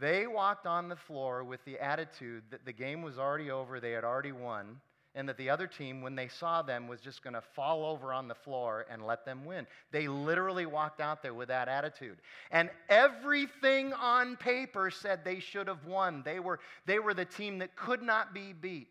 They 0.00 0.26
walked 0.26 0.66
on 0.66 0.88
the 0.88 0.96
floor 0.96 1.44
with 1.44 1.62
the 1.66 1.78
attitude 1.78 2.44
that 2.50 2.64
the 2.64 2.72
game 2.72 3.02
was 3.02 3.18
already 3.18 3.50
over, 3.50 3.78
they 3.78 3.92
had 3.92 4.04
already 4.04 4.32
won, 4.32 4.80
and 5.14 5.28
that 5.28 5.36
the 5.36 5.50
other 5.50 5.66
team, 5.66 6.00
when 6.00 6.14
they 6.14 6.28
saw 6.28 6.62
them, 6.62 6.88
was 6.88 7.00
just 7.00 7.22
going 7.22 7.34
to 7.34 7.42
fall 7.54 7.84
over 7.84 8.12
on 8.12 8.28
the 8.28 8.34
floor 8.34 8.86
and 8.90 9.06
let 9.06 9.24
them 9.26 9.44
win. 9.44 9.66
They 9.92 10.08
literally 10.08 10.66
walked 10.66 11.00
out 11.00 11.22
there 11.22 11.34
with 11.34 11.48
that 11.48 11.68
attitude. 11.68 12.18
And 12.50 12.70
everything 12.88 13.92
on 13.94 14.36
paper 14.36 14.90
said 14.90 15.24
they 15.24 15.40
should 15.40 15.68
have 15.68 15.84
won. 15.84 16.22
They 16.24 16.40
were, 16.40 16.60
they 16.86 16.98
were 16.98 17.14
the 17.14 17.24
team 17.24 17.58
that 17.58 17.76
could 17.76 18.02
not 18.02 18.32
be 18.32 18.54
beat. 18.54 18.88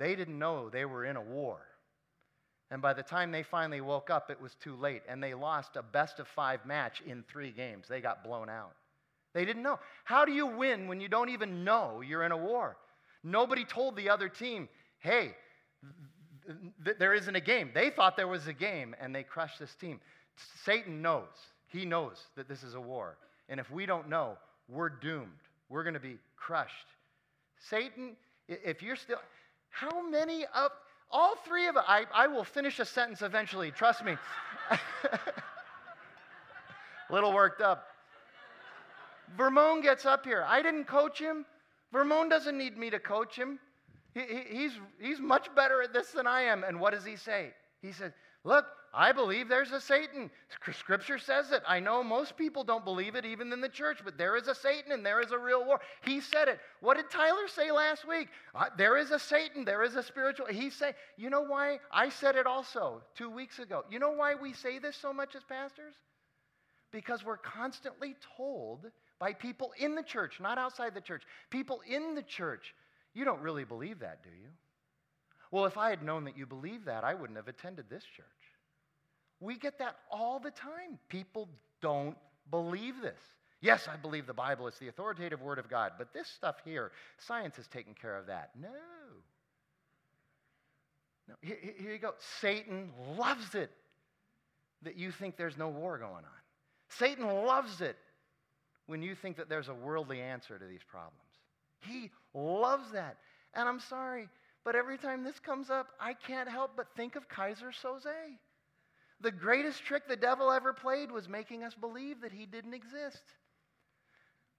They 0.00 0.16
didn't 0.16 0.38
know 0.38 0.70
they 0.70 0.86
were 0.86 1.04
in 1.04 1.16
a 1.16 1.22
war. 1.22 1.58
And 2.70 2.80
by 2.80 2.94
the 2.94 3.02
time 3.02 3.30
they 3.30 3.42
finally 3.42 3.80
woke 3.80 4.10
up, 4.10 4.30
it 4.30 4.40
was 4.40 4.54
too 4.54 4.74
late, 4.76 5.02
and 5.08 5.22
they 5.22 5.34
lost 5.34 5.76
a 5.76 5.82
best 5.82 6.18
of 6.18 6.26
five 6.26 6.64
match 6.64 7.02
in 7.06 7.22
three 7.30 7.50
games. 7.50 7.86
They 7.88 8.00
got 8.00 8.24
blown 8.24 8.48
out. 8.48 8.72
They 9.34 9.44
didn't 9.44 9.62
know. 9.62 9.78
How 10.04 10.24
do 10.24 10.32
you 10.32 10.46
win 10.46 10.88
when 10.88 11.00
you 11.00 11.08
don't 11.08 11.28
even 11.28 11.64
know 11.64 12.00
you're 12.00 12.24
in 12.24 12.32
a 12.32 12.36
war? 12.36 12.76
Nobody 13.22 13.64
told 13.64 13.94
the 13.94 14.08
other 14.08 14.28
team, 14.28 14.68
hey, 15.00 15.34
th- 16.46 16.58
th- 16.84 16.96
there 16.98 17.12
isn't 17.12 17.36
a 17.36 17.40
game. 17.40 17.70
They 17.74 17.90
thought 17.90 18.16
there 18.16 18.26
was 18.26 18.46
a 18.46 18.52
game, 18.54 18.96
and 19.00 19.14
they 19.14 19.22
crushed 19.22 19.58
this 19.58 19.74
team. 19.74 20.00
Satan 20.64 21.02
knows. 21.02 21.28
He 21.68 21.84
knows 21.84 22.16
that 22.36 22.48
this 22.48 22.62
is 22.62 22.74
a 22.74 22.80
war. 22.80 23.18
And 23.48 23.60
if 23.60 23.70
we 23.70 23.84
don't 23.84 24.08
know, 24.08 24.38
we're 24.68 24.88
doomed. 24.88 25.28
We're 25.68 25.82
going 25.82 25.94
to 25.94 26.00
be 26.00 26.16
crushed. 26.36 26.86
Satan, 27.68 28.16
if 28.48 28.82
you're 28.82 28.96
still, 28.96 29.18
how 29.70 30.08
many 30.08 30.44
of, 30.54 30.70
all 31.10 31.34
three 31.46 31.66
of 31.66 31.76
I, 31.76 32.04
I 32.14 32.26
will 32.26 32.44
finish 32.44 32.78
a 32.78 32.84
sentence 32.84 33.22
eventually, 33.22 33.70
trust 33.70 34.04
me. 34.04 34.16
little 37.10 37.32
worked 37.32 37.60
up. 37.60 37.86
Vermon 39.36 39.80
gets 39.80 40.06
up 40.06 40.24
here. 40.24 40.44
I 40.46 40.62
didn't 40.62 40.84
coach 40.84 41.18
him. 41.18 41.44
Vermon 41.92 42.28
doesn't 42.28 42.56
need 42.56 42.76
me 42.76 42.90
to 42.90 42.98
coach 42.98 43.36
him. 43.36 43.58
He, 44.14 44.20
he, 44.20 44.58
he's, 44.58 44.72
he's 45.00 45.20
much 45.20 45.54
better 45.54 45.82
at 45.82 45.92
this 45.92 46.10
than 46.10 46.26
I 46.26 46.42
am. 46.42 46.64
And 46.64 46.80
what 46.80 46.92
does 46.92 47.04
he 47.04 47.16
say? 47.16 47.50
He 47.80 47.92
says, 47.92 48.12
Look, 48.44 48.66
I 48.92 49.12
believe 49.12 49.48
there's 49.48 49.70
a 49.70 49.80
Satan. 49.80 50.30
Scripture 50.72 51.18
says 51.18 51.52
it. 51.52 51.62
I 51.66 51.78
know 51.78 52.02
most 52.02 52.36
people 52.36 52.64
don't 52.64 52.84
believe 52.84 53.14
it, 53.14 53.24
even 53.24 53.52
in 53.52 53.60
the 53.60 53.68
church, 53.68 53.98
but 54.04 54.18
there 54.18 54.36
is 54.36 54.48
a 54.48 54.54
Satan 54.54 54.90
and 54.90 55.06
there 55.06 55.20
is 55.20 55.30
a 55.30 55.38
real 55.38 55.64
war. 55.64 55.80
He 56.04 56.20
said 56.20 56.48
it. 56.48 56.58
What 56.80 56.96
did 56.96 57.08
Tyler 57.08 57.46
say 57.46 57.70
last 57.70 58.06
week? 58.06 58.28
Uh, 58.52 58.64
there 58.76 58.96
is 58.96 59.12
a 59.12 59.18
Satan. 59.18 59.64
There 59.64 59.84
is 59.84 59.94
a 59.94 60.02
spiritual. 60.02 60.46
He 60.46 60.70
said, 60.70 60.96
you 61.16 61.30
know 61.30 61.42
why? 61.42 61.78
I 61.92 62.08
said 62.08 62.34
it 62.34 62.46
also 62.46 63.02
two 63.14 63.30
weeks 63.30 63.60
ago. 63.60 63.84
You 63.88 64.00
know 64.00 64.10
why 64.10 64.34
we 64.34 64.52
say 64.52 64.80
this 64.80 64.96
so 64.96 65.12
much 65.12 65.36
as 65.36 65.44
pastors? 65.44 65.94
Because 66.90 67.24
we're 67.24 67.36
constantly 67.36 68.16
told 68.36 68.86
by 69.20 69.34
people 69.34 69.72
in 69.78 69.94
the 69.94 70.02
church, 70.02 70.40
not 70.40 70.58
outside 70.58 70.94
the 70.94 71.00
church, 71.00 71.22
people 71.50 71.80
in 71.88 72.16
the 72.16 72.22
church, 72.22 72.74
you 73.14 73.24
don't 73.24 73.40
really 73.40 73.64
believe 73.64 74.00
that, 74.00 74.24
do 74.24 74.30
you? 74.30 74.48
Well, 75.52 75.66
if 75.66 75.78
I 75.78 75.90
had 75.90 76.02
known 76.02 76.24
that 76.24 76.36
you 76.36 76.46
believe 76.46 76.86
that, 76.86 77.04
I 77.04 77.14
wouldn't 77.14 77.36
have 77.36 77.48
attended 77.48 77.86
this 77.88 78.04
church. 78.04 78.26
We 79.40 79.56
get 79.56 79.78
that 79.78 79.96
all 80.10 80.38
the 80.38 80.50
time. 80.50 80.98
People 81.08 81.48
don't 81.80 82.16
believe 82.50 83.00
this. 83.00 83.18
Yes, 83.62 83.88
I 83.92 83.96
believe 83.96 84.26
the 84.26 84.34
Bible 84.34 84.66
is 84.68 84.74
the 84.78 84.88
authoritative 84.88 85.42
word 85.42 85.58
of 85.58 85.68
God, 85.68 85.92
but 85.98 86.14
this 86.14 86.28
stuff 86.28 86.56
here, 86.64 86.92
science 87.18 87.56
has 87.56 87.66
taken 87.66 87.94
care 87.94 88.16
of 88.16 88.26
that. 88.26 88.50
No. 88.60 88.68
No. 91.28 91.34
Here, 91.42 91.58
here 91.78 91.92
you 91.92 91.98
go. 91.98 92.14
Satan 92.40 92.90
loves 93.18 93.54
it 93.54 93.70
that 94.82 94.96
you 94.96 95.10
think 95.10 95.36
there's 95.36 95.58
no 95.58 95.68
war 95.68 95.98
going 95.98 96.12
on. 96.12 96.40
Satan 96.88 97.26
loves 97.26 97.80
it 97.80 97.96
when 98.86 99.02
you 99.02 99.14
think 99.14 99.36
that 99.36 99.48
there's 99.48 99.68
a 99.68 99.74
worldly 99.74 100.20
answer 100.20 100.58
to 100.58 100.64
these 100.64 100.82
problems. 100.88 101.20
He 101.80 102.10
loves 102.34 102.90
that. 102.92 103.18
And 103.54 103.68
I'm 103.68 103.80
sorry, 103.80 104.28
but 104.64 104.74
every 104.74 104.98
time 104.98 105.22
this 105.22 105.38
comes 105.38 105.70
up, 105.70 105.88
I 106.00 106.14
can't 106.14 106.48
help 106.48 106.72
but 106.76 106.86
think 106.96 107.14
of 107.14 107.28
Keyser 107.28 107.72
Söze. 107.82 108.38
The 109.20 109.30
greatest 109.30 109.84
trick 109.84 110.08
the 110.08 110.16
devil 110.16 110.50
ever 110.50 110.72
played 110.72 111.10
was 111.10 111.28
making 111.28 111.62
us 111.62 111.74
believe 111.74 112.22
that 112.22 112.32
he 112.32 112.46
didn't 112.46 112.74
exist. 112.74 113.22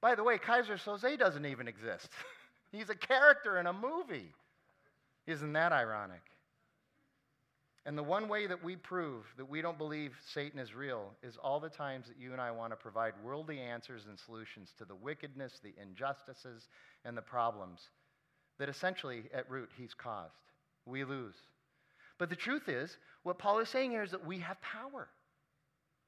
By 0.01 0.15
the 0.15 0.23
way, 0.23 0.37
Keyser 0.37 0.77
Söze 0.83 1.17
doesn't 1.17 1.45
even 1.45 1.67
exist. 1.67 2.09
He's 2.71 2.89
a 2.89 2.95
character 2.95 3.59
in 3.59 3.67
a 3.67 3.73
movie. 3.73 4.33
Isn't 5.27 5.53
that 5.53 5.71
ironic? 5.71 6.21
And 7.85 7.97
the 7.97 8.03
one 8.03 8.27
way 8.27 8.45
that 8.45 8.63
we 8.63 8.75
prove 8.75 9.25
that 9.37 9.49
we 9.49 9.61
don't 9.61 9.77
believe 9.77 10.15
Satan 10.33 10.59
is 10.59 10.75
real 10.75 11.13
is 11.23 11.37
all 11.37 11.59
the 11.59 11.69
times 11.69 12.07
that 12.07 12.19
you 12.19 12.31
and 12.31 12.39
I 12.39 12.51
want 12.51 12.71
to 12.71 12.77
provide 12.77 13.13
worldly 13.23 13.59
answers 13.59 14.05
and 14.07 14.19
solutions 14.19 14.73
to 14.77 14.85
the 14.85 14.95
wickedness, 14.95 15.59
the 15.63 15.73
injustices, 15.81 16.67
and 17.05 17.17
the 17.17 17.23
problems 17.23 17.89
that 18.59 18.69
essentially 18.69 19.23
at 19.33 19.49
root 19.49 19.69
he's 19.75 19.95
caused. 19.95 20.35
We 20.85 21.03
lose. 21.03 21.35
But 22.19 22.29
the 22.29 22.35
truth 22.35 22.69
is, 22.69 22.97
what 23.23 23.37
Paul 23.37 23.59
is 23.59 23.69
saying 23.69 23.91
here 23.91 24.03
is 24.03 24.11
that 24.11 24.25
we 24.25 24.39
have 24.39 24.59
power. 24.61 25.07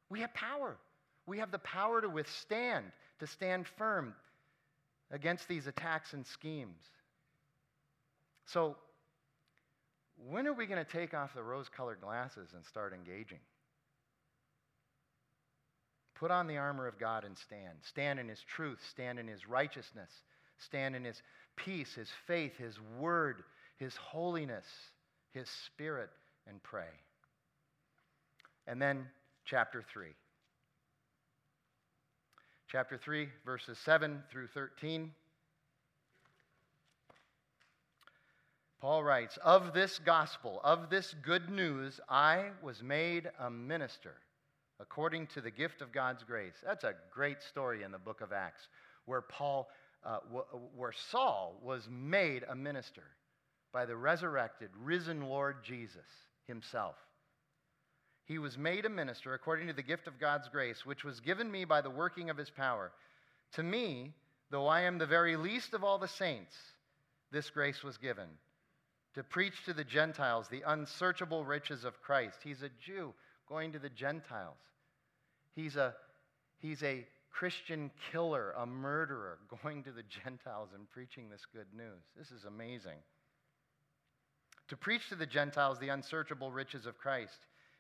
We 0.10 0.22
have 0.22 0.34
power. 0.34 0.78
We 1.26 1.40
have 1.40 1.52
the 1.52 1.60
power 1.60 2.02
to 2.02 2.10
withstand, 2.10 2.86
to 3.20 3.28
stand 3.28 3.68
firm 3.78 4.14
against 5.12 5.48
these 5.48 5.68
attacks 5.68 6.14
and 6.14 6.26
schemes. 6.26 6.82
So, 8.46 8.76
when 10.30 10.48
are 10.48 10.54
we 10.54 10.66
going 10.66 10.84
to 10.84 10.92
take 10.92 11.14
off 11.14 11.34
the 11.34 11.44
rose 11.44 11.70
colored 11.70 12.02
glasses 12.02 12.50
and 12.54 12.66
start 12.66 12.94
engaging? 12.94 13.40
Put 16.16 16.32
on 16.32 16.48
the 16.48 16.58
armor 16.58 16.88
of 16.88 17.00
God 17.00 17.26
and 17.26 17.38
stand. 17.38 17.80
Stand 17.82 18.20
in 18.20 18.28
His 18.28 18.42
truth, 18.42 18.80
stand 18.90 19.20
in 19.20 19.28
His 19.28 19.48
righteousness, 19.48 20.12
stand 20.58 20.96
in 20.96 21.04
His 21.04 21.22
peace, 21.56 21.94
His 21.96 22.10
faith, 22.28 22.58
His 22.58 22.80
word, 23.00 23.44
His 23.78 23.96
holiness, 23.96 24.66
His 25.32 25.50
spirit, 25.50 26.10
and 26.48 26.62
pray. 26.64 26.86
And 28.68 28.82
then, 28.82 29.08
chapter 29.46 29.84
3. 29.94 30.08
Chapter 32.68 32.98
3, 32.98 33.30
verses 33.46 33.78
7 33.80 34.24
through 34.32 34.48
13. 34.48 35.12
Paul 38.82 39.04
writes, 39.04 39.38
Of 39.44 39.74
this 39.74 40.00
gospel, 40.00 40.60
of 40.64 40.90
this 40.90 41.16
good 41.24 41.50
news, 41.50 42.02
I 42.10 42.50
was 42.62 42.84
made 42.84 43.30
a 43.40 43.50
minister 43.50 44.16
according 44.80 45.28
to 45.28 45.42
the 45.42 45.52
gift 45.52 45.82
of 45.82 45.94
God's 45.94 46.24
grace. 46.24 46.56
That's 46.66 46.84
a 46.84 46.96
great 47.10 47.42
story 47.42 47.84
in 47.84 47.92
the 47.92 47.98
book 47.98 48.20
of 48.20 48.34
Acts 48.34 48.68
where 49.06 49.22
Paul, 49.22 49.70
uh, 50.04 50.20
w- 50.26 50.46
where 50.76 50.92
Saul 50.92 51.60
was 51.64 51.88
made 51.90 52.44
a 52.50 52.56
minister 52.56 53.04
by 53.72 53.86
the 53.86 53.96
resurrected, 53.96 54.70
risen 54.78 55.22
Lord 55.22 55.64
Jesus 55.64 56.08
himself. 56.46 56.96
He 58.26 58.38
was 58.38 58.58
made 58.58 58.86
a 58.86 58.90
minister 58.90 59.34
according 59.34 59.68
to 59.68 59.74
the 59.74 59.84
gift 59.84 60.08
of 60.08 60.20
God's 60.20 60.48
grace, 60.50 60.86
which 60.86 61.04
was 61.04 61.20
given 61.20 61.52
me 61.52 61.66
by 61.66 61.82
the 61.82 61.90
working 61.90 62.30
of 62.30 62.38
his 62.38 62.50
power. 62.50 62.92
To 63.54 63.64
me, 63.64 64.14
though 64.50 64.68
I 64.68 64.82
am 64.82 64.98
the 64.98 65.06
very 65.06 65.36
least 65.36 65.74
of 65.74 65.84
all 65.84 65.98
the 65.98 66.08
saints, 66.08 66.56
this 67.32 67.50
grace 67.50 67.84
was 67.84 67.98
given 67.98 68.28
to 69.16 69.24
preach 69.24 69.64
to 69.66 69.74
the 69.74 69.84
Gentiles 69.84 70.48
the 70.48 70.64
unsearchable 70.66 71.46
riches 71.46 71.84
of 71.84 72.02
Christ. 72.02 72.38
He's 72.44 72.64
a 72.64 72.70
Jew 72.84 73.14
going 73.48 73.74
to 73.74 73.80
the 73.80 73.90
Gentiles. 73.90 74.58
He's 75.56 75.76
a, 75.76 75.94
he's 76.60 76.82
a 76.84 77.06
Christian 77.30 77.92
killer, 78.12 78.54
a 78.58 78.66
murderer, 78.66 79.40
going 79.64 79.84
to 79.84 79.92
the 79.92 80.04
Gentiles 80.04 80.70
and 80.74 80.90
preaching 80.92 81.30
this 81.30 81.46
good 81.54 81.68
news. 81.76 82.04
This 82.18 82.32
is 82.32 82.46
amazing. 82.46 82.98
To 84.70 84.78
preach 84.78 85.10
to 85.10 85.16
the 85.16 85.26
Gentiles 85.26 85.78
the 85.78 85.90
unsearchable 85.90 86.52
riches 86.52 86.86
of 86.86 86.98
Christ, 86.98 87.38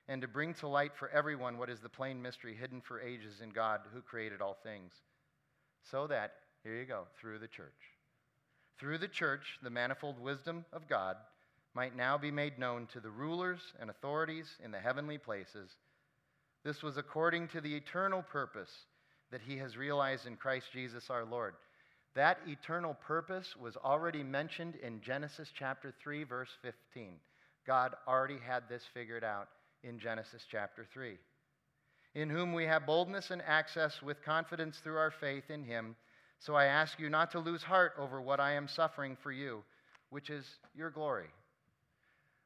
and 0.08 0.22
to 0.22 0.28
bring 0.28 0.54
to 0.56 0.68
light 0.68 0.92
for 0.98 1.10
everyone 1.10 1.58
what 1.58 1.70
is 1.70 1.80
the 1.80 1.90
plain 1.90 2.22
mystery 2.22 2.56
hidden 2.56 2.82
for 2.82 3.02
ages 3.02 3.42
in 3.42 3.50
God 3.50 3.82
who 3.94 4.02
created 4.02 4.42
all 4.42 4.58
things. 4.64 4.92
So 5.90 6.08
that, 6.08 6.34
here 6.64 6.76
you 6.76 6.86
go, 6.86 7.04
through 7.20 7.40
the 7.40 7.48
church 7.48 7.74
through 8.80 8.98
the 8.98 9.08
church, 9.08 9.60
the 9.62 9.70
manifold 9.70 10.20
wisdom 10.20 10.66
of 10.74 10.90
God 10.90 11.16
might 11.74 11.96
now 11.96 12.18
be 12.18 12.32
made 12.32 12.60
known 12.60 12.88
to 12.88 13.00
the 13.00 13.10
rulers 13.10 13.62
and 13.80 13.90
authorities 13.90 14.58
in 14.64 14.72
the 14.72 14.80
heavenly 14.80 15.18
places. 15.18 15.70
This 16.66 16.84
was 16.84 16.98
according 16.98 17.48
to 17.50 17.62
the 17.62 17.76
eternal 17.76 18.22
purpose 18.22 18.70
that 19.32 19.40
he 19.40 19.58
has 19.58 19.78
realized 19.78 20.28
in 20.28 20.36
Christ 20.36 20.68
Jesus 20.74 21.10
our 21.10 21.24
Lord. 21.24 21.56
That 22.14 22.40
eternal 22.46 22.94
purpose 22.94 23.56
was 23.56 23.78
already 23.78 24.22
mentioned 24.22 24.76
in 24.76 25.02
Genesis 25.02 25.50
chapter 25.58 25.94
3, 26.04 26.26
verse 26.26 26.52
15. 26.62 27.14
God 27.66 27.96
already 28.06 28.38
had 28.46 28.64
this 28.68 28.84
figured 28.94 29.24
out 29.24 29.48
in 29.84 30.00
Genesis 30.00 30.44
chapter 30.50 30.86
3. 30.94 31.18
In 32.16 32.30
whom 32.30 32.54
we 32.54 32.66
have 32.66 32.86
boldness 32.86 33.32
and 33.32 33.42
access 33.46 34.02
with 34.02 34.24
confidence 34.24 34.78
through 34.84 34.98
our 34.98 35.12
faith 35.12 35.50
in 35.50 35.64
him. 35.64 35.96
So 36.40 36.56
I 36.56 36.66
ask 36.66 37.00
you 37.00 37.10
not 37.10 37.32
to 37.32 37.40
lose 37.40 37.64
heart 37.64 37.94
over 37.98 38.22
what 38.22 38.40
I 38.40 38.54
am 38.54 38.68
suffering 38.68 39.18
for 39.22 39.32
you, 39.32 39.64
which 40.10 40.30
is 40.30 40.46
your 40.76 40.90
glory. 40.90 41.30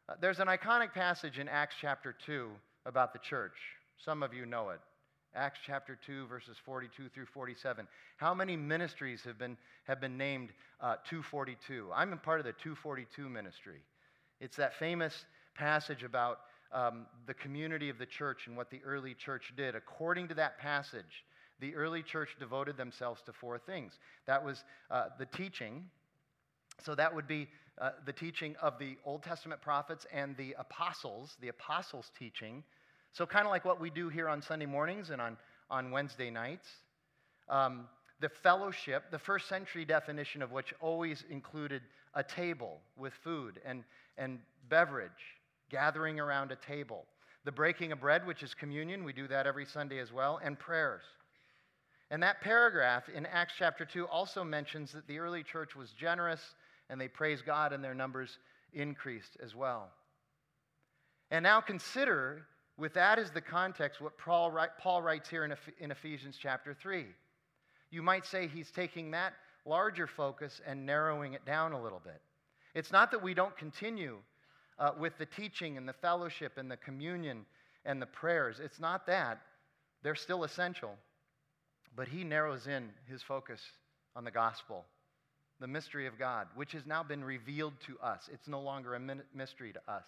Uh, 0.07 0.13
there's 0.21 0.39
an 0.39 0.47
iconic 0.47 0.93
passage 0.93 1.38
in 1.38 1.49
Acts 1.49 1.75
chapter 1.81 2.15
2 2.25 2.49
about 2.85 3.11
the 3.11 3.19
church. 3.19 3.57
Some 4.03 4.23
of 4.23 4.33
you 4.33 4.45
know 4.45 4.69
it. 4.69 4.79
Acts 5.35 5.59
chapter 5.65 5.97
2, 6.05 6.27
verses 6.27 6.55
42 6.65 7.09
through 7.09 7.25
47. 7.25 7.88
How 8.15 8.33
many 8.33 8.55
ministries 8.55 9.21
have 9.25 9.38
been, 9.38 9.57
have 9.83 9.99
been 9.99 10.17
named 10.17 10.49
uh, 10.81 10.95
242? 11.09 11.89
I'm 11.93 12.13
a 12.13 12.17
part 12.17 12.39
of 12.39 12.45
the 12.45 12.53
242 12.53 13.27
ministry. 13.27 13.81
It's 14.39 14.55
that 14.55 14.75
famous 14.79 15.25
passage 15.55 16.03
about 16.03 16.39
um, 16.72 17.05
the 17.26 17.34
community 17.34 17.89
of 17.89 17.97
the 17.97 18.05
church 18.05 18.47
and 18.47 18.57
what 18.57 18.70
the 18.70 18.82
early 18.86 19.13
church 19.13 19.53
did. 19.55 19.76
According 19.76 20.28
to 20.30 20.34
that 20.36 20.57
passage, 20.59 21.26
the 21.59 21.76
early 21.76 22.03
church 22.03 22.30
devoted 22.39 22.78
themselves 22.78 23.22
to 23.26 23.34
four 23.34 23.57
things 23.57 23.93
that 24.26 24.43
was 24.43 24.63
uh, 24.91 25.05
the 25.18 25.26
teaching, 25.26 25.86
so 26.84 26.93
that 26.95 27.13
would 27.13 27.28
be 27.28 27.47
uh, 27.80 27.91
the 28.05 28.13
teaching 28.13 28.55
of 28.61 28.78
the 28.80 28.97
Old 29.05 29.24
Testament 29.24 29.61
prophets 29.61 30.05
and 30.13 30.36
the 30.38 30.55
apostles, 30.57 31.36
the 31.41 31.49
apostles' 31.49 32.11
teaching. 32.18 32.63
So, 33.13 33.26
kind 33.26 33.45
of 33.45 33.51
like 33.51 33.65
what 33.65 33.80
we 33.80 33.89
do 33.89 34.09
here 34.09 34.30
on 34.30 34.41
Sunday 34.41 34.65
mornings 34.65 35.09
and 35.09 35.22
on, 35.22 35.38
on 35.70 35.91
Wednesday 35.91 36.30
nights. 36.30 36.68
Um, 37.49 37.88
the 38.20 38.30
fellowship, 38.30 39.11
the 39.11 39.20
first 39.20 39.47
century 39.47 39.86
definition 39.86 40.41
of 40.41 40.51
which 40.51 40.74
always 40.80 41.24
included 41.30 41.82
a 42.15 42.24
table 42.24 42.80
with 42.97 43.13
food 43.24 43.59
and, 43.63 43.84
and 44.18 44.39
beverage, 44.70 45.11
gathering 45.70 46.20
around 46.20 46.51
a 46.51 46.55
table. 46.55 47.05
The 47.45 47.51
breaking 47.51 47.91
of 47.91 47.99
bread, 47.99 48.26
which 48.26 48.43
is 48.43 48.53
communion, 48.53 49.03
we 49.03 49.13
do 49.13 49.28
that 49.28 49.47
every 49.47 49.65
Sunday 49.65 49.99
as 49.99 50.11
well, 50.11 50.39
and 50.43 50.59
prayers. 50.59 51.03
And 52.09 52.24
that 52.24 52.41
paragraph 52.41 53.09
in 53.09 53.26
Acts 53.26 53.53
chapter 53.57 53.86
2 53.86 54.05
also 54.07 54.43
mentions 54.43 54.91
that 54.93 55.07
the 55.07 55.20
early 55.20 55.43
church 55.43 55.76
was 55.76 55.91
generous 55.91 56.41
and 56.89 56.99
they 56.99 57.07
praised 57.07 57.45
God 57.45 57.74
and 57.74 57.84
their 57.84 57.93
numbers 57.93 58.39
increased 58.74 59.38
as 59.43 59.55
well. 59.55 59.89
And 61.32 61.43
now 61.43 61.59
consider, 61.59 62.47
with 62.78 62.93
that 62.93 63.20
as 63.20 63.32
the 63.32 63.41
context, 63.41 63.99
what 63.99 64.18
Paul, 64.18 64.51
writes 65.01 65.30
here 65.30 65.43
in 65.45 65.91
Ephesians 65.91 66.38
chapter 66.41 66.74
3. 66.74 67.05
You 67.91 68.01
might 68.01 68.26
say 68.26 68.47
he's 68.47 68.72
taking 68.72 69.11
that 69.11 69.34
larger 69.65 70.07
focus 70.07 70.61
and 70.65 70.86
narrowing 70.86 71.34
it 71.34 71.45
down 71.45 71.74
a 71.74 71.82
little 71.82 72.01
bit. 72.01 72.22
It's 72.74 72.91
not 72.91 73.11
that 73.11 73.22
we 73.22 73.34
don't 73.34 73.57
continue 73.57 74.20
uh, 74.80 74.91
with 74.99 75.17
the 75.17 75.25
teaching 75.25 75.78
and 75.78 75.88
the 75.88 75.93
fellowship 75.93 76.57
and 76.57 76.69
the 76.69 76.78
communion 76.78 77.45
and 77.86 78.01
the 78.01 78.05
prayers. 78.05 78.59
It's 78.63 78.80
not 78.80 79.07
that. 79.07 79.39
They're 80.03 80.15
still 80.15 80.43
essential. 80.43 80.95
But 81.95 82.07
he 82.07 82.23
narrows 82.23 82.67
in 82.67 82.89
his 83.09 83.23
focus 83.23 83.59
on 84.15 84.23
the 84.23 84.32
gospel, 84.32 84.86
the 85.59 85.67
mystery 85.67 86.05
of 86.05 86.19
God, 86.19 86.47
which 86.55 86.73
has 86.73 86.86
now 86.86 87.01
been 87.01 87.23
revealed 87.23 87.73
to 87.88 87.97
us. 87.99 88.30
It's 88.32 88.47
no 88.47 88.61
longer 88.61 88.93
a 88.93 88.99
mystery 89.34 89.73
to 89.73 89.91
us. 89.91 90.05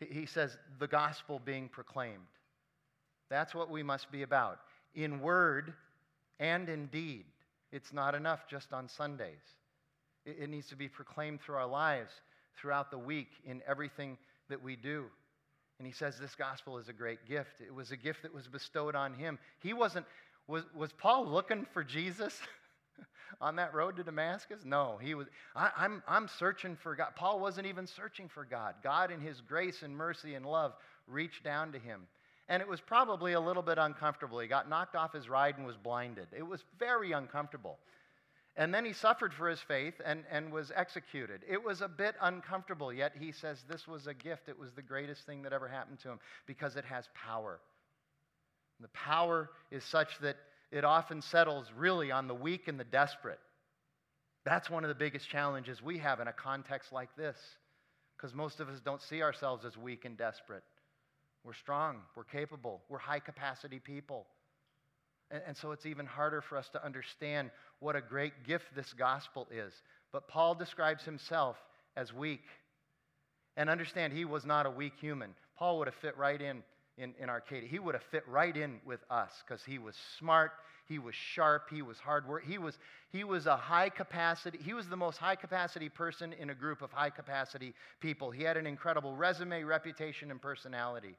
He 0.00 0.26
says, 0.26 0.56
the 0.78 0.86
gospel 0.86 1.40
being 1.44 1.68
proclaimed. 1.68 2.26
That's 3.30 3.54
what 3.54 3.70
we 3.70 3.82
must 3.82 4.10
be 4.10 4.22
about. 4.22 4.58
In 4.94 5.20
word 5.20 5.74
and 6.40 6.68
in 6.68 6.86
deed. 6.86 7.24
It's 7.72 7.92
not 7.92 8.14
enough 8.14 8.46
just 8.48 8.72
on 8.72 8.88
Sundays. 8.88 9.42
It 10.24 10.48
needs 10.48 10.68
to 10.68 10.76
be 10.76 10.88
proclaimed 10.88 11.40
through 11.40 11.56
our 11.56 11.66
lives 11.66 12.12
throughout 12.60 12.90
the 12.90 12.98
week 12.98 13.28
in 13.44 13.62
everything 13.66 14.18
that 14.48 14.62
we 14.62 14.76
do. 14.76 15.04
And 15.78 15.86
he 15.86 15.92
says 15.92 16.18
this 16.18 16.34
gospel 16.34 16.78
is 16.78 16.88
a 16.88 16.92
great 16.92 17.24
gift. 17.28 17.60
It 17.60 17.72
was 17.72 17.92
a 17.92 17.96
gift 17.96 18.22
that 18.22 18.34
was 18.34 18.48
bestowed 18.48 18.94
on 18.94 19.14
him. 19.14 19.38
He 19.60 19.72
wasn't, 19.72 20.06
was, 20.48 20.64
was 20.74 20.92
Paul 20.92 21.26
looking 21.26 21.66
for 21.72 21.84
Jesus 21.84 22.36
on 23.40 23.56
that 23.56 23.74
road 23.74 23.96
to 23.96 24.02
Damascus? 24.02 24.62
No, 24.64 24.98
he 25.00 25.14
was, 25.14 25.28
I, 25.54 25.70
I'm, 25.76 26.02
I'm 26.08 26.26
searching 26.26 26.76
for 26.82 26.96
God. 26.96 27.10
Paul 27.14 27.38
wasn't 27.38 27.66
even 27.66 27.86
searching 27.86 28.28
for 28.28 28.44
God. 28.44 28.74
God, 28.82 29.12
in 29.12 29.20
his 29.20 29.40
grace 29.40 29.82
and 29.82 29.96
mercy 29.96 30.34
and 30.34 30.44
love, 30.44 30.72
reached 31.06 31.44
down 31.44 31.70
to 31.72 31.78
him. 31.78 32.02
And 32.48 32.62
it 32.62 32.68
was 32.68 32.80
probably 32.80 33.34
a 33.34 33.40
little 33.40 33.62
bit 33.62 33.78
uncomfortable. 33.78 34.38
He 34.40 34.48
got 34.48 34.68
knocked 34.68 34.96
off 34.96 35.12
his 35.12 35.28
ride 35.28 35.58
and 35.58 35.66
was 35.66 35.76
blinded. 35.76 36.28
It 36.36 36.46
was 36.46 36.64
very 36.78 37.12
uncomfortable. 37.12 37.78
And 38.58 38.74
then 38.74 38.84
he 38.84 38.92
suffered 38.92 39.32
for 39.32 39.48
his 39.48 39.60
faith 39.60 39.94
and, 40.04 40.24
and 40.32 40.52
was 40.52 40.72
executed. 40.74 41.42
It 41.48 41.62
was 41.62 41.80
a 41.80 41.86
bit 41.86 42.16
uncomfortable, 42.20 42.92
yet 42.92 43.12
he 43.16 43.30
says 43.30 43.62
this 43.68 43.86
was 43.86 44.08
a 44.08 44.14
gift. 44.14 44.48
It 44.48 44.58
was 44.58 44.72
the 44.72 44.82
greatest 44.82 45.24
thing 45.24 45.42
that 45.42 45.52
ever 45.52 45.68
happened 45.68 46.00
to 46.00 46.08
him 46.08 46.18
because 46.44 46.74
it 46.74 46.84
has 46.84 47.08
power. 47.14 47.60
And 48.78 48.84
the 48.84 48.90
power 48.92 49.50
is 49.70 49.84
such 49.84 50.18
that 50.22 50.36
it 50.72 50.84
often 50.84 51.22
settles 51.22 51.66
really 51.76 52.10
on 52.10 52.26
the 52.26 52.34
weak 52.34 52.66
and 52.66 52.80
the 52.80 52.84
desperate. 52.84 53.38
That's 54.44 54.68
one 54.68 54.82
of 54.82 54.88
the 54.88 54.94
biggest 54.96 55.28
challenges 55.28 55.80
we 55.80 55.98
have 55.98 56.18
in 56.18 56.26
a 56.26 56.32
context 56.32 56.92
like 56.92 57.14
this 57.16 57.36
because 58.16 58.34
most 58.34 58.58
of 58.58 58.68
us 58.68 58.80
don't 58.84 59.02
see 59.02 59.22
ourselves 59.22 59.64
as 59.64 59.76
weak 59.76 60.04
and 60.04 60.18
desperate. 60.18 60.64
We're 61.44 61.54
strong, 61.54 61.98
we're 62.16 62.24
capable, 62.24 62.82
we're 62.88 62.98
high 62.98 63.20
capacity 63.20 63.78
people. 63.78 64.26
And, 65.30 65.42
and 65.48 65.56
so 65.56 65.72
it's 65.72 65.86
even 65.86 66.06
harder 66.06 66.40
for 66.40 66.56
us 66.56 66.68
to 66.70 66.84
understand 66.84 67.50
what 67.80 67.96
a 67.96 68.00
great 68.00 68.44
gift 68.44 68.74
this 68.74 68.92
gospel 68.92 69.46
is. 69.50 69.72
But 70.12 70.28
Paul 70.28 70.54
describes 70.54 71.04
himself 71.04 71.56
as 71.96 72.12
weak. 72.12 72.44
And 73.56 73.68
understand, 73.68 74.12
he 74.12 74.24
was 74.24 74.46
not 74.46 74.66
a 74.66 74.70
weak 74.70 74.94
human. 75.00 75.34
Paul 75.56 75.78
would 75.78 75.88
have 75.88 75.96
fit 75.96 76.16
right 76.16 76.40
in 76.40 76.62
in, 76.98 77.14
in 77.20 77.30
Arcadia. 77.30 77.68
He 77.68 77.78
would 77.78 77.94
have 77.94 78.02
fit 78.10 78.24
right 78.28 78.54
in 78.54 78.80
with 78.84 79.00
us 79.08 79.30
because 79.46 79.64
he 79.64 79.78
was 79.78 79.94
smart, 80.18 80.52
he 80.86 80.98
was 80.98 81.14
sharp, 81.14 81.68
he 81.70 81.82
was 81.82 81.98
hard 81.98 82.28
work. 82.28 82.44
He 82.44 82.58
was, 82.58 82.78
he 83.10 83.24
was 83.24 83.46
a 83.46 83.56
high 83.56 83.88
capacity, 83.88 84.58
he 84.62 84.74
was 84.74 84.88
the 84.88 84.96
most 84.96 85.18
high 85.18 85.36
capacity 85.36 85.88
person 85.88 86.32
in 86.32 86.50
a 86.50 86.54
group 86.54 86.82
of 86.82 86.90
high 86.90 87.10
capacity 87.10 87.74
people. 88.00 88.30
He 88.30 88.42
had 88.42 88.56
an 88.56 88.66
incredible 88.66 89.14
resume, 89.14 89.62
reputation, 89.64 90.30
and 90.30 90.42
personality. 90.42 91.16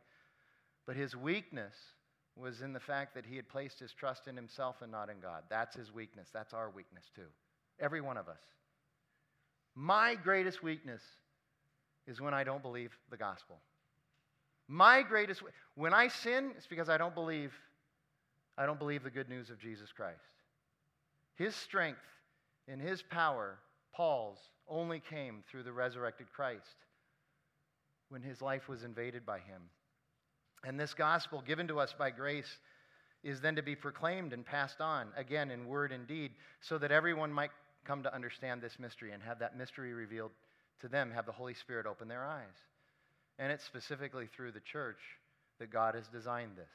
But 0.85 0.95
his 0.95 1.15
weakness 1.15 1.73
was 2.35 2.61
in 2.61 2.73
the 2.73 2.79
fact 2.79 3.13
that 3.15 3.25
he 3.25 3.35
had 3.35 3.49
placed 3.49 3.79
his 3.79 3.91
trust 3.91 4.27
in 4.27 4.35
himself 4.35 4.77
and 4.81 4.91
not 4.91 5.09
in 5.09 5.19
God. 5.19 5.43
That's 5.49 5.75
his 5.75 5.93
weakness. 5.93 6.29
That's 6.33 6.53
our 6.53 6.69
weakness 6.69 7.05
too. 7.15 7.27
Every 7.79 8.01
one 8.01 8.17
of 8.17 8.27
us. 8.27 8.41
My 9.75 10.15
greatest 10.15 10.63
weakness 10.63 11.01
is 12.07 12.19
when 12.19 12.33
I 12.33 12.43
don't 12.43 12.61
believe 12.61 12.91
the 13.09 13.17
gospel. 13.17 13.57
My 14.67 15.01
greatest 15.01 15.41
when 15.75 15.93
I 15.93 16.07
sin, 16.07 16.51
it's 16.57 16.67
because 16.67 16.89
I 16.89 16.97
don't 16.97 17.15
believe 17.15 17.53
I 18.57 18.65
don't 18.65 18.79
believe 18.79 19.03
the 19.03 19.09
good 19.09 19.29
news 19.29 19.49
of 19.49 19.59
Jesus 19.59 19.91
Christ. 19.91 20.19
His 21.35 21.55
strength 21.55 21.99
and 22.67 22.81
his 22.81 23.01
power, 23.01 23.57
Paul's, 23.93 24.39
only 24.67 24.99
came 24.99 25.43
through 25.49 25.63
the 25.63 25.71
resurrected 25.71 26.27
Christ 26.33 26.75
when 28.09 28.21
his 28.21 28.41
life 28.41 28.67
was 28.67 28.83
invaded 28.83 29.25
by 29.25 29.39
him. 29.39 29.61
And 30.65 30.79
this 30.79 30.93
gospel 30.93 31.41
given 31.45 31.67
to 31.67 31.79
us 31.79 31.93
by 31.97 32.11
grace 32.11 32.57
is 33.23 33.41
then 33.41 33.55
to 33.55 33.63
be 33.63 33.75
proclaimed 33.75 34.33
and 34.33 34.45
passed 34.45 34.81
on, 34.81 35.07
again 35.15 35.51
in 35.51 35.67
word 35.67 35.91
and 35.91 36.07
deed, 36.07 36.31
so 36.61 36.77
that 36.77 36.91
everyone 36.91 37.31
might 37.31 37.51
come 37.85 38.03
to 38.03 38.13
understand 38.13 38.61
this 38.61 38.79
mystery 38.79 39.11
and 39.11 39.23
have 39.23 39.39
that 39.39 39.57
mystery 39.57 39.93
revealed 39.93 40.31
to 40.81 40.87
them, 40.87 41.11
have 41.11 41.25
the 41.25 41.31
Holy 41.31 41.53
Spirit 41.53 41.85
open 41.85 42.07
their 42.07 42.25
eyes. 42.25 42.45
And 43.37 43.51
it's 43.51 43.63
specifically 43.63 44.27
through 44.27 44.51
the 44.51 44.59
church 44.59 44.99
that 45.59 45.71
God 45.71 45.95
has 45.95 46.07
designed 46.07 46.51
this. 46.55 46.69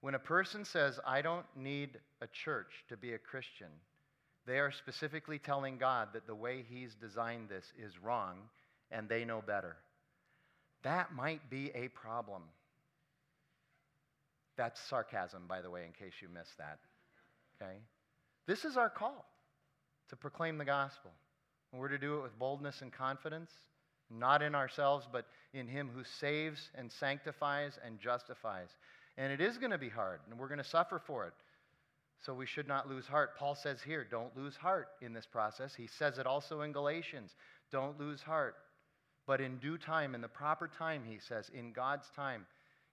When 0.00 0.14
a 0.14 0.20
person 0.20 0.64
says, 0.64 1.00
I 1.06 1.22
don't 1.22 1.46
need 1.56 1.98
a 2.20 2.26
church 2.28 2.84
to 2.88 2.96
be 2.96 3.12
a 3.12 3.18
Christian, 3.18 3.68
they 4.46 4.58
are 4.58 4.70
specifically 4.70 5.38
telling 5.38 5.76
God 5.76 6.08
that 6.14 6.26
the 6.26 6.34
way 6.34 6.64
He's 6.68 6.94
designed 6.94 7.48
this 7.48 7.66
is 7.78 7.98
wrong 8.02 8.38
and 8.90 9.08
they 9.08 9.24
know 9.24 9.42
better. 9.44 9.76
That 10.82 11.14
might 11.14 11.50
be 11.50 11.70
a 11.74 11.88
problem. 11.88 12.42
That's 14.58 14.80
sarcasm, 14.90 15.44
by 15.48 15.62
the 15.62 15.70
way, 15.70 15.86
in 15.86 15.92
case 15.92 16.14
you 16.20 16.28
missed 16.28 16.58
that. 16.58 16.78
Okay? 17.62 17.78
This 18.46 18.64
is 18.64 18.76
our 18.76 18.90
call 18.90 19.24
to 20.10 20.16
proclaim 20.16 20.58
the 20.58 20.64
gospel. 20.64 21.12
And 21.72 21.80
we're 21.80 21.88
to 21.88 21.98
do 21.98 22.18
it 22.18 22.22
with 22.22 22.38
boldness 22.38 22.82
and 22.82 22.92
confidence, 22.92 23.52
not 24.10 24.42
in 24.42 24.54
ourselves, 24.54 25.06
but 25.10 25.26
in 25.54 25.68
Him 25.68 25.88
who 25.94 26.02
saves 26.02 26.70
and 26.74 26.90
sanctifies 26.90 27.78
and 27.86 28.00
justifies. 28.00 28.68
And 29.16 29.32
it 29.32 29.40
is 29.40 29.58
going 29.58 29.70
to 29.70 29.78
be 29.78 29.88
hard, 29.88 30.20
and 30.28 30.38
we're 30.38 30.48
going 30.48 30.58
to 30.58 30.64
suffer 30.64 31.00
for 31.06 31.26
it. 31.26 31.34
So 32.24 32.34
we 32.34 32.46
should 32.46 32.66
not 32.66 32.88
lose 32.88 33.06
heart. 33.06 33.36
Paul 33.38 33.54
says 33.54 33.80
here, 33.80 34.04
don't 34.10 34.36
lose 34.36 34.56
heart 34.56 34.88
in 35.00 35.12
this 35.12 35.26
process. 35.26 35.72
He 35.74 35.86
says 35.86 36.18
it 36.18 36.26
also 36.26 36.62
in 36.62 36.72
Galatians, 36.72 37.30
don't 37.70 37.98
lose 38.00 38.22
heart. 38.22 38.56
But 39.26 39.40
in 39.40 39.58
due 39.58 39.78
time, 39.78 40.14
in 40.16 40.20
the 40.20 40.28
proper 40.28 40.68
time, 40.68 41.02
he 41.06 41.18
says, 41.20 41.50
in 41.54 41.72
God's 41.72 42.08
time, 42.16 42.46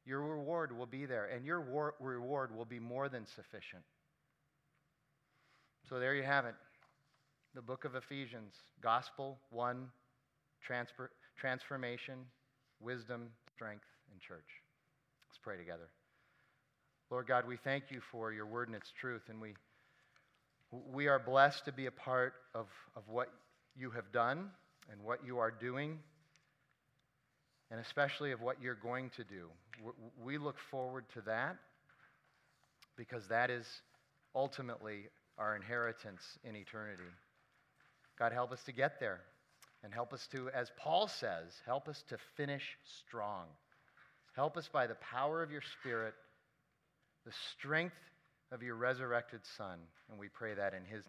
your 0.05 0.21
reward 0.21 0.77
will 0.77 0.85
be 0.85 1.05
there, 1.05 1.25
and 1.25 1.45
your 1.45 1.61
war- 1.61 1.95
reward 1.99 2.55
will 2.55 2.65
be 2.65 2.79
more 2.79 3.09
than 3.09 3.25
sufficient. 3.25 3.83
So 5.89 5.99
there 5.99 6.13
you 6.13 6.23
have 6.23 6.45
it. 6.45 6.55
The 7.53 7.61
book 7.61 7.85
of 7.85 7.95
Ephesians 7.95 8.53
Gospel, 8.81 9.37
one, 9.49 9.87
transfer, 10.61 11.11
transformation, 11.37 12.25
wisdom, 12.79 13.29
strength, 13.53 13.85
and 14.11 14.19
church. 14.19 14.61
Let's 15.27 15.39
pray 15.41 15.57
together. 15.57 15.89
Lord 17.09 17.27
God, 17.27 17.47
we 17.47 17.57
thank 17.57 17.85
you 17.91 18.01
for 18.11 18.31
your 18.31 18.45
word 18.45 18.67
and 18.67 18.75
its 18.75 18.91
truth, 18.91 19.23
and 19.29 19.39
we, 19.39 19.53
we 20.71 21.07
are 21.07 21.19
blessed 21.19 21.65
to 21.65 21.71
be 21.71 21.85
a 21.85 21.91
part 21.91 22.33
of, 22.53 22.67
of 22.95 23.03
what 23.07 23.29
you 23.75 23.91
have 23.91 24.11
done 24.11 24.49
and 24.91 25.01
what 25.01 25.25
you 25.25 25.37
are 25.39 25.51
doing 25.51 25.99
and 27.72 27.80
especially 27.80 28.32
of 28.32 28.41
what 28.41 28.61
you're 28.61 28.76
going 28.76 29.09
to 29.18 29.24
do. 29.24 29.47
We 30.24 30.38
look 30.38 30.57
forward 30.72 31.05
to 31.13 31.22
that 31.22 31.57
because 32.95 33.28
that 33.30 33.49
is 33.49 33.66
ultimately 34.34 35.09
our 35.38 35.55
inheritance 35.55 36.22
in 36.43 36.55
eternity. 36.55 37.03
God, 38.18 38.32
help 38.32 38.51
us 38.51 38.63
to 38.66 38.72
get 38.72 38.99
there 38.99 39.22
and 39.84 39.93
help 39.93 40.13
us 40.13 40.28
to, 40.32 40.49
as 40.49 40.72
Paul 40.80 41.07
says, 41.07 41.51
help 41.66 41.88
us 41.88 42.01
to 42.09 42.18
finish 42.38 42.63
strong. 43.07 43.45
Help 44.36 44.57
us 44.57 44.70
by 44.72 44.88
the 44.88 44.95
power 44.95 45.43
of 45.43 45.51
your 45.51 45.61
Spirit, 45.80 46.13
the 47.26 47.32
strength 47.57 47.95
of 48.51 48.63
your 48.63 48.76
resurrected 48.76 49.41
Son. 49.57 49.80
And 50.09 50.20
we 50.20 50.28
pray 50.30 50.53
that 50.53 50.74
in 50.74 50.84
his 50.84 50.89
name. 50.93 51.03